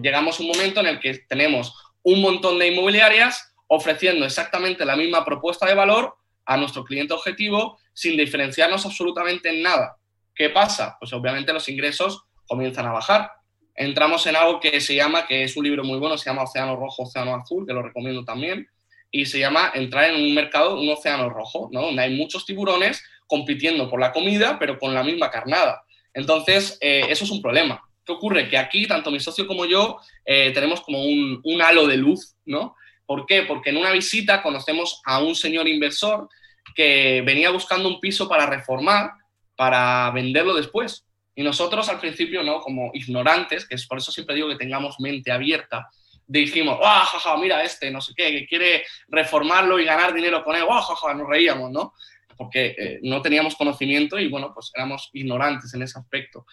Llegamos 0.00 0.38
a 0.38 0.42
un 0.42 0.50
momento 0.50 0.80
en 0.80 0.86
el 0.86 1.00
que 1.00 1.14
tenemos 1.26 1.74
un 2.02 2.20
montón 2.20 2.58
de 2.58 2.68
inmobiliarias 2.68 3.52
ofreciendo 3.66 4.24
exactamente 4.24 4.84
la 4.84 4.94
misma 4.94 5.24
propuesta 5.24 5.66
de 5.66 5.74
valor 5.74 6.16
a 6.44 6.56
nuestro 6.56 6.84
cliente 6.84 7.14
objetivo 7.14 7.78
sin 7.96 8.16
diferenciarnos 8.16 8.84
absolutamente 8.84 9.48
en 9.48 9.62
nada. 9.62 9.96
¿Qué 10.34 10.50
pasa? 10.50 10.96
Pues 11.00 11.14
obviamente 11.14 11.52
los 11.54 11.66
ingresos 11.70 12.24
comienzan 12.46 12.84
a 12.86 12.92
bajar. 12.92 13.30
Entramos 13.74 14.26
en 14.26 14.36
algo 14.36 14.60
que 14.60 14.82
se 14.82 14.94
llama, 14.94 15.26
que 15.26 15.44
es 15.44 15.56
un 15.56 15.64
libro 15.64 15.82
muy 15.82 15.98
bueno, 15.98 16.18
se 16.18 16.28
llama 16.28 16.42
Océano 16.42 16.76
Rojo, 16.76 17.04
Océano 17.04 17.34
Azul, 17.34 17.66
que 17.66 17.72
lo 17.72 17.82
recomiendo 17.82 18.22
también, 18.22 18.68
y 19.10 19.24
se 19.24 19.38
llama 19.38 19.72
entrar 19.74 20.10
en 20.10 20.16
un 20.16 20.34
mercado, 20.34 20.78
un 20.78 20.90
océano 20.90 21.30
rojo, 21.30 21.70
¿no? 21.72 21.82
donde 21.82 22.02
hay 22.02 22.14
muchos 22.14 22.44
tiburones 22.44 23.02
compitiendo 23.26 23.88
por 23.88 23.98
la 23.98 24.12
comida, 24.12 24.58
pero 24.58 24.78
con 24.78 24.92
la 24.92 25.02
misma 25.02 25.30
carnada. 25.30 25.82
Entonces, 26.12 26.76
eh, 26.82 27.06
eso 27.08 27.24
es 27.24 27.30
un 27.30 27.40
problema. 27.40 27.80
¿Qué 28.04 28.12
ocurre? 28.12 28.48
Que 28.48 28.58
aquí, 28.58 28.86
tanto 28.86 29.10
mi 29.10 29.20
socio 29.20 29.46
como 29.46 29.64
yo, 29.64 29.98
eh, 30.26 30.50
tenemos 30.52 30.82
como 30.82 31.02
un, 31.02 31.40
un 31.42 31.62
halo 31.62 31.86
de 31.86 31.96
luz, 31.96 32.36
¿no? 32.44 32.76
¿Por 33.06 33.24
qué? 33.24 33.42
Porque 33.42 33.70
en 33.70 33.78
una 33.78 33.90
visita 33.90 34.42
conocemos 34.42 35.00
a 35.06 35.20
un 35.20 35.34
señor 35.34 35.66
inversor 35.66 36.28
que 36.74 37.22
venía 37.24 37.50
buscando 37.50 37.88
un 37.88 38.00
piso 38.00 38.28
para 38.28 38.46
reformar, 38.46 39.12
para 39.54 40.10
venderlo 40.10 40.54
después. 40.54 41.06
Y 41.34 41.42
nosotros 41.42 41.88
al 41.88 42.00
principio, 42.00 42.42
¿no? 42.42 42.60
Como 42.60 42.90
ignorantes, 42.94 43.66
que 43.66 43.74
es 43.74 43.86
por 43.86 43.98
eso 43.98 44.10
siempre 44.10 44.34
digo 44.34 44.48
que 44.48 44.56
tengamos 44.56 45.00
mente 45.00 45.30
abierta, 45.30 45.88
dijimos, 46.26 46.78
¡ah, 46.82 47.04
jaja, 47.04 47.36
mira 47.36 47.62
este, 47.62 47.90
no 47.90 48.00
sé 48.00 48.12
qué, 48.16 48.32
que 48.32 48.46
quiere 48.46 48.84
reformarlo 49.08 49.78
y 49.78 49.84
ganar 49.84 50.12
dinero 50.12 50.42
con 50.42 50.56
él! 50.56 50.64
¡ah, 50.68 50.82
jaja! 50.82 51.14
Nos 51.14 51.28
reíamos, 51.28 51.70
¿no? 51.70 51.92
Porque 52.36 52.74
eh, 52.78 52.98
no 53.02 53.22
teníamos 53.22 53.54
conocimiento 53.54 54.18
y, 54.18 54.28
bueno, 54.28 54.52
pues 54.52 54.72
éramos 54.74 55.10
ignorantes 55.12 55.72
en 55.74 55.82
ese 55.82 55.98
aspecto. 55.98 56.46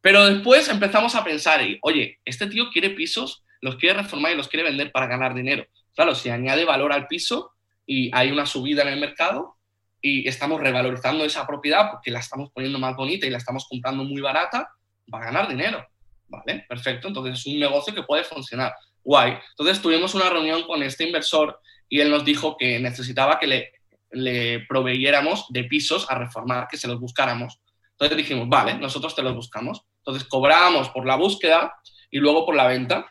Pero 0.00 0.26
después 0.26 0.68
empezamos 0.68 1.14
a 1.14 1.24
pensar, 1.24 1.62
y, 1.62 1.78
oye, 1.82 2.18
este 2.24 2.46
tío 2.46 2.70
quiere 2.70 2.90
pisos, 2.90 3.44
los 3.60 3.76
quiere 3.76 4.02
reformar 4.02 4.32
y 4.32 4.36
los 4.36 4.48
quiere 4.48 4.68
vender 4.68 4.92
para 4.92 5.06
ganar 5.06 5.34
dinero. 5.34 5.66
Claro, 5.94 6.14
si 6.14 6.28
añade 6.28 6.64
valor 6.64 6.92
al 6.92 7.06
piso 7.06 7.52
y 7.86 8.10
hay 8.14 8.30
una 8.30 8.46
subida 8.46 8.82
en 8.82 8.88
el 8.88 9.00
mercado 9.00 9.53
y 10.06 10.28
estamos 10.28 10.60
revalorizando 10.60 11.24
esa 11.24 11.46
propiedad 11.46 11.90
porque 11.90 12.10
la 12.10 12.18
estamos 12.18 12.50
poniendo 12.50 12.78
más 12.78 12.94
bonita 12.94 13.26
y 13.26 13.30
la 13.30 13.38
estamos 13.38 13.66
comprando 13.66 14.04
muy 14.04 14.20
barata, 14.20 14.70
va 15.12 15.18
a 15.18 15.24
ganar 15.24 15.48
dinero. 15.48 15.82
¿Vale? 16.28 16.66
Perfecto. 16.68 17.08
Entonces 17.08 17.38
es 17.38 17.46
un 17.46 17.58
negocio 17.58 17.94
que 17.94 18.02
puede 18.02 18.22
funcionar. 18.22 18.74
Guay. 19.02 19.38
Entonces 19.52 19.80
tuvimos 19.80 20.14
una 20.14 20.28
reunión 20.28 20.64
con 20.64 20.82
este 20.82 21.04
inversor 21.04 21.58
y 21.88 22.00
él 22.00 22.10
nos 22.10 22.22
dijo 22.22 22.58
que 22.58 22.78
necesitaba 22.80 23.38
que 23.38 23.46
le, 23.46 23.72
le 24.10 24.60
proveyéramos 24.68 25.46
de 25.48 25.64
pisos 25.64 26.10
a 26.10 26.16
reformar, 26.16 26.68
que 26.68 26.76
se 26.76 26.86
los 26.86 27.00
buscáramos. 27.00 27.58
Entonces 27.92 28.18
dijimos, 28.18 28.46
vale, 28.46 28.74
nosotros 28.74 29.16
te 29.16 29.22
los 29.22 29.34
buscamos. 29.34 29.84
Entonces 30.00 30.28
cobrábamos 30.28 30.90
por 30.90 31.06
la 31.06 31.16
búsqueda 31.16 31.76
y 32.10 32.18
luego 32.18 32.44
por 32.44 32.56
la 32.56 32.66
venta. 32.66 33.06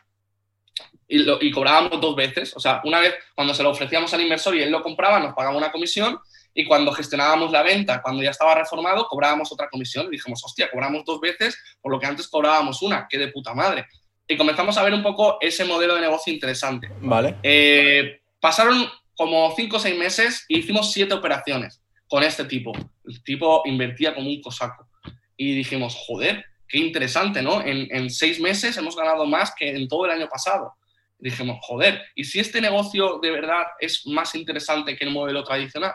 Y, 1.08 1.18
lo, 1.18 1.42
y, 1.42 1.50
cobrábamos 1.50 2.00
dos 2.00 2.14
veces. 2.14 2.56
O 2.56 2.60
sea, 2.60 2.82
una 2.84 3.00
vez 3.00 3.16
cuando 3.34 3.52
se 3.52 3.64
lo 3.64 3.70
ofrecíamos 3.70 4.14
al 4.14 4.20
inversor 4.20 4.54
y 4.54 4.62
él 4.62 4.70
lo 4.70 4.80
compraba, 4.80 5.18
nos 5.18 5.34
pagaba 5.34 5.56
una 5.56 5.72
comisión. 5.72 6.20
Y 6.54 6.64
cuando 6.66 6.92
gestionábamos 6.92 7.50
la 7.50 7.62
venta, 7.62 8.00
cuando 8.00 8.22
ya 8.22 8.30
estaba 8.30 8.54
reformado, 8.54 9.06
cobrábamos 9.08 9.50
otra 9.52 9.68
comisión. 9.68 10.06
Y 10.06 10.10
dijimos, 10.12 10.40
hostia, 10.44 10.70
cobramos 10.70 11.04
dos 11.04 11.20
veces 11.20 11.58
por 11.82 11.90
lo 11.90 11.98
que 11.98 12.06
antes 12.06 12.28
cobrábamos 12.28 12.80
una. 12.82 13.06
¡Qué 13.10 13.18
de 13.18 13.28
puta 13.28 13.52
madre! 13.54 13.86
Y 14.28 14.36
comenzamos 14.36 14.78
a 14.78 14.82
ver 14.84 14.94
un 14.94 15.02
poco 15.02 15.36
ese 15.40 15.64
modelo 15.64 15.96
de 15.96 16.00
negocio 16.02 16.32
interesante. 16.32 16.88
Vale. 17.00 17.36
Eh, 17.42 18.20
pasaron 18.40 18.88
como 19.14 19.52
cinco 19.54 19.76
o 19.76 19.80
seis 19.80 19.98
meses 19.98 20.44
y 20.48 20.58
hicimos 20.60 20.92
siete 20.92 21.14
operaciones. 21.14 21.80
con 22.08 22.22
este 22.22 22.44
tipo. 22.44 22.72
El 23.06 23.22
tipo 23.24 23.62
invertía 23.64 24.14
como 24.14 24.28
un 24.28 24.40
cosaco. 24.40 24.88
Y 25.36 25.54
dijimos, 25.56 25.96
joder, 26.06 26.44
qué 26.68 26.78
interesante, 26.78 27.42
¿no? 27.42 27.60
En, 27.60 27.88
en 27.90 28.08
seis 28.10 28.38
meses 28.40 28.76
hemos 28.76 28.94
ganado 28.94 29.26
más 29.26 29.52
que 29.54 29.70
en 29.70 29.88
todo 29.88 30.04
el 30.04 30.12
año 30.12 30.28
pasado. 30.28 30.74
dijimos, 31.18 31.58
joder, 31.62 32.02
¿y 32.14 32.24
si 32.24 32.38
este 32.38 32.60
negocio 32.60 33.18
de 33.20 33.30
verdad 33.30 33.64
es 33.80 34.06
más 34.06 34.34
interesante 34.34 34.94
que 34.96 35.04
el 35.04 35.10
modelo 35.10 35.42
tradicional? 35.42 35.94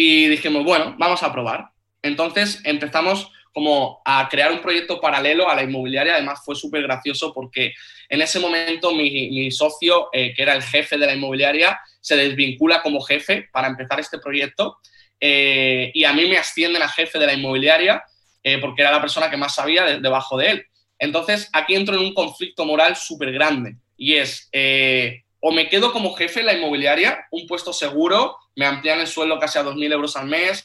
Y 0.00 0.28
dijimos, 0.28 0.62
bueno, 0.62 0.94
vamos 0.96 1.24
a 1.24 1.32
probar. 1.32 1.70
Entonces 2.02 2.60
empezamos 2.62 3.32
como 3.52 4.00
a 4.04 4.28
crear 4.30 4.52
un 4.52 4.60
proyecto 4.60 5.00
paralelo 5.00 5.50
a 5.50 5.56
la 5.56 5.64
inmobiliaria. 5.64 6.14
Además 6.14 6.38
fue 6.44 6.54
súper 6.54 6.84
gracioso 6.84 7.34
porque 7.34 7.74
en 8.08 8.22
ese 8.22 8.38
momento 8.38 8.94
mi, 8.94 9.10
mi 9.30 9.50
socio, 9.50 10.08
eh, 10.12 10.32
que 10.36 10.42
era 10.42 10.54
el 10.54 10.62
jefe 10.62 10.98
de 10.98 11.04
la 11.04 11.14
inmobiliaria, 11.14 11.80
se 12.00 12.14
desvincula 12.14 12.80
como 12.80 13.00
jefe 13.00 13.48
para 13.50 13.66
empezar 13.66 13.98
este 13.98 14.20
proyecto 14.20 14.78
eh, 15.18 15.90
y 15.92 16.04
a 16.04 16.12
mí 16.12 16.26
me 16.26 16.38
ascienden 16.38 16.80
a 16.80 16.88
jefe 16.88 17.18
de 17.18 17.26
la 17.26 17.34
inmobiliaria 17.34 18.00
eh, 18.44 18.58
porque 18.58 18.82
era 18.82 18.92
la 18.92 19.00
persona 19.00 19.28
que 19.28 19.36
más 19.36 19.56
sabía 19.56 19.98
debajo 19.98 20.38
de 20.38 20.50
él. 20.50 20.66
Entonces 20.96 21.50
aquí 21.52 21.74
entro 21.74 21.96
en 21.96 22.02
un 22.02 22.14
conflicto 22.14 22.64
moral 22.64 22.94
súper 22.94 23.32
grande 23.32 23.74
y 23.96 24.14
es 24.14 24.48
o 25.40 25.52
me 25.52 25.68
quedo 25.68 25.92
como 25.92 26.14
jefe 26.14 26.40
en 26.40 26.46
la 26.46 26.54
inmobiliaria, 26.54 27.26
un 27.30 27.46
puesto 27.46 27.72
seguro, 27.72 28.36
me 28.56 28.66
amplían 28.66 29.00
el 29.00 29.06
sueldo 29.06 29.38
casi 29.38 29.58
a 29.58 29.64
2.000 29.64 29.92
euros 29.92 30.16
al 30.16 30.26
mes, 30.26 30.64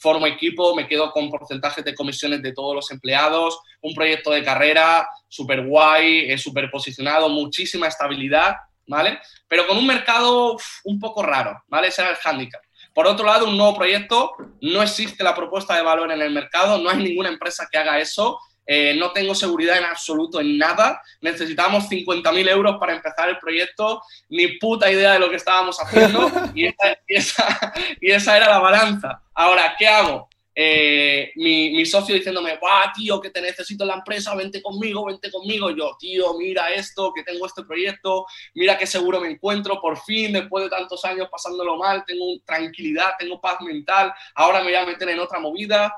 formo 0.00 0.26
equipo, 0.26 0.74
me 0.74 0.86
quedo 0.86 1.10
con 1.10 1.30
porcentajes 1.30 1.84
de 1.84 1.94
comisiones 1.94 2.42
de 2.42 2.52
todos 2.52 2.74
los 2.74 2.90
empleados, 2.90 3.60
un 3.82 3.94
proyecto 3.94 4.30
de 4.30 4.42
carrera 4.42 5.08
súper 5.28 5.66
guay, 5.66 6.30
eh, 6.30 6.38
súper 6.38 6.70
posicionado, 6.70 7.28
muchísima 7.28 7.86
estabilidad, 7.88 8.56
¿vale? 8.86 9.18
Pero 9.48 9.66
con 9.66 9.76
un 9.76 9.86
mercado 9.86 10.56
un 10.84 10.98
poco 10.98 11.22
raro, 11.22 11.62
¿vale? 11.68 11.88
Ese 11.88 12.02
era 12.02 12.10
el 12.10 12.16
hándicap. 12.16 12.62
Por 12.92 13.06
otro 13.06 13.26
lado, 13.26 13.46
un 13.46 13.56
nuevo 13.56 13.74
proyecto, 13.74 14.32
no 14.60 14.82
existe 14.82 15.24
la 15.24 15.34
propuesta 15.34 15.74
de 15.74 15.82
valor 15.82 16.12
en 16.12 16.22
el 16.22 16.30
mercado, 16.30 16.78
no 16.78 16.90
hay 16.90 16.98
ninguna 16.98 17.28
empresa 17.28 17.68
que 17.70 17.78
haga 17.78 17.98
eso, 17.98 18.38
eh, 18.66 18.94
no 18.96 19.12
tengo 19.12 19.34
seguridad 19.34 19.78
en 19.78 19.84
absoluto 19.84 20.40
en 20.40 20.56
nada, 20.56 21.02
necesitábamos 21.20 21.88
50.000 21.88 22.48
euros 22.48 22.76
para 22.78 22.94
empezar 22.94 23.28
el 23.28 23.38
proyecto, 23.38 24.02
ni 24.28 24.58
puta 24.58 24.90
idea 24.90 25.12
de 25.12 25.18
lo 25.18 25.28
que 25.28 25.36
estábamos 25.36 25.78
haciendo 25.78 26.30
y 26.54 26.66
esa, 27.08 27.72
y 28.00 28.10
esa, 28.10 28.36
era 28.36 28.48
la 28.48 28.58
balanza. 28.58 29.22
Ahora, 29.34 29.74
¿qué 29.78 29.86
hago? 29.86 30.28
Eh, 30.56 31.32
mi, 31.34 31.72
mi, 31.72 31.84
socio 31.84 32.14
diciéndome, 32.14 32.56
¡guau, 32.58 32.88
tío, 32.94 33.20
que 33.20 33.30
te 33.30 33.42
necesito 33.42 33.82
en 33.82 33.88
la 33.88 33.94
empresa, 33.96 34.36
vente 34.36 34.62
conmigo, 34.62 35.04
vente 35.04 35.30
conmigo. 35.30 35.70
yo, 35.70 35.96
tío, 35.98 36.34
mira 36.38 36.72
esto, 36.72 37.12
que 37.12 37.24
tengo 37.24 37.44
este 37.44 37.64
proyecto, 37.64 38.24
mira 38.54 38.78
qué 38.78 38.86
seguro 38.86 39.20
me 39.20 39.30
encuentro, 39.30 39.80
por 39.80 39.98
fin, 39.98 40.32
después 40.32 40.64
de 40.64 40.70
tantos 40.70 41.04
años 41.04 41.28
pasándolo 41.28 41.76
mal, 41.76 42.04
tengo 42.06 42.24
tranquilidad, 42.44 43.14
tengo 43.18 43.40
paz 43.40 43.60
mental, 43.62 44.14
ahora 44.36 44.60
me 44.60 44.66
voy 44.66 44.74
a 44.76 44.86
meter 44.86 45.08
en 45.08 45.18
otra 45.18 45.40
movida. 45.40 45.92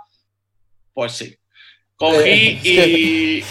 Pues 0.94 1.12
sí, 1.12 1.36
Cogí 1.96 2.60
y. 2.62 3.44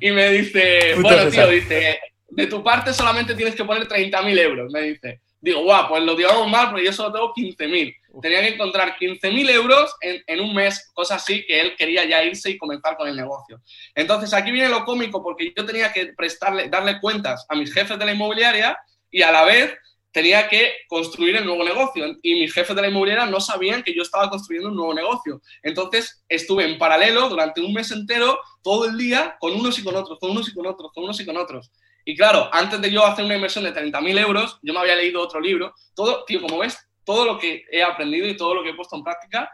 y 0.00 0.10
me 0.10 0.30
dice, 0.30 0.94
bueno, 1.00 1.30
tío, 1.30 1.48
dice, 1.48 1.98
de 2.28 2.46
tu 2.46 2.62
parte 2.64 2.92
solamente 2.92 3.34
tienes 3.34 3.54
que 3.54 3.64
poner 3.64 3.86
30.000 3.86 4.38
euros, 4.40 4.72
me 4.72 4.82
dice. 4.82 5.20
Digo, 5.40 5.62
guau, 5.62 5.88
pues 5.88 6.02
lo 6.02 6.16
digamos 6.16 6.48
mal 6.48 6.70
porque 6.70 6.86
yo 6.86 6.92
solo 6.92 7.12
tengo 7.12 7.34
15.000. 7.34 7.94
Tenía 8.22 8.40
que 8.40 8.54
encontrar 8.54 8.96
15.000 8.98 9.50
euros 9.50 9.94
en, 10.00 10.22
en, 10.26 10.40
un 10.40 10.54
mes, 10.54 10.90
cosa 10.94 11.16
así 11.16 11.44
que 11.44 11.60
él 11.60 11.74
quería 11.76 12.06
ya 12.06 12.24
irse 12.24 12.50
y 12.50 12.56
comenzar 12.56 12.96
con 12.96 13.08
el 13.08 13.16
negocio. 13.16 13.60
Entonces 13.94 14.32
aquí 14.32 14.50
viene 14.50 14.70
lo 14.70 14.86
cómico 14.86 15.22
porque 15.22 15.52
yo 15.54 15.66
tenía 15.66 15.92
que 15.92 16.14
prestarle, 16.16 16.70
darle 16.70 16.98
cuentas 16.98 17.44
a 17.50 17.54
mis 17.56 17.74
jefes 17.74 17.98
de 17.98 18.06
la 18.06 18.12
inmobiliaria 18.14 18.78
y 19.10 19.20
a 19.20 19.30
la 19.30 19.44
vez 19.44 19.76
tenía 20.14 20.48
que 20.48 20.72
construir 20.86 21.34
el 21.34 21.44
nuevo 21.44 21.64
negocio 21.64 22.06
y 22.22 22.34
mis 22.34 22.54
jefes 22.54 22.76
de 22.76 22.82
la 22.82 22.88
inmobiliaria 22.88 23.26
no 23.26 23.40
sabían 23.40 23.82
que 23.82 23.92
yo 23.92 24.02
estaba 24.02 24.30
construyendo 24.30 24.70
un 24.70 24.76
nuevo 24.76 24.94
negocio. 24.94 25.42
Entonces 25.60 26.24
estuve 26.28 26.70
en 26.70 26.78
paralelo 26.78 27.28
durante 27.28 27.60
un 27.60 27.72
mes 27.74 27.90
entero, 27.90 28.38
todo 28.62 28.86
el 28.86 28.96
día, 28.96 29.36
con 29.40 29.52
unos 29.52 29.76
y 29.76 29.82
con 29.82 29.96
otros, 29.96 30.20
con 30.20 30.30
unos 30.30 30.48
y 30.48 30.54
con 30.54 30.68
otros, 30.68 30.92
con 30.94 31.02
unos 31.02 31.20
y 31.20 31.26
con 31.26 31.36
otros. 31.36 31.72
Y 32.04 32.16
claro, 32.16 32.48
antes 32.52 32.80
de 32.80 32.92
yo 32.92 33.04
hacer 33.04 33.24
una 33.24 33.34
inversión 33.34 33.64
de 33.64 33.74
30.000 33.74 34.20
euros, 34.20 34.60
yo 34.62 34.72
me 34.72 34.78
había 34.78 34.94
leído 34.94 35.20
otro 35.20 35.40
libro. 35.40 35.74
Todo, 35.96 36.24
tío, 36.24 36.40
como 36.40 36.58
ves, 36.58 36.78
todo 37.04 37.24
lo 37.24 37.36
que 37.36 37.64
he 37.72 37.82
aprendido 37.82 38.28
y 38.28 38.36
todo 38.36 38.54
lo 38.54 38.62
que 38.62 38.70
he 38.70 38.74
puesto 38.74 38.94
en 38.94 39.02
práctica 39.02 39.50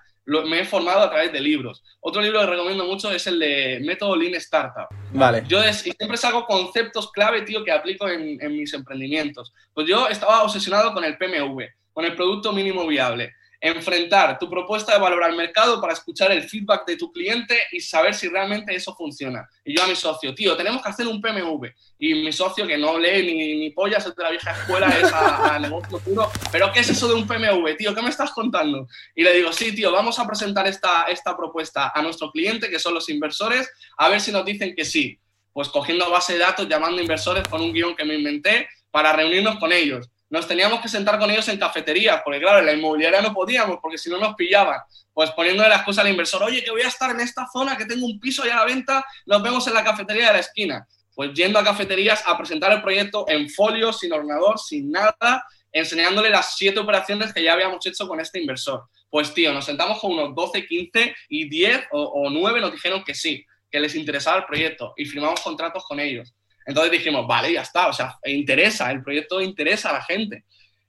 me 0.46 0.60
he 0.60 0.64
formado 0.64 1.00
a 1.00 1.10
través 1.10 1.32
de 1.32 1.40
libros. 1.40 1.82
Otro 2.00 2.22
libro 2.22 2.40
que 2.40 2.46
recomiendo 2.46 2.84
mucho 2.84 3.10
es 3.10 3.26
el 3.26 3.38
de 3.38 3.80
Método 3.82 4.16
Lean 4.16 4.34
Startup. 4.34 4.86
Vale. 5.12 5.42
Yo 5.48 5.60
siempre 5.72 6.16
saco 6.16 6.46
conceptos 6.46 7.10
clave, 7.12 7.42
tío, 7.42 7.64
que 7.64 7.72
aplico 7.72 8.08
en, 8.08 8.38
en 8.40 8.52
mis 8.56 8.72
emprendimientos. 8.74 9.52
Pues 9.74 9.86
yo 9.86 10.08
estaba 10.08 10.42
obsesionado 10.42 10.92
con 10.92 11.04
el 11.04 11.18
PMV, 11.18 11.64
con 11.92 12.04
el 12.04 12.14
Producto 12.14 12.52
Mínimo 12.52 12.86
Viable 12.86 13.34
enfrentar 13.61 14.38
tu 14.38 14.48
propuesta 14.48 14.94
de 14.94 14.98
valor 15.00 15.22
al 15.22 15.36
mercado 15.36 15.80
para 15.80 15.92
escuchar 15.92 16.32
el 16.32 16.48
feedback 16.48 16.86
de 16.86 16.96
tu 16.96 17.12
cliente 17.12 17.58
y 17.72 17.80
saber 17.80 18.14
si 18.14 18.28
realmente 18.28 18.74
eso 18.74 18.94
funciona. 18.96 19.46
Y 19.64 19.76
yo 19.76 19.82
a 19.82 19.86
mi 19.86 19.94
socio, 19.94 20.34
tío, 20.34 20.56
tenemos 20.56 20.82
que 20.82 20.88
hacer 20.88 21.06
un 21.06 21.20
PMV. 21.20 21.68
Y 21.98 22.14
mi 22.14 22.32
socio, 22.32 22.66
que 22.66 22.78
no 22.78 22.98
lee 22.98 23.22
ni, 23.26 23.58
ni 23.58 23.70
pollas, 23.70 24.06
es 24.06 24.16
de 24.16 24.22
la 24.22 24.30
vieja 24.30 24.52
escuela, 24.52 24.88
es 24.88 25.12
a, 25.12 25.58
negocio 25.58 25.98
puro. 25.98 26.30
¿Pero 26.50 26.72
qué 26.72 26.80
es 26.80 26.88
eso 26.88 27.06
de 27.08 27.14
un 27.14 27.26
PMV, 27.26 27.76
tío? 27.76 27.94
¿Qué 27.94 28.02
me 28.02 28.08
estás 28.08 28.30
contando? 28.30 28.88
Y 29.14 29.22
le 29.22 29.34
digo, 29.34 29.52
sí, 29.52 29.74
tío, 29.74 29.92
vamos 29.92 30.18
a 30.18 30.26
presentar 30.26 30.66
esta, 30.66 31.04
esta 31.04 31.36
propuesta 31.36 31.92
a 31.94 32.00
nuestro 32.00 32.30
cliente, 32.30 32.70
que 32.70 32.78
son 32.78 32.94
los 32.94 33.11
inversores, 33.11 33.70
a 33.98 34.08
ver 34.08 34.20
si 34.20 34.32
nos 34.32 34.44
dicen 34.44 34.74
que 34.74 34.86
sí. 34.86 35.18
Pues 35.52 35.68
cogiendo 35.68 36.11
base 36.11 36.34
de 36.34 36.38
datos, 36.38 36.66
llamando 36.66 37.02
inversores 37.02 37.46
con 37.46 37.61
un 37.61 37.74
guion 37.74 37.94
que 37.94 38.04
me 38.04 38.14
inventé 38.14 38.68
para 38.90 39.12
reunirnos 39.12 39.58
con 39.58 39.72
ellos 39.72 40.08
nos 40.30 40.46
teníamos 40.46 40.80
que 40.80 40.88
sentar 40.88 41.18
con 41.18 41.30
ellos 41.30 41.48
en 41.48 41.58
cafeterías, 41.58 42.22
porque 42.24 42.38
claro, 42.38 42.60
en 42.60 42.66
la 42.66 42.72
inmobiliaria 42.72 43.20
no 43.20 43.34
podíamos, 43.34 43.78
porque 43.82 43.98
si 43.98 44.08
no 44.08 44.16
nos 44.16 44.34
pillaban. 44.36 44.80
Pues 45.12 45.30
poniéndole 45.32 45.68
las 45.68 45.82
cosas 45.82 46.04
al 46.04 46.10
inversor, 46.10 46.44
oye, 46.44 46.62
que 46.62 46.70
voy 46.70 46.82
a 46.82 46.88
estar 46.88 47.10
en 47.10 47.20
esta 47.20 47.48
zona, 47.52 47.76
que 47.76 47.84
tengo 47.84 48.06
un 48.06 48.20
piso 48.20 48.44
ya 48.44 48.54
a 48.54 48.56
la 48.58 48.64
venta, 48.64 49.04
nos 49.26 49.42
vemos 49.42 49.66
en 49.66 49.74
la 49.74 49.82
cafetería 49.82 50.28
de 50.28 50.32
la 50.34 50.38
esquina. 50.38 50.86
Pues 51.14 51.34
yendo 51.34 51.58
a 51.58 51.64
cafeterías 51.64 52.22
a 52.26 52.38
presentar 52.38 52.72
el 52.72 52.80
proyecto 52.80 53.24
en 53.28 53.50
folio, 53.50 53.92
sin 53.92 54.12
ordenador, 54.12 54.58
sin 54.60 54.92
nada, 54.92 55.44
enseñándole 55.72 56.30
las 56.30 56.56
siete 56.56 56.78
operaciones 56.78 57.34
que 57.34 57.42
ya 57.42 57.54
habíamos 57.54 57.84
hecho 57.84 58.06
con 58.06 58.20
este 58.20 58.40
inversor. 58.40 58.84
Pues 59.10 59.34
tío, 59.34 59.52
nos 59.52 59.64
sentamos 59.64 59.98
con 59.98 60.12
unos 60.12 60.32
12, 60.36 60.64
15 60.64 61.14
y 61.28 61.48
10 61.48 61.88
o, 61.90 62.02
o 62.02 62.30
9 62.30 62.60
nos 62.60 62.72
dijeron 62.72 63.02
que 63.02 63.14
sí, 63.14 63.44
que 63.68 63.80
les 63.80 63.96
interesaba 63.96 64.38
el 64.38 64.44
proyecto 64.44 64.94
y 64.96 65.04
firmamos 65.04 65.40
contratos 65.40 65.84
con 65.84 65.98
ellos. 65.98 66.32
Entonces 66.70 66.92
dijimos, 66.92 67.26
vale, 67.26 67.52
ya 67.52 67.62
está, 67.62 67.88
o 67.88 67.92
sea, 67.92 68.16
interesa, 68.24 68.92
el 68.92 69.02
proyecto 69.02 69.40
interesa 69.40 69.90
a 69.90 69.94
la 69.94 70.02
gente. 70.02 70.44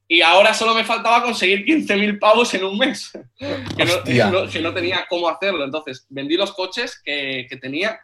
Y 0.07 0.21
ahora 0.21 0.53
solo 0.53 0.75
me 0.75 0.83
faltaba 0.83 1.23
conseguir 1.23 1.65
15.000 1.65 2.19
pavos 2.19 2.53
en 2.53 2.65
un 2.65 2.77
mes, 2.77 3.11
que 3.39 4.61
no, 4.61 4.73
tenía 4.73 5.05
cómo 5.09 5.27
hacerlo. 5.27 5.63
Entonces 5.63 6.05
vendí 6.09 6.37
los 6.37 6.53
coches 6.53 7.01
que, 7.03 7.47
tenía 7.59 7.99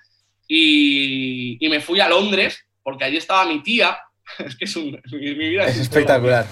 y, 0.48 1.60
me 1.70 1.80
fui 1.80 2.00
a 2.00 2.10
Londres, 2.10 2.66
porque 2.82 3.04
allí 3.04 3.18
estaba 3.18 3.46
mi 3.46 3.62
tía. 3.62 3.98
Es 4.40 4.56
que 4.58 4.66
es 4.66 4.76
mi, 4.76 5.00
vida 5.36 5.68
es, 5.68 5.78
espectacular. 5.78 6.48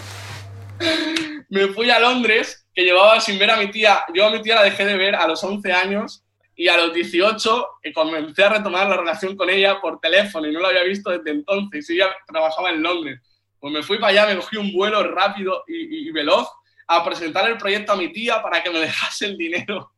me 1.49 1.67
fui 1.69 1.89
a 1.89 1.99
Londres, 1.99 2.67
que 2.71 2.83
llevaba 2.83 3.19
sin 3.19 3.39
ver 3.39 3.49
a 3.49 3.57
mi 3.57 3.71
tía. 3.71 4.05
Yo 4.13 4.27
a 4.27 4.29
mi 4.29 4.43
tía 4.43 4.55
la 4.55 4.63
dejé 4.63 4.85
de 4.85 4.95
ver 4.95 5.15
a 5.15 5.27
los 5.27 5.43
11 5.43 5.73
años 5.73 6.24
y 6.55 6.67
a 6.69 6.77
los 6.77 6.93
18 6.93 7.67
eh, 7.83 7.93
comencé 7.93 8.43
a 8.43 8.49
retomar 8.49 8.87
la 8.87 8.97
relación 8.97 9.35
con 9.35 9.49
ella 9.49 9.79
por 9.81 9.99
teléfono 9.99 10.47
y 10.47 10.53
no 10.53 10.61
la 10.61 10.69
había 10.69 10.83
visto 10.83 11.09
desde 11.09 11.31
entonces. 11.31 11.89
Y 11.89 11.95
ella 11.95 12.09
trabajaba 12.25 12.69
en 12.69 12.81
Londres. 12.81 13.19
Pues 13.59 13.73
me 13.73 13.83
fui 13.83 13.99
para 13.99 14.11
allá, 14.11 14.33
me 14.33 14.39
cogí 14.39 14.57
un 14.57 14.71
vuelo 14.71 15.03
rápido 15.03 15.63
y, 15.67 16.09
veloz 16.11 16.47
a 16.87 17.03
presentar 17.03 17.49
el 17.49 17.57
proyecto 17.57 17.93
a 17.93 17.95
mi 17.95 18.11
tía 18.11 18.41
para 18.41 18.63
que 18.63 18.69
me 18.69 18.79
dejase 18.81 19.25
el 19.25 19.37
dinero. 19.37 19.91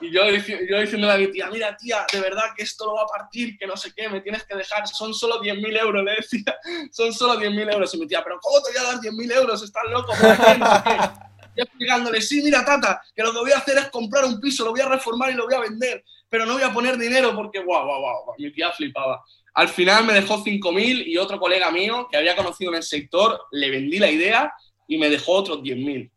Y 0.00 0.10
yo, 0.10 0.22
yo 0.30 0.80
diciéndole 0.80 1.12
a 1.12 1.18
mi 1.18 1.26
tía, 1.26 1.50
mira 1.50 1.76
tía, 1.76 2.06
de 2.10 2.18
verdad 2.18 2.44
que 2.56 2.62
esto 2.62 2.86
lo 2.86 2.94
va 2.94 3.02
a 3.02 3.06
partir, 3.06 3.58
que 3.58 3.66
no 3.66 3.76
sé 3.76 3.92
qué, 3.94 4.08
me 4.08 4.22
tienes 4.22 4.44
que 4.44 4.56
dejar, 4.56 4.88
son 4.88 5.12
solo 5.12 5.42
10.000 5.42 5.80
euros, 5.80 6.02
le 6.02 6.14
decía, 6.14 6.56
son 6.90 7.12
solo 7.12 7.38
10.000 7.38 7.74
euros. 7.74 7.94
Y 7.94 7.98
mi 7.98 8.06
tía, 8.06 8.24
pero 8.24 8.38
¿cómo 8.40 8.62
te 8.62 8.72
voy 8.72 8.80
a 8.80 8.92
dar 8.92 9.00
10.000 9.02 9.32
euros? 9.34 9.62
Estás 9.62 9.84
loco, 9.90 10.14
¿para 10.18 10.36
qué? 10.36 10.58
No 10.58 10.66
sé 10.76 10.82
qué 10.84 11.24
yo 11.56 11.64
explicándole, 11.64 12.20
sí, 12.20 12.42
mira, 12.42 12.64
tata, 12.64 13.02
que 13.14 13.22
lo 13.22 13.32
que 13.32 13.38
voy 13.38 13.52
a 13.52 13.58
hacer 13.58 13.78
es 13.78 13.88
comprar 13.90 14.24
un 14.24 14.40
piso, 14.40 14.64
lo 14.64 14.70
voy 14.70 14.80
a 14.80 14.88
reformar 14.88 15.30
y 15.30 15.34
lo 15.34 15.44
voy 15.44 15.54
a 15.54 15.60
vender, 15.60 16.04
pero 16.28 16.46
no 16.46 16.54
voy 16.54 16.62
a 16.62 16.72
poner 16.72 16.98
dinero 16.98 17.34
porque, 17.34 17.60
guau, 17.60 17.84
guau, 17.84 18.00
guau, 18.00 18.34
mi 18.38 18.50
tía 18.52 18.72
flipaba. 18.72 19.22
Al 19.54 19.68
final 19.68 20.04
me 20.04 20.14
dejó 20.14 20.42
5.000 20.42 21.06
y 21.06 21.16
otro 21.16 21.38
colega 21.38 21.70
mío 21.70 22.08
que 22.10 22.16
había 22.16 22.34
conocido 22.34 22.72
en 22.72 22.78
el 22.78 22.82
sector, 22.82 23.40
le 23.52 23.70
vendí 23.70 23.98
la 23.98 24.10
idea 24.10 24.52
y 24.88 24.98
me 24.98 25.08
dejó 25.08 25.32
otros 25.32 25.58
10.000. 25.60 26.10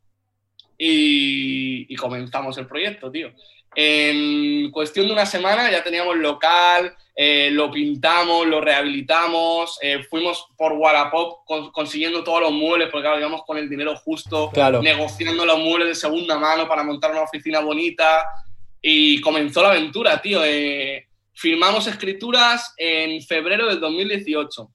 Y, 0.79 1.93
y 1.93 1.95
comenzamos 1.95 2.57
el 2.57 2.67
proyecto, 2.67 3.11
tío. 3.11 3.31
En 3.75 4.71
cuestión 4.71 5.07
de 5.07 5.13
una 5.13 5.25
semana 5.25 5.69
ya 5.71 5.83
teníamos 5.83 6.17
local, 6.17 6.95
eh, 7.20 7.49
lo 7.51 7.72
pintamos, 7.72 8.45
lo 8.45 8.61
rehabilitamos, 8.61 9.80
eh, 9.82 10.03
fuimos 10.07 10.49
por 10.55 10.74
Wallapop 10.74 11.39
consiguiendo 11.74 12.24
todos 12.24 12.41
los 12.41 12.51
muebles, 12.51 12.89
porque 12.91 13.07
claro, 13.07 13.20
íbamos 13.20 13.41
con 13.43 13.57
el 13.57 13.68
dinero 13.68 13.95
justo, 13.95 14.51
negociando 14.84 15.43
los 15.43 15.57
muebles 15.57 15.88
de 15.88 15.95
segunda 15.95 16.38
mano 16.38 16.68
para 16.68 16.84
montar 16.84 17.09
una 17.09 17.24
oficina 17.24 17.59
bonita 17.61 18.24
y 18.80 19.20
comenzó 19.22 19.63
la 19.63 19.70
aventura, 19.70 20.22
tío. 20.22 20.45
Eh, 20.45 21.07
firmamos 21.34 21.88
escrituras 21.88 22.76
en 22.78 23.20
febrero 23.24 23.65
del 23.68 23.80
2018 23.80 24.70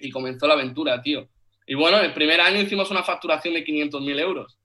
y 0.00 0.10
comenzó 0.10 0.48
la 0.48 0.54
aventura, 0.54 1.00
tío. 1.00 1.28
Y 1.68 1.74
bueno, 1.74 2.00
el 2.00 2.12
primer 2.14 2.40
año 2.40 2.60
hicimos 2.60 2.90
una 2.90 3.04
facturación 3.04 3.54
de 3.54 3.64
500.000 3.64 4.20
euros. 4.20 4.58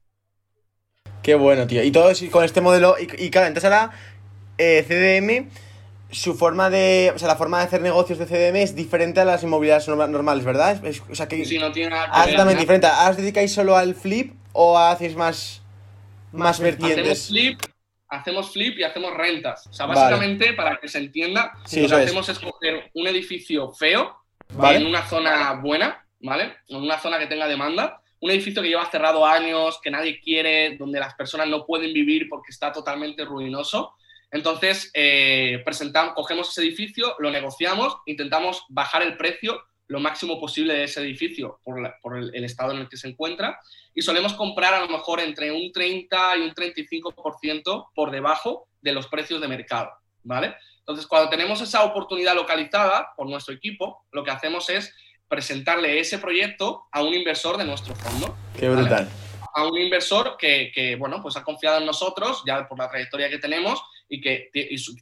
Qué 1.22 1.36
bueno, 1.36 1.68
tío. 1.68 1.84
Y 1.84 1.92
todo 1.92 2.12
con 2.32 2.44
este 2.44 2.62
modelo. 2.62 2.96
Y, 3.00 3.30
claro, 3.30 3.46
entonces 3.46 3.72
ahora 3.72 3.92
eh, 4.58 4.84
CDM, 4.88 5.50
su 6.14 6.36
forma 6.36 6.70
de. 6.70 7.12
O 7.16 7.20
sea, 7.20 7.28
la 7.28 7.36
forma 7.36 7.60
de 7.60 7.66
hacer 7.66 7.82
negocios 7.82 8.20
de 8.20 8.26
CDM 8.26 8.58
es 8.58 8.76
diferente 8.76 9.20
a 9.20 9.26
las 9.26 9.44
inmobiliarias 9.44 9.88
normales, 9.88 10.46
¿verdad? 10.46 10.82
o 11.10 11.16
sea, 11.16 11.28
que. 11.28 11.44
Sí, 11.46 11.60
no 11.60 11.72
tiene 11.72 11.90
nada 11.90 12.26
que 12.26 12.38
ver. 12.38 12.58
diferente. 12.58 12.88
¿Os 13.10 13.18
dedicáis 13.18 13.54
solo 13.54 13.76
al 13.76 13.96
flip 13.96 14.34
o 14.54 14.78
hacéis 14.78 15.16
más. 15.16 15.62
más 16.32 16.60
vertientes? 16.60 17.00
Hacemos 17.00 17.28
flip, 17.28 17.60
hacemos 18.08 18.52
flip 18.54 18.80
y 18.80 18.84
hacemos 18.84 19.14
rentas. 19.14 19.68
O 19.68 19.74
sea, 19.74 19.86
básicamente, 19.86 20.54
para 20.54 20.78
que 20.78 20.88
se 20.88 21.00
entienda, 21.00 21.54
lo 21.56 21.88
que 21.88 21.96
hacemos 21.96 22.30
es. 22.30 22.40
coger 22.40 22.92
un 22.94 23.08
edificio 23.08 23.72
feo 23.74 24.16
en 24.62 24.86
una 24.86 25.08
zona 25.08 25.54
buena 25.54 26.04
¿vale? 26.24 26.56
En 26.70 26.78
una 26.78 26.98
zona 26.98 27.20
que 27.20 27.28
tenga 27.28 27.48
demanda, 27.48 28.02
un 28.22 28.32
edificio 28.32 28.62
que 28.62 28.70
lleva 28.70 28.90
cerrado 28.90 29.26
años, 29.26 29.80
que 29.84 29.92
nadie 29.92 30.20
quiere, 30.20 30.78
donde 30.78 31.00
las 31.00 31.14
personas 31.14 31.48
no 31.48 31.66
pueden 31.66 31.94
vivir 31.94 32.28
porque 32.30 32.52
está 32.52 32.72
totalmente 32.72 33.26
ruinoso. 33.26 33.94
Entonces, 34.34 34.92
eh, 34.94 35.62
presentamos, 35.64 36.14
cogemos 36.14 36.50
ese 36.50 36.62
edificio, 36.62 37.16
lo 37.20 37.32
negociamos, 37.32 37.98
intentamos 38.06 38.66
bajar 38.68 39.02
el 39.02 39.16
precio 39.16 39.64
lo 39.88 40.00
máximo 40.00 40.40
posible 40.40 40.74
de 40.74 40.86
ese 40.86 41.02
edificio 41.02 41.60
por, 41.64 42.18
el, 42.18 42.32
el, 42.34 42.44
estado 42.44 42.72
en 42.72 42.80
el 42.80 42.90
que 42.90 42.98
se 42.98 43.08
encuentra 43.08 43.60
y 43.94 44.02
solemos 44.02 44.34
comprar 44.34 44.74
a 44.74 44.80
lo 44.80 44.88
mejor 44.88 45.20
entre 45.20 45.52
un 45.52 45.72
30 45.72 46.38
y 46.38 46.42
un 46.42 46.52
35% 46.52 47.90
por 47.94 48.10
debajo 48.10 48.68
de 48.82 48.92
los 48.92 49.08
precios 49.08 49.40
de 49.40 49.48
mercado, 49.48 49.92
¿vale? 50.24 50.56
Entonces, 50.80 51.08
cuando 51.08 51.30
tenemos 51.30 51.62
esa 51.62 51.84
oportunidad 51.84 52.36
localizada 52.36 53.14
por 53.16 53.30
nuestro 53.30 53.54
equipo, 53.54 54.06
lo 54.12 54.24
que 54.24 54.32
hacemos 54.32 54.70
es 54.70 54.94
presentarle 55.30 56.00
ese 56.00 56.18
proyecto 56.20 56.84
a 56.92 57.02
un 57.02 57.14
inversor 57.14 57.58
de 57.58 57.64
nuestro 57.64 57.96
fondo. 57.96 58.36
Qué 58.60 58.68
brutal. 58.68 59.10
A 59.56 59.66
un 59.66 59.78
inversor 59.78 60.36
que, 60.38 60.96
bueno, 61.00 61.22
pues 61.22 61.38
ha 61.38 61.44
confiado 61.44 61.78
en 61.78 61.86
nosotros, 61.86 62.44
ya 62.46 62.68
por 62.68 62.78
la 62.78 62.90
trayectoria 62.90 63.30
que 63.30 63.38
tenemos, 63.38 63.82
y 64.10 64.22
que 64.22 64.50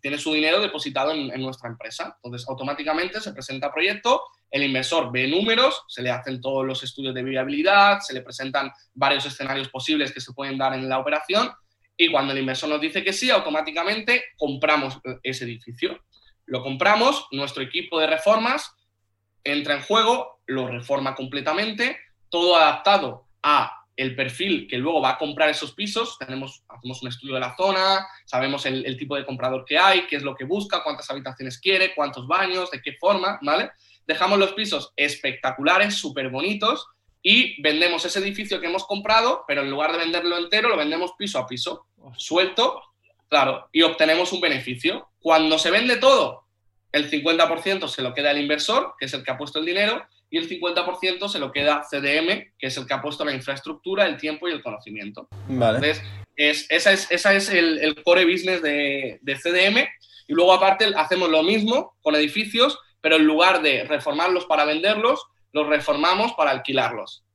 tiene 0.02 0.18
su 0.18 0.34
dinero 0.34 0.62
depositado 0.62 1.12
en, 1.12 1.42
nuestra 1.42 1.70
empresa. 1.70 2.18
Entonces, 2.24 2.48
automáticamente 2.48 3.20
se 3.20 3.34
presenta 3.34 3.72
proyecto, 3.72 4.24
el 4.50 4.64
inversor 4.64 5.12
ve 5.12 5.28
números, 5.28 5.84
se 5.88 6.02
le 6.02 6.12
hacen 6.12 6.40
todos 6.40 6.66
los 6.66 6.84
estudios 6.84 7.14
de 7.14 7.24
viabilidad, 7.24 8.00
se 8.00 8.14
le 8.14 8.22
presentan 8.22 8.72
varios 8.94 9.26
escenarios 9.26 9.70
posibles 9.70 10.12
que 10.12 10.22
se 10.22 10.34
pueden 10.34 10.58
dar 10.58 10.74
en 10.74 10.88
la 10.88 11.00
operación, 11.00 11.52
y 11.98 12.10
cuando 12.10 12.34
el 12.34 12.40
inversor 12.40 12.70
nos 12.70 12.82
dice 12.82 13.04
que 13.04 13.14
sí, 13.14 13.30
automáticamente 13.30 14.24
compramos 14.38 15.00
ese 15.24 15.44
edificio. 15.46 16.04
Lo 16.46 16.64
compramos, 16.64 17.28
nuestro 17.32 17.62
equipo 17.62 18.00
de 18.00 18.08
reformas 18.08 18.74
entra 19.44 19.76
en 19.76 19.82
juego, 19.82 20.42
lo 20.48 20.68
reforma 20.68 21.16
completamente, 21.16 21.98
todo 22.30 22.56
adaptado 22.56 23.28
a 23.44 23.81
el 23.96 24.16
perfil 24.16 24.68
que 24.70 24.78
luego 24.78 25.02
va 25.02 25.12
a 25.12 25.18
comprar 25.18 25.50
esos 25.50 25.74
pisos. 25.74 26.18
Tenemos, 26.18 26.64
hacemos 26.68 27.02
un 27.02 27.10
estudio 27.10 27.36
de 27.36 27.40
la 27.40 27.56
zona, 27.56 28.08
sabemos 28.26 28.66
el, 28.66 28.98
tipo 28.98 29.16
de 29.16 29.26
comprador 29.26 29.66
que 29.66 29.78
hay, 29.78 30.08
qué 30.08 30.16
es 30.16 30.24
lo 30.24 30.36
que 30.36 30.46
busca, 30.46 30.84
cuántas 30.84 31.10
habitaciones 31.10 31.60
quiere, 31.60 31.94
cuántos 31.94 32.28
baños, 32.28 32.72
de 32.72 32.82
qué 32.82 32.94
forma, 32.94 33.40
¿vale? 33.42 33.72
Dejamos 34.08 34.40
los 34.40 34.54
pisos 34.54 34.92
espectaculares, 34.96 35.96
súper 35.96 36.30
bonitos 36.30 36.88
y 37.22 37.62
vendemos 37.62 38.04
ese 38.06 38.20
edificio 38.20 38.60
que 38.60 38.68
hemos 38.68 38.86
comprado, 38.86 39.44
pero 39.48 39.62
en 39.62 39.70
lugar 39.70 39.92
de 39.92 40.00
venderlo 40.00 40.38
entero, 40.38 40.70
lo 40.70 40.78
vendemos 40.78 41.14
piso 41.18 41.38
a 41.38 41.48
piso, 41.48 41.86
suelto, 42.18 42.82
claro, 43.30 43.70
y 43.72 43.84
obtenemos 43.84 44.34
un 44.34 44.42
beneficio. 44.42 45.10
Cuando 45.20 45.60
se 45.60 45.70
vende 45.70 45.98
todo, 45.98 46.46
el 46.92 47.10
50% 47.10 47.88
se 47.88 48.02
lo 48.02 48.14
queda 48.14 48.32
el 48.32 48.40
inversor, 48.40 48.96
que 49.00 49.06
es 49.06 49.14
el 49.14 49.24
que 49.24 49.32
ha 49.32 49.38
puesto 49.38 49.60
el 49.60 49.66
dinero, 49.66 50.06
y 50.32 50.38
el 50.38 50.48
50% 50.48 51.28
se 51.28 51.40
lo 51.40 51.52
queda 51.52 51.84
CDM, 51.84 52.54
que 52.58 52.68
es 52.68 52.78
el 52.78 52.88
que 52.88 52.94
ha 52.94 53.02
puesto 53.02 53.26
la 53.26 53.34
infraestructura, 53.34 54.06
el 54.06 54.16
tiempo 54.16 54.48
y 54.48 54.54
el 54.54 54.64
conocimiento. 54.64 55.28
Entonces, 55.50 56.02
es, 56.38 56.66
esa 56.72 56.94
es, 56.94 57.12
esa 57.12 57.34
es 57.34 57.50
el, 57.50 58.02
core 58.04 58.24
business 58.24 58.62
de, 58.62 59.20
CDM. 59.26 59.80
Y 60.30 60.34
luego, 60.34 60.54
aparte, 60.54 60.90
hacemos 60.96 61.30
lo 61.30 61.44
mismo 61.44 61.98
con 62.02 62.16
edificios, 62.16 62.80
pero 63.02 63.18
en 63.18 63.26
lugar 63.26 63.62
de 63.62 63.84
reformarlos 63.84 64.46
para 64.46 64.64
venderlos, 64.64 65.22
los 65.52 65.68
reformamos 65.68 66.32
para 66.34 66.52
alquilarlos. 66.52 67.26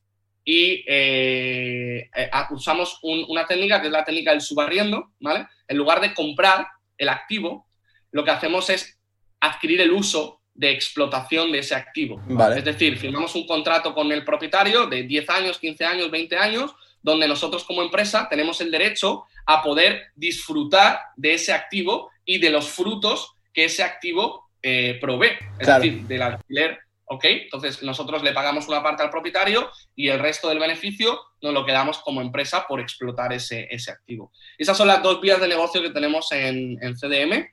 Y 0.43 0.83
eh, 0.89 2.09
eh, 2.17 2.31
usamos 2.51 2.99
una 3.03 3.47
técnica 3.47 3.83
que 3.83 3.89
es 3.89 3.93
la 3.93 4.05
técnica 4.07 4.31
del 4.31 4.41
subarriendo, 4.41 5.13
¿vale? 5.21 5.47
En 5.69 5.77
lugar 5.77 6.01
de 6.01 6.15
comprar 6.15 6.67
el 6.97 7.11
activo, 7.11 7.67
lo 8.11 8.25
que 8.25 8.31
hacemos 8.31 8.71
es 8.71 8.99
adquirir 9.39 9.83
el 9.83 9.93
uso 9.93 10.41
de 10.57 10.71
explotación 10.71 11.53
de 11.53 11.59
ese 11.59 11.75
activo. 11.75 12.21
Es 12.57 12.65
decir, 12.65 12.99
firmamos 12.99 13.35
un 13.35 13.47
contrato 13.47 13.95
con 13.95 14.11
el 14.11 14.25
propietario 14.25 14.87
de 14.87 15.03
10 15.03 15.31
años, 15.31 15.59
15 15.59 15.85
años, 15.85 16.11
20 16.11 16.37
años, 16.37 16.75
donde 17.03 17.29
nosotros 17.29 17.65
como 17.65 17.83
empresa 17.83 18.27
tenemos 18.29 18.61
el 18.61 18.71
derecho 18.71 19.25
a 19.45 19.63
poder 19.63 20.07
disfrutar 20.17 21.01
de 21.17 21.35
ese 21.35 21.53
activo 21.53 22.11
y 22.25 22.39
de 22.39 22.51
los 22.51 22.69
frutos 22.69 23.35
que 23.53 23.67
ese 23.67 23.83
activo 23.83 24.51
eh, 24.63 24.99
provee, 25.01 25.39
es 25.59 25.67
decir, 25.67 26.03
del 26.03 26.23
alquiler. 26.23 26.79
¿Ok? 27.09 27.25
Entonces 27.25 27.85
nosotros 27.85 28.25
le 28.25 28.33
pagamos 28.33 28.67
una 28.67 28.83
parte 28.83 29.05
al 29.05 29.11
propietario 29.11 29.71
y 29.95 30.09
el 30.09 30.19
resto 30.19 30.49
del 30.49 30.59
beneficio 30.59 31.21
nos 31.41 31.55
lo 31.55 31.65
quedamos 31.65 31.99
como 31.99 32.21
empresa 32.21 32.67
por 32.67 32.81
explotar 32.81 33.33
ese, 33.33 33.69
ese 33.71 33.93
activo. 33.93 34.33
Esas 34.59 34.77
son 34.77 34.89
las 34.89 35.01
dos 35.05 35.21
vías 35.21 35.41
de 35.41 35.47
negocio 35.47 35.81
que 35.81 35.91
tenemos 35.91 36.33
en, 36.33 36.77
en 36.83 36.97
CDM 36.97 37.47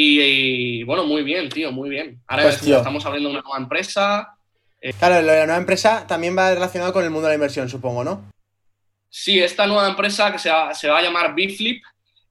y, 0.00 0.84
bueno, 0.84 1.04
muy 1.04 1.24
bien, 1.24 1.48
tío, 1.48 1.72
muy 1.72 1.90
bien. 1.90 2.22
Ahora 2.28 2.44
pues, 2.44 2.62
estamos 2.62 3.04
abriendo 3.04 3.30
una 3.30 3.40
nueva 3.40 3.58
empresa. 3.58 4.38
Eh, 4.80 4.92
claro, 4.92 5.20
la 5.22 5.44
nueva 5.44 5.56
empresa 5.56 6.06
también 6.06 6.38
va 6.38 6.54
relacionado 6.54 6.92
con 6.92 7.02
el 7.02 7.10
mundo 7.10 7.26
de 7.26 7.32
la 7.32 7.34
inversión, 7.34 7.68
supongo, 7.68 8.04
¿no? 8.04 8.30
Sí, 9.08 9.40
esta 9.40 9.66
nueva 9.66 9.88
empresa 9.88 10.30
que 10.30 10.38
se 10.38 10.50
va, 10.50 10.70
a 10.70 11.02
llamar 11.02 11.34
Biflip 11.34 11.82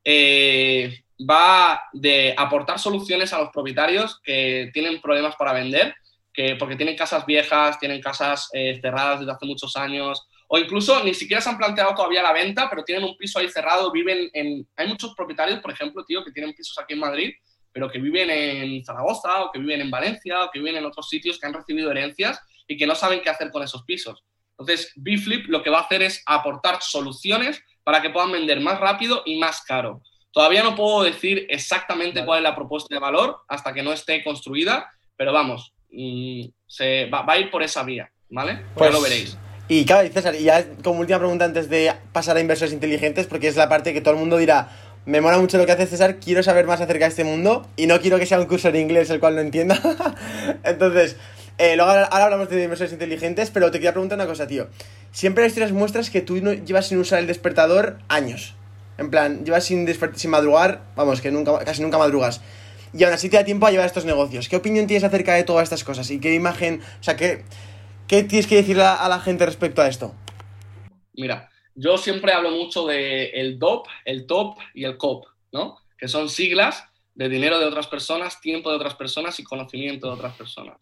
eh, 0.02 1.04
va 1.30 1.82
de 1.92 2.34
aportar 2.38 2.80
soluciones 2.80 3.34
a 3.34 3.40
los 3.40 3.50
propietarios 3.50 4.22
que 4.24 4.70
tienen 4.74 5.02
problemas 5.02 5.36
para 5.36 5.52
vender, 5.52 5.94
que, 6.32 6.56
porque 6.56 6.78
tienen 6.78 6.96
casas 6.96 7.26
viejas, 7.26 7.78
tienen 7.82 8.00
casas 8.00 8.50
eh, 8.54 8.80
cerradas 8.82 9.20
desde 9.20 9.34
hace 9.34 9.46
muchos 9.46 9.76
años, 9.76 10.26
o 10.48 10.58
incluso 10.58 11.04
ni 11.04 11.14
siquiera 11.14 11.42
se 11.42 11.50
han 11.50 11.58
planteado 11.58 11.94
todavía 11.94 12.24
la 12.24 12.32
venta, 12.32 12.70
pero 12.70 12.86
tienen 12.86 13.04
un 13.04 13.18
piso 13.18 13.40
ahí 13.40 13.50
cerrado, 13.50 13.92
viven 13.92 14.30
en... 14.32 14.66
Hay 14.78 14.88
muchos 14.88 15.14
propietarios, 15.14 15.60
por 15.60 15.72
ejemplo, 15.72 16.06
tío, 16.06 16.24
que 16.24 16.32
tienen 16.32 16.54
pisos 16.54 16.80
aquí 16.80 16.94
en 16.94 17.02
Madrid 17.02 17.34
pero 17.78 17.92
que 17.92 18.00
viven 18.00 18.28
en 18.32 18.84
Zaragoza 18.84 19.44
o 19.44 19.52
que 19.52 19.60
viven 19.60 19.82
en 19.82 19.92
Valencia 19.92 20.44
o 20.44 20.50
que 20.50 20.58
viven 20.58 20.78
en 20.78 20.86
otros 20.86 21.08
sitios 21.08 21.38
que 21.38 21.46
han 21.46 21.54
recibido 21.54 21.92
herencias 21.92 22.42
y 22.68 22.76
que 22.76 22.88
no 22.88 22.96
saben 22.96 23.22
qué 23.22 23.30
hacer 23.30 23.52
con 23.52 23.62
esos 23.62 23.84
pisos. 23.84 24.24
Entonces, 24.58 24.92
Bflip 24.96 25.46
lo 25.48 25.62
que 25.62 25.70
va 25.70 25.78
a 25.78 25.82
hacer 25.82 26.02
es 26.02 26.24
aportar 26.26 26.80
soluciones 26.82 27.62
para 27.84 28.02
que 28.02 28.10
puedan 28.10 28.32
vender 28.32 28.62
más 28.62 28.80
rápido 28.80 29.22
y 29.28 29.38
más 29.38 29.62
caro. 29.62 30.02
Todavía 30.32 30.64
no 30.64 30.76
puedo 30.76 31.04
decir 31.04 31.46
exactamente 31.50 32.26
cuál 32.26 32.40
es 32.40 32.44
la 32.46 32.56
propuesta 32.56 32.96
de 32.96 33.00
valor 33.00 33.42
hasta 33.48 33.72
que 33.72 33.84
no 33.84 33.94
esté 33.94 34.24
construida, 34.24 34.90
pero 35.16 35.32
vamos, 35.32 35.72
mm, 35.92 36.46
se 36.66 37.06
va, 37.12 37.26
a 37.28 37.38
ir 37.38 37.52
por 37.52 37.62
esa 37.62 37.84
vía, 37.84 38.12
¿vale? 38.32 38.66
Pues, 38.74 38.92
lo 38.92 39.02
veréis. 39.02 39.38
Y 39.70 39.86
claro, 39.86 40.08
César, 40.12 40.34
y 40.34 40.46
ya 40.46 40.66
como 40.82 41.02
última 41.02 41.20
pregunta 41.20 41.44
antes 41.44 41.70
de 41.70 41.94
pasar 42.14 42.38
a 42.38 42.40
inversores 42.40 42.74
inteligentes, 42.74 43.28
porque 43.28 43.50
es 43.50 43.56
la 43.58 43.68
parte 43.68 43.94
que 43.94 44.00
todo 44.00 44.14
el 44.14 44.20
mundo 44.20 44.38
dirá, 44.38 44.87
me 45.08 45.22
mola 45.22 45.40
mucho 45.40 45.58
lo 45.58 45.66
que 45.66 45.72
hace 45.72 45.88
César, 45.88 46.18
quiero 46.18 46.44
saber 46.44 46.68
más 46.68 46.82
acerca 46.82 47.06
de 47.06 47.10
este 47.10 47.24
mundo 47.24 47.66
y 47.78 47.88
no 47.88 48.02
quiero 48.02 48.20
que 48.20 48.26
sea 48.26 48.42
un 48.42 48.46
curso 48.46 48.68
en 48.68 48.76
inglés 48.76 49.10
el 49.10 49.22
cual 49.22 49.36
no 49.36 49.42
entienda. 49.42 49.80
Entonces, 50.66 51.16
eh, 51.58 51.78
luego 51.78 51.90
ahora, 51.92 52.08
hablamos 52.08 52.50
de 52.50 52.62
inversores 52.62 52.92
inteligentes, 52.92 53.50
pero 53.50 53.72
te 53.72 53.78
quería 53.78 53.94
preguntar 53.94 54.18
una 54.18 54.28
cosa, 54.28 54.48
tío. 54.48 54.68
Siempre 55.14 55.46
las 55.46 55.52
historias 55.52 55.72
muestras 55.72 56.10
que 56.10 56.20
tú 56.20 56.38
llevas 56.42 56.88
sin 56.88 56.98
usar 56.98 57.20
el 57.20 57.28
despertador 57.28 58.00
años. 58.10 58.56
En 58.98 59.10
plan, 59.10 59.46
llevas 59.46 59.64
sin, 59.64 59.88
sin 60.16 60.30
madrugar, 60.30 60.82
vamos, 60.98 61.22
que 61.22 61.32
nunca, 61.32 61.58
casi 61.60 61.82
nunca 61.82 61.98
madrugas. 61.98 62.42
Y 62.94 63.02
aún 63.06 63.14
así 63.14 63.30
te 63.30 63.38
da 63.38 63.46
tiempo 63.46 63.66
a 63.66 63.72
llevar 63.72 63.86
estos 63.86 64.04
negocios. 64.04 64.50
¿Qué 64.50 64.58
opinión 64.58 64.88
tienes 64.88 65.06
acerca 65.06 65.36
de 65.36 65.46
todas 65.46 65.64
estas 65.64 65.86
cosas? 65.86 66.12
¿Y 66.12 66.20
qué 66.20 66.34
imagen, 66.34 66.82
o 67.00 67.04
sea, 67.04 67.16
qué, 67.16 67.46
qué 68.08 68.24
tienes 68.24 68.46
que 68.46 68.58
decirle 68.58 68.84
a 68.84 69.08
la 69.08 69.22
gente 69.22 69.46
respecto 69.46 69.82
a 69.82 69.88
esto? 69.88 70.14
Mira, 71.14 71.50
yo 71.78 71.98
siempre 71.98 72.34
hablo 72.34 72.50
mucho 72.52 72.88
de 72.88 73.30
el 73.30 73.60
DOP, 73.60 73.88
el 74.04 74.26
TOP 74.26 74.58
y 74.74 74.84
el 74.84 74.98
COP, 74.98 75.28
¿no? 75.52 75.78
Que 75.98 76.08
son 76.08 76.28
siglas 76.28 76.84
de 77.14 77.30
dinero 77.30 77.60
de 77.60 77.66
otras 77.66 77.88
personas, 77.88 78.42
tiempo 78.42 78.70
de 78.70 78.78
otras 78.78 78.96
personas 78.96 79.40
y 79.40 79.44
conocimiento 79.44 80.08
de 80.08 80.14
otras 80.14 80.36
personas. 80.36 80.78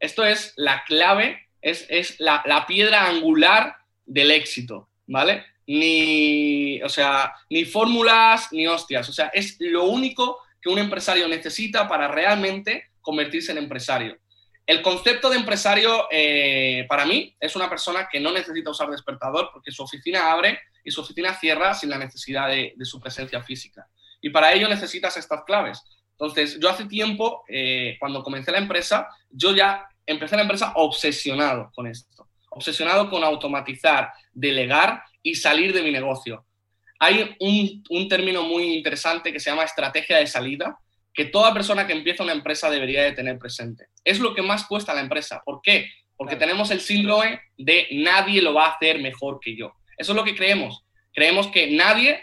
Esto 0.00 0.24
es 0.24 0.54
la 0.56 0.82
clave, 0.84 1.48
es, 1.62 1.86
es 1.88 2.18
la, 2.18 2.42
la, 2.46 2.66
piedra 2.66 3.08
angular 3.08 3.76
del 4.04 4.32
éxito, 4.32 4.88
¿vale? 5.06 5.44
Ni, 5.66 6.82
o 6.82 6.88
sea, 6.88 7.32
ni 7.48 7.64
fórmulas 7.64 8.52
ni 8.52 8.66
hostias, 8.66 9.08
o 9.08 9.12
sea, 9.12 9.26
es 9.28 9.56
lo 9.60 9.84
único 9.84 10.40
que 10.60 10.68
un 10.68 10.78
empresario 10.78 11.28
necesita 11.28 11.86
para 11.86 12.08
realmente 12.08 12.90
convertirse 13.00 13.52
en 13.52 13.58
empresario. 13.58 14.18
El 14.68 14.82
concepto 14.82 15.30
de 15.30 15.38
empresario, 15.38 16.08
eh, 16.10 16.84
para 16.90 17.06
mí, 17.06 17.34
es 17.40 17.56
una 17.56 17.70
persona 17.70 18.06
que 18.06 18.20
no 18.20 18.30
necesita 18.30 18.68
usar 18.68 18.90
despertador 18.90 19.48
porque 19.50 19.70
su 19.70 19.82
oficina 19.82 20.30
abre 20.30 20.60
y 20.84 20.90
su 20.90 21.00
oficina 21.00 21.32
cierra 21.32 21.72
sin 21.72 21.88
la 21.88 21.96
necesidad 21.96 22.48
de, 22.48 22.74
su 22.82 23.00
presencia 23.00 23.42
física. 23.42 23.88
Y 24.20 24.28
para 24.28 24.52
ello 24.52 24.68
necesitas 24.68 25.16
estas 25.16 25.42
claves. 25.44 25.82
Entonces, 26.10 26.58
yo 26.60 26.68
hace 26.68 26.84
tiempo, 26.84 27.44
eh, 27.48 27.96
cuando 27.98 28.22
comencé 28.22 28.52
la 28.52 28.58
empresa, 28.58 29.08
yo 29.30 29.56
ya 29.56 29.88
empecé 30.04 30.36
la 30.36 30.42
empresa 30.42 30.74
obsesionado 30.74 31.70
con 31.74 31.86
esto. 31.86 32.28
obsesionado 32.50 33.08
con 33.08 33.24
automatizar, 33.24 34.12
delegar 34.34 35.02
y 35.22 35.34
salir 35.34 35.72
de 35.72 35.80
mi 35.80 35.92
negocio. 35.92 36.44
Hay 36.98 37.36
un, 37.40 37.84
un 37.88 38.06
término 38.06 38.42
muy 38.42 38.76
interesante 38.76 39.32
que 39.32 39.40
se 39.40 39.48
llama 39.48 39.62
estrategia 39.62 40.18
de 40.18 40.26
salida, 40.26 40.78
que 41.18 41.24
toda 41.24 41.52
persona 41.52 41.84
que 41.84 41.92
empieza 41.92 42.22
una 42.22 42.30
empresa 42.30 42.70
debería 42.70 43.02
de 43.02 43.10
tener 43.10 43.40
presente. 43.40 43.88
Es 44.04 44.20
lo 44.20 44.36
que 44.36 44.42
más 44.42 44.68
cuesta 44.68 44.92
a 44.92 44.94
la 44.94 45.00
empresa. 45.00 45.42
¿Por 45.44 45.60
qué? 45.60 45.90
Porque 46.16 46.36
tenemos 46.36 46.70
el 46.70 46.78
síndrome 46.78 47.40
de 47.56 47.88
nadie 47.90 48.40
lo 48.40 48.54
va 48.54 48.66
a 48.66 48.70
hacer 48.74 49.00
mejor 49.00 49.40
que 49.40 49.56
yo. 49.56 49.72
Eso 49.96 50.12
es 50.12 50.16
lo 50.16 50.22
que 50.22 50.36
creemos. 50.36 50.84
Creemos 51.12 51.48
que 51.48 51.72
nadie 51.72 52.22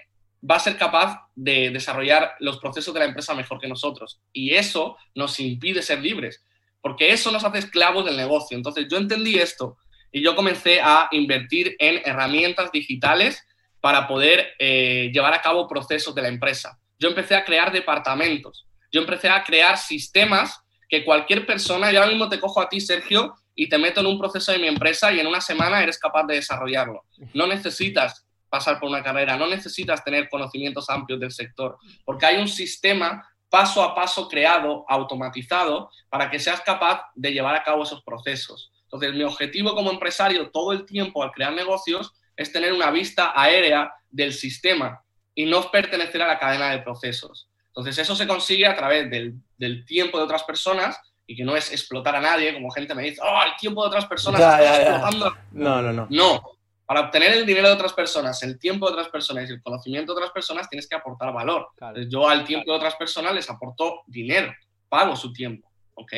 va 0.50 0.56
a 0.56 0.60
ser 0.62 0.78
capaz 0.78 1.28
de 1.36 1.72
desarrollar 1.72 2.36
los 2.40 2.58
procesos 2.60 2.94
de 2.94 3.02
la 3.02 3.08
empresa 3.08 3.34
mejor 3.34 3.60
que 3.60 3.68
nosotros. 3.68 4.22
Y 4.32 4.54
eso 4.54 4.96
nos 5.14 5.42
impide 5.42 5.82
ser 5.82 6.00
libres, 6.00 6.46
porque 6.80 7.12
eso 7.12 7.34
nos 7.34 7.44
hace 7.44 7.58
esclavos 7.58 8.06
del 8.06 8.16
negocio. 8.16 8.56
Entonces 8.56 8.88
yo 8.90 8.96
entendí 8.96 9.36
esto 9.38 9.76
y 10.10 10.24
yo 10.24 10.38
comencé 10.38 10.80
a 10.80 11.10
invertir 11.12 11.76
en 11.80 12.02
herramientas 12.06 12.72
digitales 12.72 13.46
para 13.82 14.08
poder 14.08 14.54
eh, 14.58 15.12
llevar 15.14 15.34
a 15.34 15.42
cabo 15.42 15.68
procesos 15.68 16.16
de 16.16 16.22
la 16.22 16.30
empresa. 16.30 16.80
Yo 16.98 17.10
empecé 17.10 17.36
a 17.36 17.44
crear 17.44 17.74
departamentos, 17.74 18.65
yo 18.92 19.02
empecé 19.02 19.30
a 19.30 19.44
crear 19.44 19.78
sistemas 19.78 20.62
que 20.88 21.04
cualquier 21.04 21.46
persona, 21.46 21.92
yo 21.92 22.00
ahora 22.00 22.12
mismo 22.12 22.30
te 22.30 22.40
cojo 22.40 22.62
a 22.62 22.70
ti, 22.70 22.80
Sergio, 22.80 23.36
y 23.56 23.70
te 23.70 23.78
meto 23.78 24.02
en 24.02 24.08
un 24.08 24.20
proceso 24.20 24.52
de 24.52 24.60
mi 24.60 24.68
empresa 24.68 25.12
y 25.12 25.20
en 25.20 25.28
una 25.28 25.42
semana 25.42 25.82
eres 25.82 25.98
capaz 25.98 26.26
de 26.26 26.36
desarrollarlo. 26.36 27.04
No 27.34 27.48
necesitas 27.48 28.26
pasar 28.50 28.80
por 28.80 28.90
una 28.90 29.04
carrera, 29.04 29.38
no 29.38 29.48
necesitas 29.48 30.04
tener 30.04 30.30
conocimientos 30.30 30.90
amplios 30.90 31.20
del 31.20 31.32
sector, 31.32 31.78
porque 32.04 32.26
hay 32.26 32.38
un 32.38 32.48
sistema 32.48 33.28
paso 33.50 33.82
a 33.82 33.96
paso 33.96 34.28
creado, 34.28 34.86
automatizado, 34.88 35.90
para 36.10 36.30
que 36.30 36.40
seas 36.40 36.62
capaz 36.62 37.04
de 37.16 37.32
llevar 37.32 37.56
a 37.56 37.64
cabo 37.64 37.84
esos 37.84 38.04
procesos. 38.04 38.72
Entonces, 38.84 39.14
mi 39.14 39.24
objetivo 39.24 39.74
como 39.74 39.92
empresario 39.92 40.52
todo 40.52 40.74
el 40.74 40.86
tiempo 40.86 41.24
al 41.24 41.32
crear 41.32 41.54
negocios 41.54 42.14
es 42.36 42.52
tener 42.52 42.74
una 42.74 42.92
vista 42.92 43.34
aérea 43.36 43.92
del 44.10 44.34
sistema 44.34 45.02
y 45.34 45.46
no 45.46 45.70
pertenecer 45.72 46.22
a 46.22 46.28
la 46.28 46.40
cadena 46.40 46.72
de 46.72 46.80
procesos. 46.80 47.50
Entonces, 47.76 47.98
eso 47.98 48.16
se 48.16 48.28
consigue 48.28 48.66
a 48.66 48.76
través 48.76 49.10
del, 49.10 49.36
del 49.58 49.86
tiempo 49.86 50.18
de 50.18 50.24
otras 50.24 50.44
personas 50.44 50.98
y 51.28 51.36
que 51.36 51.44
no 51.44 51.56
es 51.56 51.72
explotar 51.72 52.16
a 52.16 52.22
nadie, 52.22 52.54
como 52.54 52.72
gente 52.72 52.96
me 52.96 53.04
dice, 53.04 53.20
oh, 53.22 53.44
el 53.44 53.56
tiempo 53.58 53.82
de 53.82 53.88
otras 53.88 54.06
personas 54.06 54.40
está 54.40 54.82
explotando. 54.82 55.38
No, 55.52 55.82
no, 55.82 55.92
no. 55.92 56.08
No, 56.10 56.42
para 56.86 57.02
obtener 57.02 57.34
el 57.34 57.46
dinero 57.46 57.68
de 57.68 57.74
otras 57.74 57.94
personas, 57.94 58.42
el 58.44 58.60
tiempo 58.60 58.86
de 58.86 58.94
otras 58.94 59.10
personas 59.10 59.50
y 59.50 59.54
el 59.54 59.62
conocimiento 59.62 60.14
de 60.14 60.20
otras 60.20 60.32
personas, 60.32 60.70
tienes 60.70 60.88
que 60.88 60.96
aportar 60.96 61.34
valor. 61.34 61.70
Yo 62.08 62.30
al 62.30 62.46
tiempo 62.46 62.72
de 62.72 62.78
otras 62.78 62.96
personas 62.96 63.34
les 63.34 63.50
aporto 63.50 64.04
dinero, 64.06 64.54
pago 64.88 65.16
su 65.16 65.34
tiempo. 65.34 65.68
¿ok? 65.96 66.14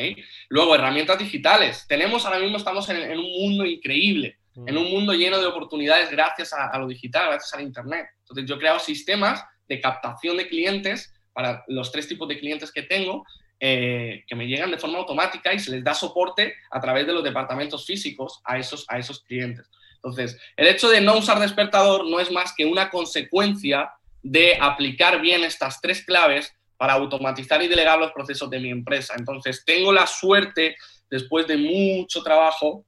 Luego, 0.50 0.74
herramientas 0.74 1.18
digitales. 1.18 1.86
Tenemos 1.88 2.26
ahora 2.26 2.38
mismo, 2.38 2.58
estamos 2.58 2.88
en, 2.90 3.18
un 3.18 3.30
mundo 3.30 3.64
increíble, 3.64 4.38
en 4.54 4.76
un 4.76 4.90
mundo 4.90 5.14
lleno 5.14 5.38
de 5.38 5.46
oportunidades 5.46 6.10
gracias 6.10 6.52
a, 6.52 6.76
lo 6.78 6.86
digital, 6.86 7.30
gracias 7.30 7.54
al 7.54 7.62
Internet. 7.62 8.06
Entonces, 8.20 8.44
yo 8.44 8.56
he 8.56 8.58
creado 8.58 8.78
sistemas 8.78 9.42
de 9.68 9.80
captación 9.80 10.36
de 10.36 10.48
clientes 10.48 11.14
para 11.38 11.64
los 11.68 11.92
tres 11.92 12.08
tipos 12.08 12.26
de 12.26 12.36
clientes 12.36 12.72
que 12.72 12.82
tengo, 12.82 13.24
eh, 13.60 14.24
que 14.26 14.34
me 14.34 14.48
llegan 14.48 14.72
de 14.72 14.76
forma 14.76 14.98
automática 14.98 15.54
y 15.54 15.60
se 15.60 15.70
les 15.70 15.84
da 15.84 15.94
soporte 15.94 16.56
a 16.68 16.80
través 16.80 17.06
de 17.06 17.12
los 17.12 17.22
departamentos 17.22 17.86
físicos 17.86 18.40
a 18.42 18.58
esos, 18.58 18.84
a 18.88 18.98
esos 18.98 19.22
clientes. 19.22 19.70
Entonces, 19.94 20.36
el 20.56 20.66
hecho 20.66 20.88
de 20.88 21.00
no 21.00 21.16
usar 21.16 21.38
despertador 21.38 22.10
no 22.10 22.18
es 22.18 22.32
más 22.32 22.52
que 22.56 22.66
una 22.66 22.90
consecuencia 22.90 23.88
de 24.20 24.58
aplicar 24.60 25.20
bien 25.20 25.44
estas 25.44 25.80
tres 25.80 26.04
claves 26.04 26.52
para 26.76 26.94
automatizar 26.94 27.62
y 27.62 27.68
delegar 27.68 28.00
los 28.00 28.10
procesos 28.10 28.50
de 28.50 28.58
mi 28.58 28.70
empresa. 28.70 29.14
Entonces, 29.16 29.62
tengo 29.64 29.92
la 29.92 30.08
suerte, 30.08 30.74
después 31.08 31.46
de 31.46 31.56
mucho 31.56 32.20
trabajo, 32.24 32.84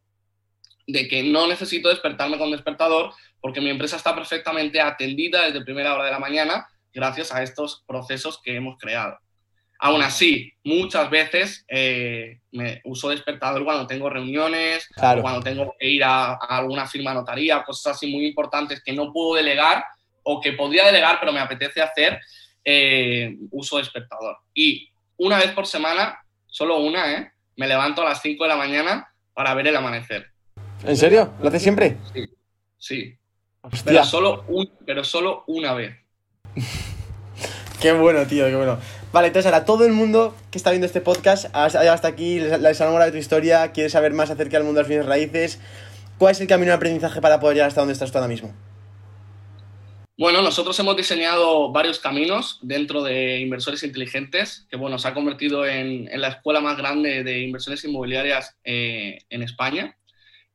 de 0.88 1.06
que 1.06 1.22
no 1.22 1.46
necesito 1.46 1.88
despertarme 1.88 2.36
con 2.36 2.50
despertador 2.50 3.12
porque 3.40 3.60
mi 3.60 3.70
empresa 3.70 3.94
está 3.94 4.12
perfectamente 4.12 4.80
atendida 4.80 5.46
desde 5.46 5.64
primera 5.64 5.94
hora 5.94 6.06
de 6.06 6.10
la 6.10 6.18
mañana 6.18 6.66
gracias 6.92 7.32
a 7.32 7.42
estos 7.42 7.84
procesos 7.86 8.40
que 8.42 8.56
hemos 8.56 8.78
creado. 8.78 9.18
Aún 9.82 10.02
así, 10.02 10.52
muchas 10.62 11.08
veces 11.08 11.64
eh, 11.66 12.40
me 12.52 12.82
uso 12.84 13.08
despertador 13.08 13.64
cuando 13.64 13.86
tengo 13.86 14.10
reuniones, 14.10 14.86
cuando 14.94 15.40
tengo 15.40 15.74
que 15.78 15.88
ir 15.88 16.04
a, 16.04 16.34
alguna 16.34 16.86
firma 16.86 17.14
notaría, 17.14 17.62
cosas 17.64 17.96
así 17.96 18.12
muy 18.12 18.26
importantes 18.26 18.82
que 18.84 18.92
no 18.92 19.10
puedo 19.10 19.36
delegar 19.36 19.82
o 20.22 20.38
que 20.38 20.52
podría 20.52 20.84
delegar 20.84 21.18
pero 21.18 21.32
me 21.32 21.40
apetece 21.40 21.80
hacer, 21.80 22.20
eh, 22.62 23.34
uso 23.50 23.78
despertador. 23.78 24.36
Y 24.52 24.90
una 25.16 25.38
vez 25.38 25.52
por 25.52 25.66
semana, 25.66 26.18
solo 26.46 26.78
una, 26.78 27.12
¿eh? 27.12 27.32
me 27.56 27.66
levanto 27.66 28.02
a 28.02 28.06
las 28.06 28.20
5 28.20 28.44
de 28.44 28.48
la 28.48 28.56
mañana 28.56 29.10
para 29.32 29.54
ver 29.54 29.68
el 29.68 29.76
amanecer. 29.76 30.30
¿En 30.84 30.96
serio? 30.96 31.32
¿Lo 31.40 31.48
haces 31.48 31.62
siempre? 31.62 31.96
Sí, 32.12 32.24
sí. 32.76 33.18
Pero 33.84 34.04
solo, 34.04 34.44
un, 34.48 34.70
pero 34.84 35.04
solo 35.04 35.44
una 35.46 35.74
vez. 35.74 35.96
Qué 37.80 37.92
bueno, 37.92 38.26
tío, 38.26 38.46
qué 38.46 38.56
bueno. 38.56 38.78
Vale, 39.12 39.28
entonces 39.28 39.50
ahora 39.50 39.64
todo 39.64 39.84
el 39.84 39.92
mundo 39.92 40.36
que 40.50 40.58
está 40.58 40.70
viendo 40.70 40.86
este 40.86 41.00
podcast, 41.00 41.46
hasta 41.52 42.08
aquí, 42.08 42.38
les 42.38 42.80
ha 42.80 42.84
enamorado 42.84 43.10
de 43.10 43.12
tu 43.12 43.18
historia, 43.18 43.72
quiere 43.72 43.90
saber 43.90 44.12
más 44.12 44.30
acerca 44.30 44.56
del 44.56 44.64
mundo 44.64 44.82
de 44.82 44.96
las 44.96 45.06
raíces. 45.06 45.60
¿Cuál 46.18 46.32
es 46.32 46.40
el 46.40 46.46
camino 46.46 46.70
de 46.70 46.76
aprendizaje 46.76 47.20
para 47.20 47.40
poder 47.40 47.56
llegar 47.56 47.68
hasta 47.68 47.80
donde 47.80 47.94
estás 47.94 48.12
tú 48.12 48.18
ahora 48.18 48.28
mismo? 48.28 48.54
Bueno, 50.18 50.42
nosotros 50.42 50.78
hemos 50.78 50.98
diseñado 50.98 51.72
varios 51.72 51.98
caminos 51.98 52.58
dentro 52.60 53.02
de 53.02 53.38
Inversores 53.38 53.82
Inteligentes, 53.82 54.66
que 54.70 54.76
bueno, 54.76 54.98
se 54.98 55.08
ha 55.08 55.14
convertido 55.14 55.66
en, 55.66 56.10
la 56.20 56.28
escuela 56.28 56.60
más 56.60 56.76
grande 56.76 57.24
de 57.24 57.40
inversiones 57.40 57.82
inmobiliarias 57.84 58.54
eh, 58.62 59.18
en 59.30 59.42
España. 59.42 59.96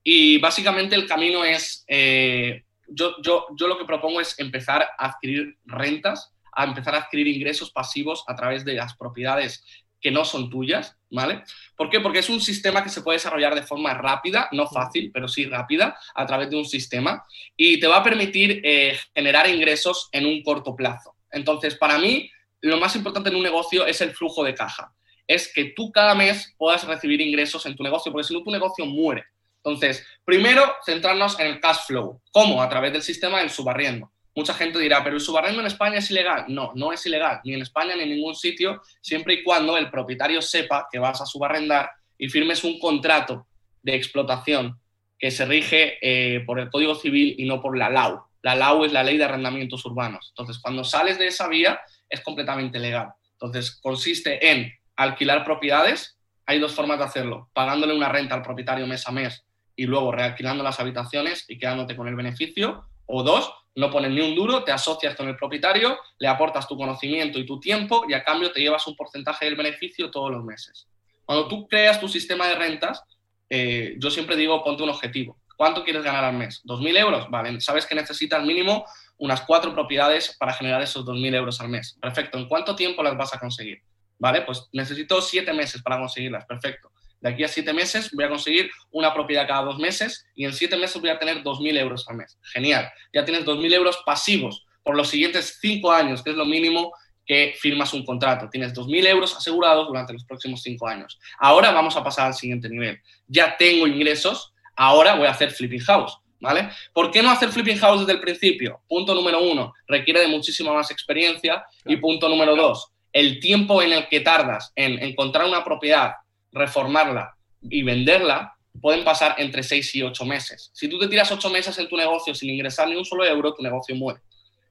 Y 0.04 0.38
básicamente 0.38 0.96
el 0.96 1.08
camino 1.08 1.44
es, 1.44 1.84
eh, 1.88 2.64
yo, 2.88 3.16
yo, 3.24 3.48
yo 3.58 3.68
lo 3.68 3.80
que 3.80 3.86
propongo 3.86 4.22
es 4.22 4.38
empezar 4.38 4.88
a 5.00 5.08
adquirir 5.08 5.58
rentas 5.66 6.35
a 6.56 6.64
empezar 6.64 6.96
a 6.96 7.00
adquirir 7.00 7.28
ingresos 7.28 7.72
pasivos 7.72 8.24
a 8.28 8.36
través 8.36 8.64
de 8.66 8.74
las 8.74 8.96
propiedades 8.96 9.64
que 10.06 10.12
no 10.12 10.24
son 10.24 10.52
tuyas, 10.52 10.96
¿vale? 11.10 11.44
¿Por 11.76 11.90
qué? 11.90 12.00
Porque 12.00 12.20
es 12.20 12.30
un 12.30 12.40
sistema 12.40 12.84
que 12.84 12.90
se 12.90 13.02
puede 13.02 13.18
desarrollar 13.18 13.56
de 13.56 13.64
forma 13.64 13.94
rápida, 13.96 14.48
no 14.52 14.68
fácil, 14.68 15.10
pero 15.12 15.28
sí 15.28 15.46
rápida, 15.46 15.98
a 16.14 16.26
través 16.28 16.50
de 16.52 16.58
un 16.58 16.66
sistema 16.66 17.26
y 17.58 17.80
te 17.80 17.88
va 17.88 17.98
a 17.98 18.04
permitir 18.04 18.62
eh, 18.64 18.98
generar 19.16 19.50
ingresos 19.50 20.10
en 20.12 20.28
un 20.28 20.44
corto 20.44 20.76
plazo. 20.76 21.16
Entonces, 21.32 21.76
para 21.76 21.98
mí, 21.98 22.30
lo 22.62 22.78
más 22.78 22.96
importante 22.96 23.30
en 23.30 23.36
un 23.36 23.44
negocio 23.44 23.86
es 23.86 24.00
el 24.02 24.12
flujo 24.12 24.44
de 24.44 24.54
caja. 24.54 24.94
Es 25.28 25.52
que 25.52 25.74
tú 25.76 25.92
cada 25.92 26.14
mes 26.14 26.54
puedas 26.58 26.86
recibir 26.86 27.20
ingresos 27.20 27.66
en 27.66 27.76
tu 27.76 27.82
negocio, 27.82 28.12
porque 28.12 28.28
si 28.28 28.34
no, 28.36 28.44
tu 28.44 28.52
negocio 28.52 28.86
muere. 28.86 29.26
Entonces, 29.58 30.06
primero, 30.24 30.76
centrarnos 30.86 31.40
en 31.40 31.48
el 31.48 31.60
cash 31.60 31.88
flow. 31.88 32.22
¿Cómo? 32.32 32.62
A 32.62 32.70
través 32.70 32.94
del 32.94 33.02
sistema 33.02 33.40
del 33.40 33.50
subarriendo. 33.50 34.12
Mucha 34.36 34.54
gente 34.54 34.80
dirá, 34.80 35.02
pero 35.04 35.16
el 35.16 35.22
subarrendo 35.22 35.62
en 35.62 35.68
España 35.68 36.00
es 36.00 36.12
ilegal. 36.12 36.46
No, 36.50 36.74
no 36.76 36.92
es 36.92 37.06
ilegal, 37.06 37.40
ni 37.46 37.54
en 37.54 37.62
España 37.62 37.96
ni 37.96 38.04
en 38.04 38.10
ningún 38.10 38.36
sitio, 38.36 38.82
siempre 39.02 39.36
y 39.36 39.44
cuando 39.44 39.78
el 39.78 39.90
propietario 39.90 40.42
sepa 40.42 40.88
que 40.92 41.00
vas 41.00 41.22
a 41.22 41.26
subarrendar 41.26 41.90
y 42.18 42.28
firmes 42.28 42.64
un 42.64 42.78
contrato 42.80 43.48
de 43.82 43.96
explotación 43.96 44.78
que 45.18 45.32
se 45.32 45.46
rige 45.46 45.98
eh, 46.02 46.42
por 46.46 46.60
el 46.60 46.70
Código 46.70 46.96
Civil 46.96 47.36
y 47.38 47.46
no 47.46 47.62
por 47.62 47.78
la 47.78 47.90
LAU. 47.90 48.24
La 48.42 48.56
LAU 48.56 48.86
es 48.86 48.92
la 48.92 49.04
Ley 49.04 49.18
de 49.18 49.24
Arrendamientos 49.24 49.86
Urbanos. 49.86 50.28
Entonces, 50.30 50.60
cuando 50.62 50.84
sales 50.84 51.18
de 51.18 51.28
esa 51.28 51.48
vía, 51.48 51.80
es 52.10 52.22
completamente 52.22 52.78
legal. 52.78 53.14
Entonces, 53.32 53.80
consiste 53.82 54.52
en 54.52 54.72
alquilar 54.96 55.44
propiedades. 55.44 56.20
Hay 56.46 56.60
dos 56.60 56.74
formas 56.74 57.00
de 57.00 57.06
hacerlo. 57.06 57.50
Pagándole 57.54 57.96
una 57.96 58.10
renta 58.10 58.36
al 58.36 58.42
propietario 58.42 58.86
mes 58.86 59.08
a 59.08 59.12
mes 59.12 59.46
y 59.76 59.86
luego 59.86 60.12
realquilando 60.12 60.64
las 60.64 60.80
habitaciones 60.80 61.46
y 61.48 61.58
quedándote 61.58 61.96
con 61.96 62.08
el 62.08 62.16
beneficio. 62.16 62.86
O 63.08 63.24
dos, 63.24 63.52
no 63.76 63.92
pones 63.92 64.12
ni 64.12 64.22
un 64.22 64.36
duro, 64.36 64.64
te 64.64 64.72
asocias 64.72 65.16
con 65.16 65.28
el 65.28 65.36
propietario, 65.36 65.98
le 66.18 66.28
aportas 66.28 66.68
tu 66.68 66.78
conocimiento 66.78 67.38
y 67.40 67.46
tu 67.46 67.60
tiempo 67.60 68.06
y 68.08 68.14
a 68.14 68.24
cambio 68.24 68.52
te 68.52 68.62
llevas 68.62 68.88
un 68.88 68.96
porcentaje 68.96 69.46
del 69.46 69.56
beneficio 69.56 70.10
todos 70.10 70.32
los 70.32 70.44
meses. 70.44 70.88
Cuando 71.26 71.48
tú 71.48 71.68
creas 71.68 72.00
tu 72.00 72.08
sistema 72.08 72.48
de 72.48 72.56
rentas, 72.56 73.04
eh, 73.50 73.96
yo 73.98 74.10
siempre 74.10 74.36
digo, 74.36 74.64
ponte 74.64 74.84
un 74.84 74.90
objetivo. 74.90 75.38
¿Cuánto 75.58 75.84
quieres 75.84 76.04
ganar 76.04 76.24
al 76.24 76.36
mes? 76.36 76.62
¿2.000 76.66 76.98
euros? 76.98 77.30
Vale, 77.30 77.60
sabes 77.62 77.86
que 77.86 77.96
necesitas 77.96 78.44
mínimo 78.44 78.86
unas 79.18 79.42
cuatro 79.42 79.74
propiedades 79.74 80.36
para 80.38 80.54
generar 80.54 80.82
esos 80.82 81.06
2.000 81.06 81.36
euros 81.36 81.62
al 81.62 81.70
mes. 81.70 81.98
Perfecto. 82.02 82.38
¿En 82.38 82.48
cuánto 82.48 82.76
tiempo 82.76 83.04
las 83.04 83.18
vas 83.18 83.34
a 83.34 83.40
conseguir? 83.40 83.82
Vale, 84.18 84.42
pues 84.42 84.68
necesito 84.72 85.22
siete 85.22 85.54
meses 85.54 85.82
para 85.82 85.98
conseguirlas. 85.98 86.46
Perfecto 86.46 86.92
de 87.22 87.30
aquí 87.30 87.44
a 87.44 87.48
siete 87.48 87.74
meses 87.74 88.12
voy 88.12 88.26
a 88.26 88.30
conseguir 88.30 88.70
una 88.92 89.14
propiedad 89.14 89.48
cada 89.48 89.64
dos 89.64 89.80
meses 89.80 90.26
y 90.36 90.46
en 90.46 90.54
siete 90.54 90.78
meses 90.78 91.02
voy 91.02 91.10
a 91.10 91.18
tener 91.18 91.44
2.000 91.44 91.80
euros 91.80 92.08
al 92.08 92.18
mes. 92.18 92.38
Genial, 92.54 92.90
ya 93.14 93.26
tienes 93.26 93.46
2.000 93.46 93.74
euros 93.74 93.98
pasivos 94.06 94.66
por 94.84 94.96
los 94.96 95.10
siguientes 95.10 95.58
cinco 95.60 95.92
años, 95.92 96.22
que 96.22 96.30
es 96.30 96.36
lo 96.36 96.46
mínimo 96.46 96.94
que 97.26 97.56
firmas 97.60 97.94
un 97.94 98.06
contrato. 98.06 98.50
Tienes 98.50 98.74
2.000 98.74 99.08
euros 99.08 99.36
asegurados 99.36 99.88
durante 99.88 100.14
los 100.14 100.24
próximos 100.26 100.62
cinco 100.62 100.88
años. 100.88 101.20
Ahora 101.40 101.72
vamos 101.72 101.96
a 101.98 102.04
pasar 102.04 102.28
al 102.28 102.36
siguiente 102.36 102.70
nivel. 102.70 103.02
Ya 103.28 103.58
tengo 103.58 103.88
ingresos, 103.88 104.54
ahora 104.76 105.16
voy 105.16 105.28
a 105.28 105.32
hacer 105.32 105.52
flipping 105.52 105.82
house. 105.82 106.18
¿Vale? 106.38 106.70
¿Por 106.94 107.10
qué 107.10 107.24
no 107.24 107.32
hacer 107.32 107.50
flipping 107.50 107.78
house 107.78 108.02
desde 108.02 108.12
el 108.12 108.20
principio? 108.20 108.82
Punto 108.88 109.16
número 109.16 109.42
uno, 109.42 109.74
requiere 109.88 110.20
de 110.20 110.28
muchísima 110.28 110.74
más 110.74 110.92
experiencia. 110.92 111.66
Y 111.86 111.96
punto 111.96 112.30
número 112.30 112.56
dos, 112.56 112.92
el 113.12 113.40
tiempo 113.40 113.82
en 113.82 113.94
el 113.94 114.08
que 114.10 114.20
tardas 114.20 114.72
en 114.76 115.02
encontrar 115.02 115.48
una 115.48 115.64
propiedad 115.64 116.12
reformarla 116.56 117.36
y 117.62 117.84
venderla 117.84 118.56
pueden 118.82 119.04
pasar 119.04 119.36
entre 119.38 119.62
6 119.62 119.96
y 119.96 120.02
8 120.02 120.26
meses. 120.26 120.72
Si 120.74 120.88
tú 120.88 120.98
te 120.98 121.08
tiras 121.08 121.32
8 121.32 121.50
meses 121.50 121.78
en 121.78 121.88
tu 121.88 121.96
negocio 121.96 122.34
sin 122.34 122.50
ingresar 122.50 122.88
ni 122.88 122.96
un 122.96 123.06
solo 123.06 123.26
euro, 123.26 123.54
tu 123.54 123.62
negocio 123.62 123.96
muere. 123.96 124.22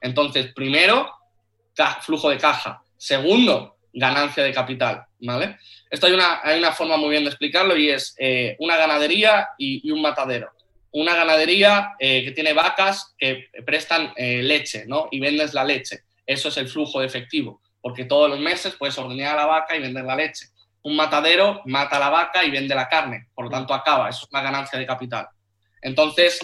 Entonces, 0.00 0.52
primero, 0.52 1.10
flujo 2.02 2.30
de 2.30 2.38
caja. 2.38 2.82
Segundo, 2.96 3.76
ganancia 3.92 4.42
de 4.42 4.52
capital, 4.52 5.04
¿vale? 5.20 5.56
Esto 5.90 6.06
hay 6.06 6.12
una, 6.12 6.40
hay 6.42 6.58
una 6.58 6.72
forma 6.72 6.96
muy 6.96 7.10
bien 7.10 7.24
de 7.24 7.30
explicarlo 7.30 7.76
y 7.76 7.90
es 7.90 8.14
eh, 8.18 8.56
una 8.58 8.76
ganadería 8.76 9.48
y, 9.58 9.90
un 9.90 10.02
matadero. 10.02 10.50
Una 10.90 11.14
ganadería 11.14 11.92
eh, 11.98 12.24
que 12.24 12.32
tiene 12.32 12.52
vacas 12.52 13.14
que 13.18 13.48
prestan 13.64 14.12
eh, 14.16 14.42
leche, 14.42 14.84
¿no? 14.86 15.08
Y 15.10 15.20
vendes 15.20 15.54
la 15.54 15.64
leche. 15.64 16.04
Eso 16.26 16.48
es 16.48 16.56
el 16.56 16.68
flujo 16.68 17.00
de 17.00 17.06
efectivo, 17.06 17.60
porque 17.80 18.04
todos 18.04 18.30
los 18.30 18.38
meses 18.38 18.74
puedes 18.78 18.96
ordenar 18.98 19.34
a 19.34 19.42
la 19.42 19.46
vaca 19.46 19.76
y 19.76 19.80
vender 19.80 20.04
la 20.04 20.16
leche. 20.16 20.46
Un 20.84 20.96
matadero 20.96 21.60
mata 21.66 21.96
a 21.96 22.00
la 22.00 22.10
vaca 22.10 22.44
y 22.44 22.50
vende 22.50 22.74
la 22.74 22.88
carne, 22.88 23.28
por 23.34 23.46
lo 23.46 23.50
tanto 23.50 23.74
acaba, 23.74 24.08
eso 24.08 24.24
es 24.24 24.32
una 24.32 24.42
ganancia 24.42 24.78
de 24.78 24.86
capital. 24.86 25.28
Entonces, 25.82 26.40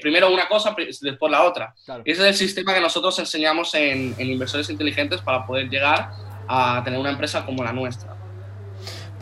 primero 0.00 0.32
una 0.32 0.46
cosa, 0.46 0.74
después 1.00 1.32
la 1.32 1.42
otra. 1.42 1.74
Ese 2.04 2.22
es 2.22 2.28
el 2.28 2.34
sistema 2.34 2.72
que 2.72 2.80
nosotros 2.80 3.18
enseñamos 3.18 3.74
en, 3.74 4.14
en 4.16 4.30
inversores 4.30 4.70
inteligentes 4.70 5.20
para 5.20 5.44
poder 5.44 5.68
llegar 5.68 6.10
a 6.46 6.80
tener 6.84 7.00
una 7.00 7.10
empresa 7.10 7.44
como 7.44 7.64
la 7.64 7.72
nuestra. 7.72 8.23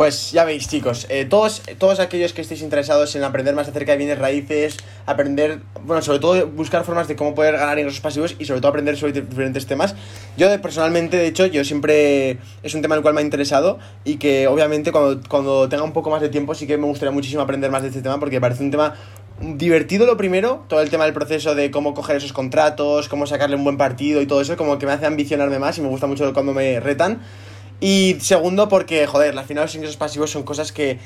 Pues 0.02 0.32
ya 0.32 0.44
veis, 0.44 0.66
chicos, 0.66 1.06
eh, 1.10 1.26
todos, 1.26 1.62
todos 1.78 2.00
aquellos 2.00 2.32
que 2.32 2.40
estéis 2.40 2.60
interesados 2.62 3.14
en 3.14 3.22
aprender 3.22 3.54
más 3.54 3.68
acerca 3.68 3.92
de 3.92 3.98
bienes 3.98 4.18
raíces, 4.18 4.76
aprender, 5.06 5.60
bueno, 5.84 6.02
sobre 6.02 6.18
todo 6.18 6.44
buscar 6.48 6.84
formas 6.84 7.06
de 7.06 7.14
cómo 7.14 7.36
poder 7.36 7.56
ganar 7.56 7.78
ingresos 7.78 8.00
pasivos 8.00 8.34
y 8.36 8.44
sobre 8.44 8.60
todo 8.60 8.70
aprender 8.70 8.96
sobre 8.96 9.12
diferentes 9.12 9.64
temas. 9.66 9.94
Yo 10.36 10.48
personalmente, 10.60 11.18
de 11.18 11.28
hecho, 11.28 11.46
yo 11.46 11.64
siempre 11.64 12.38
es 12.64 12.74
un 12.74 12.82
tema 12.82 12.96
el 12.96 13.02
cual 13.02 13.14
me 13.14 13.20
ha 13.20 13.22
interesado 13.22 13.78
y 14.04 14.16
que 14.16 14.48
obviamente 14.48 14.90
cuando, 14.90 15.20
cuando 15.28 15.68
tenga 15.68 15.84
un 15.84 15.92
poco 15.92 16.10
más 16.10 16.20
de 16.20 16.30
tiempo 16.30 16.56
sí 16.56 16.66
que 16.66 16.76
me 16.76 16.86
gustaría 16.86 17.12
muchísimo 17.12 17.40
aprender 17.42 17.70
más 17.70 17.82
de 17.82 17.88
este 17.90 18.02
tema 18.02 18.18
porque 18.18 18.38
me 18.38 18.40
parece 18.40 18.64
un 18.64 18.72
tema 18.72 18.96
divertido 19.40 20.04
lo 20.04 20.16
primero, 20.16 20.64
todo 20.66 20.80
el 20.80 20.90
tema 20.90 21.04
del 21.04 21.14
proceso 21.14 21.54
de 21.54 21.70
cómo 21.70 21.94
coger 21.94 22.16
esos 22.16 22.32
contratos, 22.32 23.08
cómo 23.08 23.28
sacarle 23.28 23.54
un 23.54 23.62
buen 23.62 23.76
partido 23.76 24.20
y 24.20 24.26
todo 24.26 24.40
eso, 24.40 24.56
como 24.56 24.80
que 24.80 24.86
me 24.86 24.90
hace 24.90 25.06
ambicionarme 25.06 25.60
más 25.60 25.78
y 25.78 25.80
me 25.80 25.86
gusta 25.86 26.08
mucho 26.08 26.32
cuando 26.32 26.52
me 26.52 26.80
retan. 26.80 27.20
Y 27.82 28.18
segundo, 28.20 28.68
porque, 28.68 29.08
joder, 29.08 29.36
al 29.36 29.44
final 29.44 29.64
los 29.64 29.74
ingresos 29.74 29.96
pasivos 29.96 30.30
son 30.30 30.44
cosas 30.44 30.70
que 30.70 31.00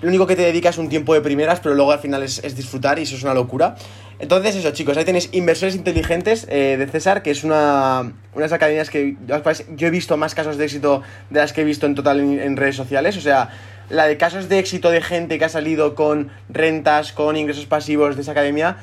lo 0.00 0.08
único 0.08 0.28
que 0.28 0.36
te 0.36 0.42
dedicas 0.42 0.76
es 0.76 0.78
un 0.78 0.88
tiempo 0.88 1.12
de 1.12 1.20
primeras, 1.20 1.58
pero 1.58 1.74
luego 1.74 1.90
al 1.90 1.98
final 1.98 2.22
es, 2.22 2.40
disfrutar 2.54 3.00
y 3.00 3.02
eso 3.02 3.16
es 3.16 3.24
una 3.24 3.34
locura. 3.34 3.74
Entonces, 4.20 4.54
eso, 4.54 4.70
chicos, 4.70 4.96
ahí 4.96 5.04
tenéis 5.04 5.28
Inversores 5.32 5.74
Inteligentes 5.74 6.46
eh, 6.48 6.76
de 6.78 6.86
César, 6.86 7.24
que 7.24 7.32
es 7.32 7.42
una, 7.42 8.12
unas 8.32 8.52
academias 8.52 8.90
que 8.90 9.16
yo 9.26 9.88
he 9.88 9.90
visto 9.90 10.16
más 10.16 10.36
casos 10.36 10.56
de 10.56 10.66
éxito 10.66 11.02
de 11.30 11.40
las 11.40 11.52
que 11.52 11.62
he 11.62 11.64
visto 11.64 11.86
en 11.86 11.96
total 11.96 12.20
en 12.20 12.56
redes 12.56 12.76
sociales. 12.76 13.16
O 13.16 13.20
sea, 13.20 13.50
la 13.90 14.06
de 14.06 14.16
casos 14.16 14.48
de 14.48 14.60
éxito 14.60 14.92
de 14.92 15.02
gente 15.02 15.36
que 15.40 15.46
ha 15.46 15.48
salido 15.48 15.96
con 15.96 16.30
rentas, 16.48 17.12
con 17.12 17.36
ingresos 17.36 17.66
pasivos 17.66 18.14
de 18.14 18.22
esa 18.22 18.30
academia, 18.30 18.76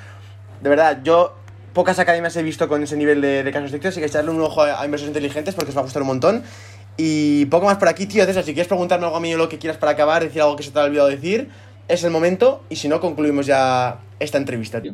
de 0.62 0.70
verdad, 0.70 1.00
yo 1.02 1.34
pocas 1.74 2.00
academias 2.00 2.36
he 2.36 2.44
visto 2.44 2.68
con 2.68 2.84
ese 2.84 2.98
nivel 2.98 3.22
de, 3.22 3.50
casos 3.54 3.72
de 3.72 3.78
éxito, 3.78 3.90
así 3.90 4.00
que 4.00 4.08
echarle 4.08 4.32
un 4.32 4.42
ojo 4.42 4.62
a, 4.64 4.84
inversores 4.86 5.10
inteligentes 5.10 5.56
porque 5.56 5.70
os 5.70 5.78
va 5.78 5.82
a 5.82 5.84
gustar 5.84 6.02
un 6.02 6.10
montón. 6.10 6.44
Y 7.04 7.47
poco 7.47 7.66
más 7.66 7.80
por 7.80 7.88
aquí, 7.88 8.06
tío. 8.06 8.24
César, 8.26 8.43
si 8.43 8.54
quieres 8.54 8.68
preguntarme 8.68 9.06
algo 9.06 9.18
a 9.18 9.20
mí 9.20 9.34
o 9.34 9.38
lo 9.38 9.49
que 9.49 9.58
quieras 9.58 9.80
para 9.80 9.93
acabar, 9.93 10.22
decir 10.22 10.39
algo 10.39 10.56
que 10.56 10.62
se 10.62 10.70
te 10.70 10.80
ha 10.80 10.84
olvidado 10.84 11.10
decir, 11.10 11.49
es 11.88 12.04
el 12.04 12.12
momento. 12.12 12.64
Y 12.70 12.76
si 12.76 12.88
no, 12.88 12.99
concluimos 13.02 13.47
ya 13.47 13.99
esta 14.20 14.38
entrevista, 14.38 14.80
tío. 14.80 14.93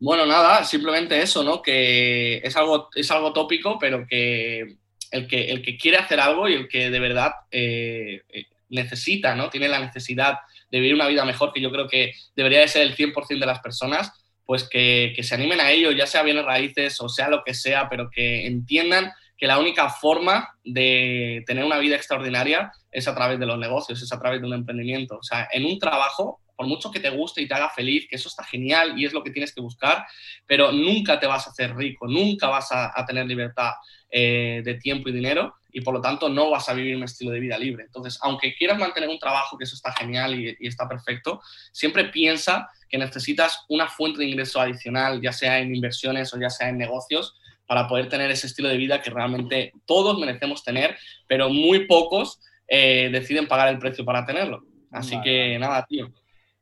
Bueno, 0.00 0.24
nada, 0.24 0.64
simplemente 0.64 1.20
eso, 1.20 1.44
¿no? 1.44 1.60
Que 1.60 2.38
es 2.38 2.56
algo, 2.56 2.88
es 2.94 3.10
algo 3.10 3.34
tópico, 3.34 3.78
pero 3.78 4.06
que 4.08 4.78
el, 5.10 5.26
que 5.26 5.50
el 5.50 5.60
que 5.60 5.76
quiere 5.76 5.98
hacer 5.98 6.20
algo 6.20 6.48
y 6.48 6.54
el 6.54 6.68
que 6.68 6.88
de 6.88 7.00
verdad 7.00 7.32
eh, 7.50 8.22
necesita, 8.70 9.34
¿no? 9.34 9.50
Tiene 9.50 9.68
la 9.68 9.80
necesidad 9.80 10.38
de 10.70 10.80
vivir 10.80 10.94
una 10.94 11.06
vida 11.06 11.26
mejor, 11.26 11.52
que 11.52 11.60
yo 11.60 11.70
creo 11.70 11.86
que 11.86 12.14
debería 12.34 12.60
de 12.60 12.68
ser 12.68 12.80
el 12.80 12.96
100% 12.96 13.38
de 13.38 13.46
las 13.46 13.60
personas, 13.60 14.10
pues 14.46 14.66
que, 14.66 15.14
se 15.20 15.34
animen 15.34 15.60
a 15.60 15.70
ello, 15.70 15.90
ya 15.90 16.06
sea 16.06 16.22
bienes 16.22 16.46
raíces 16.46 16.98
o 17.02 17.10
sea 17.10 17.28
lo 17.28 17.42
que 17.44 17.52
sea, 17.52 17.90
pero 17.90 18.08
que 18.10 18.46
entiendan 18.46 19.12
que 19.36 19.46
la 19.46 19.58
única 19.58 19.88
forma 19.90 20.56
de 20.64 21.44
tener 21.46 21.64
una 21.64 21.78
vida 21.78 21.96
extraordinaria 21.96 22.72
es 22.90 23.06
a 23.06 23.14
través 23.14 23.38
de 23.38 23.46
los 23.46 23.58
negocios, 23.58 24.02
es 24.02 24.12
a 24.12 24.18
través 24.18 24.40
de 24.40 24.46
un 24.46 24.54
emprendimiento. 24.54 25.18
O 25.18 25.22
sea, 25.22 25.48
en 25.52 25.66
un 25.66 25.78
trabajo, 25.78 26.40
por 26.56 26.66
mucho 26.66 26.90
que 26.90 27.00
te 27.00 27.10
guste 27.10 27.42
y 27.42 27.48
te 27.48 27.54
haga 27.54 27.68
feliz, 27.68 28.06
que 28.08 28.16
eso 28.16 28.28
está 28.28 28.44
genial 28.44 28.98
y 28.98 29.04
es 29.04 29.12
lo 29.12 29.22
que 29.22 29.30
tienes 29.30 29.54
que 29.54 29.60
buscar, 29.60 30.06
pero 30.46 30.72
nunca 30.72 31.20
te 31.20 31.26
vas 31.26 31.46
a 31.46 31.50
hacer 31.50 31.76
rico, 31.76 32.06
nunca 32.06 32.48
vas 32.48 32.68
a, 32.72 33.04
tener 33.06 33.26
libertad 33.26 33.72
eh, 34.10 34.62
de 34.64 34.74
tiempo 34.74 35.10
y 35.10 35.12
dinero 35.12 35.54
y 35.76 35.82
por 35.82 35.92
lo 35.92 36.00
tanto 36.00 36.30
no 36.30 36.48
vas 36.48 36.70
a 36.70 36.72
vivir 36.72 36.96
un 36.96 37.02
estilo 37.02 37.32
de 37.32 37.38
vida 37.38 37.58
libre. 37.58 37.84
Entonces, 37.84 38.18
aunque 38.22 38.54
quieras 38.54 38.78
mantener 38.78 39.10
un 39.10 39.18
trabajo, 39.18 39.58
que 39.58 39.64
eso 39.64 39.74
está 39.74 39.92
genial 39.92 40.34
y, 40.34 40.56
está 40.66 40.88
perfecto, 40.88 41.42
siempre 41.70 42.04
piensa 42.04 42.70
que 42.88 42.96
necesitas 42.96 43.66
una 43.68 43.86
fuente 43.86 44.20
de 44.20 44.24
ingreso 44.24 44.58
adicional, 44.58 45.20
ya 45.20 45.34
sea 45.34 45.58
en 45.58 45.74
inversiones 45.74 46.32
o 46.32 46.40
ya 46.40 46.48
sea 46.48 46.70
en 46.70 46.78
negocios, 46.78 47.36
para 47.66 47.88
poder 47.88 48.08
tener 48.08 48.30
ese 48.30 48.46
estilo 48.46 48.68
de 48.68 48.76
vida 48.76 49.02
que 49.02 49.10
realmente 49.10 49.72
todos 49.84 50.18
merecemos 50.18 50.62
tener, 50.62 50.96
pero 51.26 51.48
muy 51.48 51.86
pocos 51.86 52.40
eh, 52.68 53.08
deciden 53.12 53.48
pagar 53.48 53.68
el 53.68 53.78
precio 53.78 54.04
para 54.04 54.24
tenerlo. 54.24 54.62
Así 54.90 55.20
que 55.22 55.58
nada, 55.58 55.84
tío. 55.88 56.12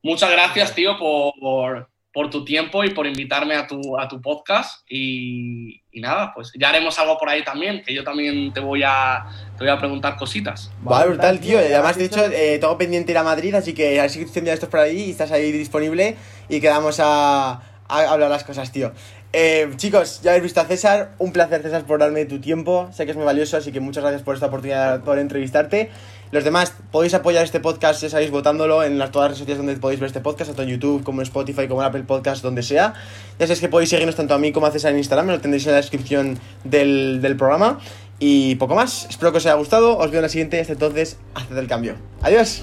Muchas 0.02 0.30
gracias, 0.30 0.74
tío, 0.74 0.98
por, 0.98 1.88
por 2.12 2.30
tu 2.30 2.44
tiempo 2.44 2.84
y 2.84 2.90
por 2.90 3.06
invitarme 3.06 3.54
a 3.54 3.66
tu, 3.66 3.98
a 3.98 4.06
tu 4.06 4.20
podcast. 4.20 4.82
Y, 4.88 5.82
nada, 5.94 6.32
pues 6.34 6.52
ya 6.58 6.68
haremos 6.68 6.98
algo 6.98 7.18
por 7.18 7.28
ahí 7.28 7.42
también, 7.42 7.82
que 7.82 7.94
yo 7.94 8.04
también 8.04 8.52
te 8.52 8.60
voy 8.60 8.82
a, 8.84 9.24
te 9.56 9.64
voy 9.64 9.72
a 9.72 9.78
preguntar 9.78 10.16
cositas. 10.16 10.70
Vale, 10.82 11.10
brutal, 11.10 11.40
tío. 11.40 11.58
Además, 11.58 11.96
de 11.96 12.04
hecho, 12.04 12.24
eh, 12.26 12.58
tengo 12.60 12.76
pendiente 12.78 13.12
ir 13.12 13.18
a 13.18 13.22
Madrid, 13.22 13.54
así 13.54 13.74
que 13.74 14.00
así 14.00 14.20
que 14.20 14.26
tendría 14.26 14.54
esto 14.54 14.70
por 14.70 14.80
ahí 14.80 15.06
y 15.06 15.10
estás 15.10 15.32
ahí 15.32 15.50
disponible 15.52 16.16
y 16.48 16.60
quedamos 16.60 17.00
a, 17.00 17.60
a 17.88 18.12
hablar 18.12 18.30
las 18.30 18.44
cosas, 18.44 18.70
tío. 18.70 18.92
Eh, 19.36 19.68
chicos, 19.78 20.20
ya 20.22 20.30
habéis 20.30 20.44
visto 20.44 20.60
a 20.60 20.64
César. 20.64 21.10
Un 21.18 21.32
placer, 21.32 21.60
César, 21.60 21.84
por 21.84 21.98
darme 21.98 22.24
tu 22.24 22.38
tiempo. 22.38 22.88
Sé 22.92 23.04
que 23.04 23.10
es 23.10 23.16
muy 23.16 23.26
valioso, 23.26 23.56
así 23.56 23.72
que 23.72 23.80
muchas 23.80 24.04
gracias 24.04 24.22
por 24.22 24.36
esta 24.36 24.46
oportunidad 24.46 25.02
poder 25.02 25.18
entrevistarte. 25.18 25.90
Los 26.30 26.44
demás, 26.44 26.72
podéis 26.92 27.14
apoyar 27.14 27.42
este 27.42 27.58
podcast, 27.58 28.00
ya 28.00 28.08
sabéis, 28.08 28.30
votándolo 28.30 28.84
en 28.84 28.96
las, 28.96 29.10
todas 29.10 29.24
las 29.24 29.30
redes 29.30 29.38
sociales 29.40 29.58
donde 29.58 29.80
podéis 29.80 29.98
ver 29.98 30.06
este 30.06 30.20
podcast, 30.20 30.50
tanto 30.50 30.62
en 30.62 30.68
YouTube 30.68 31.02
como 31.02 31.20
en 31.20 31.24
Spotify, 31.24 31.66
como 31.66 31.80
en 31.80 31.88
Apple 31.88 32.04
Podcast, 32.04 32.44
donde 32.44 32.62
sea. 32.62 32.94
Ya 33.40 33.46
sabéis 33.48 33.60
que 33.60 33.68
podéis 33.68 33.90
seguirnos 33.90 34.14
tanto 34.14 34.34
a 34.34 34.38
mí 34.38 34.52
como 34.52 34.66
a 34.66 34.70
César 34.70 34.92
en 34.92 34.98
Instagram, 34.98 35.26
lo 35.26 35.40
tendréis 35.40 35.66
en 35.66 35.72
la 35.72 35.78
descripción 35.78 36.38
del, 36.62 37.20
del 37.20 37.36
programa. 37.36 37.80
Y 38.20 38.54
poco 38.54 38.76
más, 38.76 39.08
espero 39.10 39.32
que 39.32 39.38
os 39.38 39.46
haya 39.46 39.56
gustado, 39.56 39.98
os 39.98 40.10
veo 40.12 40.20
en 40.20 40.22
la 40.22 40.28
siguiente, 40.28 40.60
hasta 40.60 40.74
entonces, 40.74 41.16
haced 41.34 41.56
el 41.56 41.66
cambio. 41.66 41.96
Adiós. 42.22 42.62